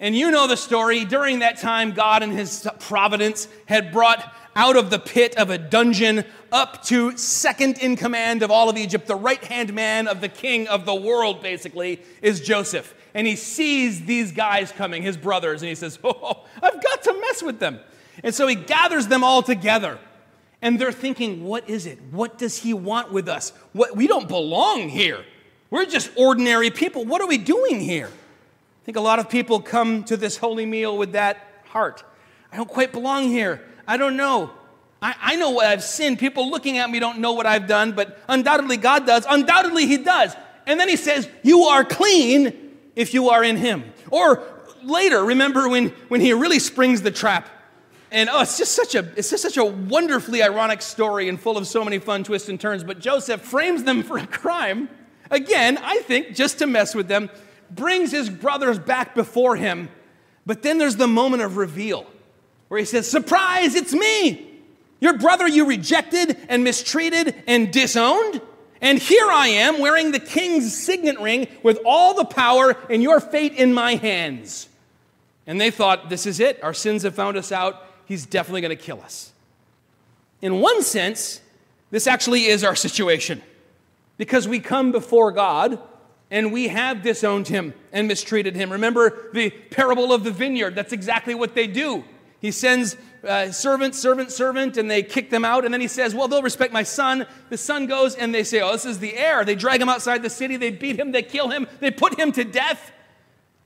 And 0.03 0.17
you 0.17 0.33
know 0.33 0.49
the 0.49 0.57
story. 0.57 1.05
During 1.05 1.39
that 1.39 1.59
time, 1.59 1.93
God, 1.93 2.25
and 2.25 2.33
His 2.33 2.69
providence, 2.81 3.47
had 3.67 3.93
brought 3.93 4.35
out 4.57 4.77
of 4.77 4.91
the 4.91 4.99
pit 4.99 5.37
of 5.37 5.49
a 5.49 5.57
dungeon 5.57 6.25
up 6.51 6.83
to 6.87 7.17
second 7.17 7.79
in 7.79 7.95
command 7.95 8.43
of 8.43 8.51
all 8.51 8.69
of 8.69 8.77
Egypt, 8.77 9.07
the 9.07 9.15
right 9.15 9.43
hand 9.45 9.73
man 9.73 10.09
of 10.09 10.21
the 10.21 10.29
king 10.29 10.67
of 10.67 10.87
the 10.87 10.95
world, 10.95 11.41
basically, 11.41 12.03
is 12.21 12.41
Joseph. 12.41 12.93
And 13.15 13.29
he 13.29 13.37
sees 13.37 14.05
these 14.05 14.33
guys 14.33 14.73
coming, 14.73 15.03
his 15.05 15.17
brothers, 15.17 15.63
and 15.63 15.69
he 15.69 15.77
says, 15.77 16.01
Oh, 16.03 16.47
I've 16.61 16.83
got 16.83 17.03
to 17.05 17.21
mess 17.21 17.41
with 17.41 17.61
them. 17.61 17.79
And 18.25 18.35
so 18.35 18.49
he 18.49 18.57
gathers 18.57 19.07
them 19.07 19.23
all 19.23 19.41
together. 19.41 20.01
And 20.61 20.81
they're 20.81 20.91
thinking, 20.91 21.45
What 21.45 21.71
is 21.71 21.87
it? 21.87 22.01
What 22.11 22.39
does 22.39 22.59
he 22.59 22.75
want 22.75 23.13
with 23.13 23.29
us? 23.29 23.53
What, 23.73 23.97
we 23.97 24.09
don't 24.09 24.27
belong 24.27 24.89
here. 24.89 25.25
We're 25.71 25.87
just 25.87 26.11
ordinary 26.17 26.71
people. 26.71 27.05
What 27.05 27.23
are 27.23 27.29
we 27.29 27.39
doing 27.39 27.79
here? 27.79 28.11
I 28.83 28.85
think 28.85 28.97
a 28.97 29.01
lot 29.01 29.21
of 29.21 29.31
people 29.31 29.61
come 29.61 30.03
to 30.05 30.17
this 30.17 30.37
holy 30.37 30.67
meal 30.67 30.99
with 30.99 31.13
that 31.13 31.39
heart. 31.67 32.03
I 32.51 32.57
don't 32.57 32.69
quite 32.69 32.93
belong 32.93 33.29
here. 33.29 33.63
I 33.87 33.97
don't 33.97 34.17
know. 34.17 34.51
I, 35.01 35.15
I 35.21 35.37
know 35.37 35.51
what 35.51 35.67
I've 35.67 35.85
sinned. 35.85 36.19
People 36.19 36.51
looking 36.51 36.79
at 36.79 36.91
me 36.91 36.99
don't 36.99 37.21
know 37.21 37.33
what 37.33 37.47
I've 37.47 37.69
done, 37.69 37.93
but 37.93 38.21
undoubtedly 38.29 38.77
God 38.77 39.07
does. 39.07 39.25
Undoubtedly 39.29 39.87
He 39.87 39.99
does. 39.99 40.35
And 40.67 40.81
then 40.81 40.89
He 40.89 40.97
says, 40.97 41.29
You 41.45 41.63
are 41.63 41.85
clean 41.85 42.73
if 42.97 43.15
you 43.15 43.31
are 43.31 43.45
in 43.45 43.57
Him. 43.57 43.85
Or 44.11 44.43
later, 44.83 45.25
remember 45.25 45.69
when, 45.69 45.91
when 46.09 46.21
He 46.21 46.33
really 46.33 46.59
springs 46.59 47.03
the 47.03 47.13
trap. 47.13 47.49
And 48.11 48.29
oh, 48.29 48.43
it's 48.43 48.59
just 48.59 48.73
such 48.73 48.97
a 48.97 49.09
it's 49.17 49.31
just 49.31 49.45
such 49.45 49.59
a 49.59 49.65
wonderfully 49.65 50.43
ironic 50.43 50.83
story 50.83 51.29
and 51.29 51.41
full 51.41 51.57
of 51.57 51.69
so 51.69 51.85
many 51.85 52.01
fun 52.01 52.25
twists 52.25 52.49
and 52.49 52.61
turns. 52.61 52.83
But 52.83 52.99
Joseph 52.99 53.41
frames 53.43 53.85
them 53.85 54.03
for 54.03 54.19
a 54.19 54.27
crime. 54.27 54.89
Again, 55.31 55.79
I 55.79 56.01
think 56.01 56.35
just 56.35 56.59
to 56.59 56.67
mess 56.67 56.97
with 56.97 57.07
them, 57.07 57.31
brings 57.75 58.11
his 58.11 58.31
brothers 58.31 58.79
back 58.79 59.15
before 59.15 59.57
him. 59.57 59.89
But 60.45 60.63
then 60.63 60.79
there's 60.79 60.97
the 60.97 61.07
moment 61.09 61.43
of 61.43 61.57
reveal 61.57 62.07
where 62.69 62.79
he 62.79 62.85
says, 62.85 63.09
Surprise, 63.09 63.75
it's 63.75 63.93
me. 63.93 64.49
Your 65.01 65.19
brother 65.19 65.47
you 65.49 65.67
rejected 65.67 66.37
and 66.49 66.65
mistreated 66.65 67.35
and 67.47 67.73
disowned. 67.73 68.41
And 68.81 68.99
here 68.99 69.29
I 69.31 69.49
am 69.49 69.81
wearing 69.81 70.11
the 70.11 70.21
king's 70.21 70.77
signet 70.77 71.21
ring 71.21 71.49
with 71.63 71.79
all 71.85 72.15
the 72.15 72.25
power 72.25 72.77
and 72.91 73.03
your 73.03 73.21
fate 73.21 73.53
in 73.53 73.73
my 73.73 73.95
hands. 73.95 74.69
And 75.47 75.61
they 75.61 75.71
thought, 75.71 76.09
This 76.09 76.27
is 76.27 76.41
it. 76.41 76.63
Our 76.63 76.75
sins 76.75 77.03
have 77.03 77.15
found 77.15 77.37
us 77.37 77.53
out. 77.53 77.87
He's 78.07 78.27
definitely 78.27 78.61
going 78.61 78.77
to 78.77 78.83
kill 78.83 79.01
us. 79.01 79.33
In 80.41 80.61
one 80.61 80.83
sense, 80.83 81.41
this 81.91 82.07
actually 82.07 82.47
is 82.47 82.65
our 82.65 82.75
situation 82.75 83.43
because 84.19 84.49
we 84.49 84.59
come 84.59 84.93
before 84.93 85.31
God 85.31 85.79
and 86.33 86.51
we 86.51 86.69
have 86.69 87.03
disowned 87.03 87.47
him 87.47 87.75
and 87.93 88.09
mistreated 88.09 88.57
him. 88.57 88.73
Remember 88.73 89.29
the 89.35 89.51
parable 89.51 90.15
of 90.15 90.25
the 90.25 90.31
vineyard? 90.31 90.75
That's 90.75 90.95
exactly 90.95 91.35
what 91.35 91.55
they 91.55 91.67
do. 91.67 92.05
He 92.41 92.51
sends 92.51 92.97
uh, 93.23 93.53
servant, 93.53 93.95
servant, 93.95 94.33
servant, 94.33 94.79
and 94.79 94.91
they 94.91 95.03
kick 95.03 95.29
them 95.29 95.45
out. 95.45 95.67
And 95.67 95.73
then 95.73 95.83
he 95.83 95.89
says, 95.89 96.15
Well, 96.15 96.27
they'll 96.29 96.43
respect 96.43 96.73
my 96.73 96.85
son. 96.85 97.27
The 97.51 97.59
son 97.59 97.87
goes 97.87 98.15
and 98.17 98.35
they 98.35 98.45
say, 98.45 98.63
Oh, 98.63 98.73
this 98.73 98.87
is 98.87 98.99
the 98.99 99.15
heir. 99.15 99.45
They 99.45 99.55
drag 99.55 99.81
him 99.83 99.91
outside 99.91 100.23
the 100.23 100.31
city. 100.31 100.57
They 100.57 100.71
beat 100.71 100.99
him. 100.99 101.13
They 101.13 101.23
kill 101.23 101.51
him. 101.51 101.69
They 101.81 101.91
put 101.91 102.19
him 102.19 102.33
to 102.33 102.45
death. 102.45 102.91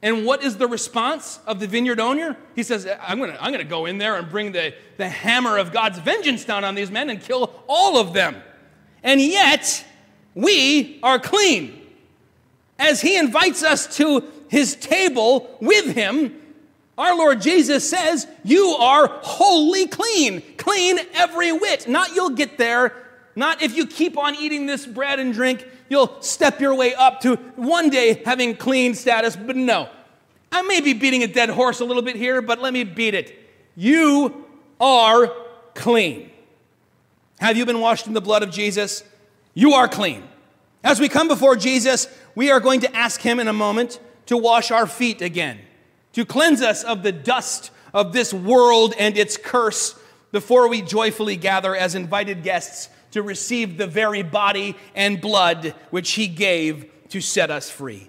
And 0.02 0.26
what 0.26 0.42
is 0.42 0.56
the 0.56 0.66
response 0.66 1.38
of 1.46 1.60
the 1.60 1.68
vineyard 1.68 2.00
owner? 2.00 2.36
He 2.56 2.64
says, 2.64 2.86
I'm 3.00 3.18
going 3.18 3.30
to 3.30 3.42
I'm 3.42 3.52
to 3.52 3.64
go 3.64 3.86
in 3.86 3.98
there 3.98 4.16
and 4.16 4.28
bring 4.28 4.50
the, 4.50 4.74
the 4.96 5.08
hammer 5.08 5.56
of 5.56 5.72
God's 5.72 6.00
vengeance 6.00 6.44
down 6.44 6.64
on 6.64 6.74
these 6.74 6.90
men 6.90 7.10
and 7.10 7.20
kill 7.20 7.64
all 7.68 7.96
of 7.96 8.12
them. 8.12 8.42
And 9.04 9.20
yet, 9.20 9.84
we 10.34 10.98
are 11.04 11.20
clean. 11.20 11.85
As 12.78 13.00
he 13.00 13.16
invites 13.16 13.62
us 13.62 13.96
to 13.96 14.24
his 14.48 14.76
table 14.76 15.56
with 15.60 15.94
him, 15.94 16.34
our 16.98 17.16
Lord 17.16 17.40
Jesus 17.40 17.88
says, 17.88 18.26
You 18.44 18.68
are 18.68 19.08
wholly 19.22 19.86
clean, 19.86 20.42
clean 20.56 20.98
every 21.14 21.52
whit. 21.52 21.88
Not 21.88 22.14
you'll 22.14 22.30
get 22.30 22.58
there, 22.58 22.94
not 23.34 23.62
if 23.62 23.76
you 23.76 23.86
keep 23.86 24.16
on 24.16 24.34
eating 24.34 24.66
this 24.66 24.86
bread 24.86 25.20
and 25.20 25.32
drink, 25.32 25.66
you'll 25.88 26.20
step 26.22 26.60
your 26.60 26.74
way 26.74 26.94
up 26.94 27.20
to 27.20 27.36
one 27.56 27.90
day 27.90 28.22
having 28.24 28.56
clean 28.56 28.94
status, 28.94 29.36
but 29.36 29.56
no. 29.56 29.88
I 30.50 30.62
may 30.62 30.80
be 30.80 30.94
beating 30.94 31.22
a 31.22 31.26
dead 31.26 31.50
horse 31.50 31.80
a 31.80 31.84
little 31.84 32.02
bit 32.02 32.16
here, 32.16 32.40
but 32.40 32.60
let 32.60 32.72
me 32.72 32.84
beat 32.84 33.14
it. 33.14 33.38
You 33.74 34.46
are 34.80 35.30
clean. 35.74 36.30
Have 37.38 37.58
you 37.58 37.66
been 37.66 37.80
washed 37.80 38.06
in 38.06 38.14
the 38.14 38.22
blood 38.22 38.42
of 38.42 38.50
Jesus? 38.50 39.04
You 39.52 39.74
are 39.74 39.88
clean. 39.88 40.24
As 40.82 40.98
we 41.00 41.08
come 41.08 41.28
before 41.28 41.56
Jesus, 41.56 42.08
we 42.36 42.52
are 42.52 42.60
going 42.60 42.80
to 42.80 42.96
ask 42.96 43.20
Him 43.20 43.40
in 43.40 43.48
a 43.48 43.52
moment 43.52 43.98
to 44.26 44.36
wash 44.36 44.70
our 44.70 44.86
feet 44.86 45.20
again 45.20 45.58
to 46.16 46.24
cleanse 46.24 46.62
us 46.62 46.82
of 46.82 47.02
the 47.02 47.12
dust 47.12 47.70
of 47.92 48.14
this 48.14 48.32
world 48.32 48.94
and 48.98 49.18
its 49.18 49.36
curse 49.36 49.98
before 50.32 50.66
we 50.66 50.80
joyfully 50.80 51.36
gather 51.36 51.76
as 51.76 51.94
invited 51.94 52.42
guests 52.42 52.88
to 53.10 53.20
receive 53.20 53.76
the 53.76 53.86
very 53.86 54.22
body 54.22 54.74
and 54.94 55.20
blood 55.20 55.74
which 55.90 56.12
he 56.12 56.26
gave 56.26 56.90
to 57.10 57.20
set 57.20 57.50
us 57.50 57.68
free. 57.68 58.08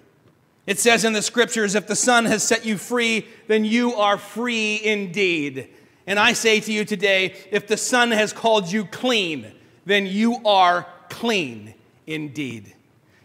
It 0.66 0.78
says 0.78 1.04
in 1.04 1.12
the 1.12 1.20
scriptures, 1.20 1.74
if 1.74 1.86
the 1.86 1.94
Son 1.94 2.24
has 2.24 2.42
set 2.42 2.64
you 2.64 2.78
free, 2.78 3.26
then 3.46 3.66
you 3.66 3.94
are 3.94 4.16
free 4.16 4.80
indeed. 4.82 5.68
And 6.06 6.18
I 6.18 6.32
say 6.32 6.60
to 6.60 6.72
you 6.72 6.86
today, 6.86 7.36
if 7.50 7.66
the 7.66 7.76
Son 7.76 8.10
has 8.10 8.32
called 8.32 8.72
you 8.72 8.86
clean, 8.86 9.52
then 9.84 10.06
you 10.06 10.40
are 10.46 10.86
clean 11.10 11.74
indeed. 12.06 12.74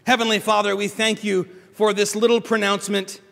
Heavenly 0.06 0.38
Father, 0.38 0.76
we 0.76 0.88
thank 0.88 1.24
you 1.24 1.48
for 1.72 1.94
this 1.94 2.14
little 2.14 2.42
pronouncement 2.42 3.22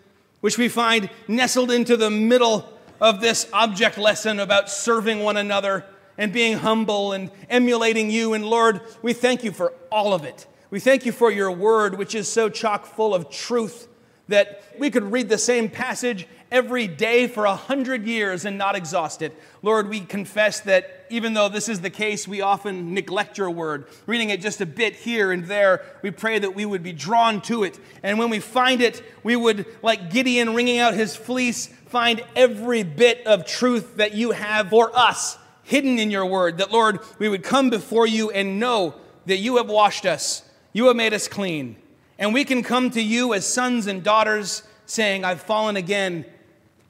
which 0.40 0.56
we 0.56 0.70
find 0.70 1.10
nestled 1.28 1.70
into 1.70 1.98
the 1.98 2.08
middle 2.08 2.66
of 2.98 3.20
this 3.20 3.46
object 3.52 3.98
lesson 3.98 4.40
about 4.40 4.70
serving 4.70 5.20
one 5.20 5.36
another 5.36 5.84
and 6.16 6.32
being 6.32 6.56
humble 6.56 7.12
and 7.12 7.30
emulating 7.50 8.10
you. 8.10 8.32
And 8.32 8.46
Lord, 8.46 8.80
we 9.02 9.12
thank 9.12 9.44
you 9.44 9.52
for 9.52 9.74
all 9.90 10.14
of 10.14 10.24
it. 10.24 10.46
We 10.70 10.80
thank 10.80 11.04
you 11.04 11.12
for 11.12 11.30
your 11.30 11.50
word, 11.50 11.98
which 11.98 12.14
is 12.14 12.26
so 12.26 12.48
chock 12.48 12.86
full 12.86 13.14
of 13.14 13.28
truth 13.28 13.86
that 14.28 14.64
we 14.78 14.90
could 14.90 15.12
read 15.12 15.28
the 15.28 15.36
same 15.36 15.68
passage 15.68 16.26
every 16.52 16.86
day 16.86 17.26
for 17.26 17.46
a 17.46 17.56
hundred 17.56 18.06
years 18.06 18.44
and 18.44 18.58
not 18.58 18.76
exhaust 18.76 19.22
it. 19.22 19.36
Lord, 19.62 19.88
we 19.88 20.00
confess 20.00 20.60
that 20.60 21.06
even 21.08 21.32
though 21.32 21.48
this 21.48 21.68
is 21.68 21.80
the 21.80 21.90
case, 21.90 22.28
we 22.28 22.42
often 22.42 22.94
neglect 22.94 23.38
your 23.38 23.50
word. 23.50 23.86
Reading 24.06 24.30
it 24.30 24.40
just 24.40 24.60
a 24.60 24.66
bit 24.66 24.94
here 24.94 25.32
and 25.32 25.46
there, 25.46 25.82
we 26.02 26.10
pray 26.10 26.38
that 26.38 26.54
we 26.54 26.64
would 26.64 26.82
be 26.82 26.92
drawn 26.92 27.40
to 27.42 27.64
it. 27.64 27.80
And 28.02 28.18
when 28.18 28.30
we 28.30 28.38
find 28.38 28.82
it, 28.82 29.02
we 29.24 29.34
would, 29.34 29.66
like 29.82 30.10
Gideon 30.12 30.54
wringing 30.54 30.78
out 30.78 30.94
his 30.94 31.16
fleece, 31.16 31.66
find 31.86 32.22
every 32.36 32.82
bit 32.82 33.26
of 33.26 33.46
truth 33.46 33.96
that 33.96 34.14
you 34.14 34.32
have 34.32 34.68
for 34.68 34.96
us 34.96 35.38
hidden 35.62 35.98
in 35.98 36.10
your 36.10 36.26
word. 36.26 36.58
That, 36.58 36.70
Lord, 36.70 37.00
we 37.18 37.28
would 37.28 37.42
come 37.42 37.70
before 37.70 38.06
you 38.06 38.30
and 38.30 38.60
know 38.60 38.94
that 39.26 39.38
you 39.38 39.56
have 39.56 39.68
washed 39.68 40.04
us, 40.04 40.42
you 40.72 40.86
have 40.86 40.96
made 40.96 41.14
us 41.14 41.28
clean. 41.28 41.76
And 42.18 42.34
we 42.34 42.44
can 42.44 42.62
come 42.62 42.90
to 42.90 43.00
you 43.02 43.32
as 43.32 43.46
sons 43.46 43.86
and 43.86 44.02
daughters 44.02 44.62
saying, 44.86 45.24
I've 45.24 45.42
fallen 45.42 45.76
again 45.76 46.24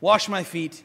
wash 0.02 0.28
my 0.28 0.42
feet, 0.42 0.82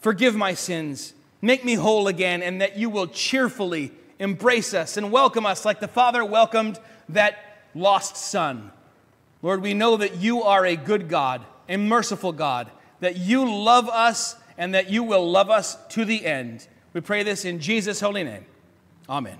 forgive 0.00 0.36
my 0.36 0.52
sins, 0.52 1.14
make 1.40 1.64
me 1.64 1.74
whole 1.74 2.08
again, 2.08 2.42
and 2.42 2.60
that 2.60 2.76
you 2.76 2.90
will 2.90 3.06
cheerfully 3.06 3.92
embrace 4.18 4.74
us 4.74 4.98
and 4.98 5.10
welcome 5.10 5.46
us 5.46 5.64
like 5.64 5.80
the 5.80 5.88
Father 5.88 6.22
welcomed 6.22 6.78
that 7.08 7.38
lost 7.74 8.16
son. 8.16 8.70
Lord, 9.40 9.62
we 9.62 9.72
know 9.72 9.96
that 9.96 10.16
you 10.16 10.42
are 10.42 10.66
a 10.66 10.76
good 10.76 11.08
God, 11.08 11.42
a 11.68 11.76
merciful 11.76 12.32
God, 12.32 12.70
that 13.00 13.16
you 13.16 13.48
love 13.48 13.88
us 13.88 14.34
and 14.58 14.74
that 14.74 14.90
you 14.90 15.02
will 15.04 15.30
love 15.30 15.48
us 15.48 15.76
to 15.90 16.04
the 16.04 16.26
end. 16.26 16.66
We 16.92 17.00
pray 17.00 17.22
this 17.22 17.44
in 17.44 17.60
Jesus' 17.60 18.00
holy 18.00 18.24
name. 18.24 18.46
Amen. 19.08 19.38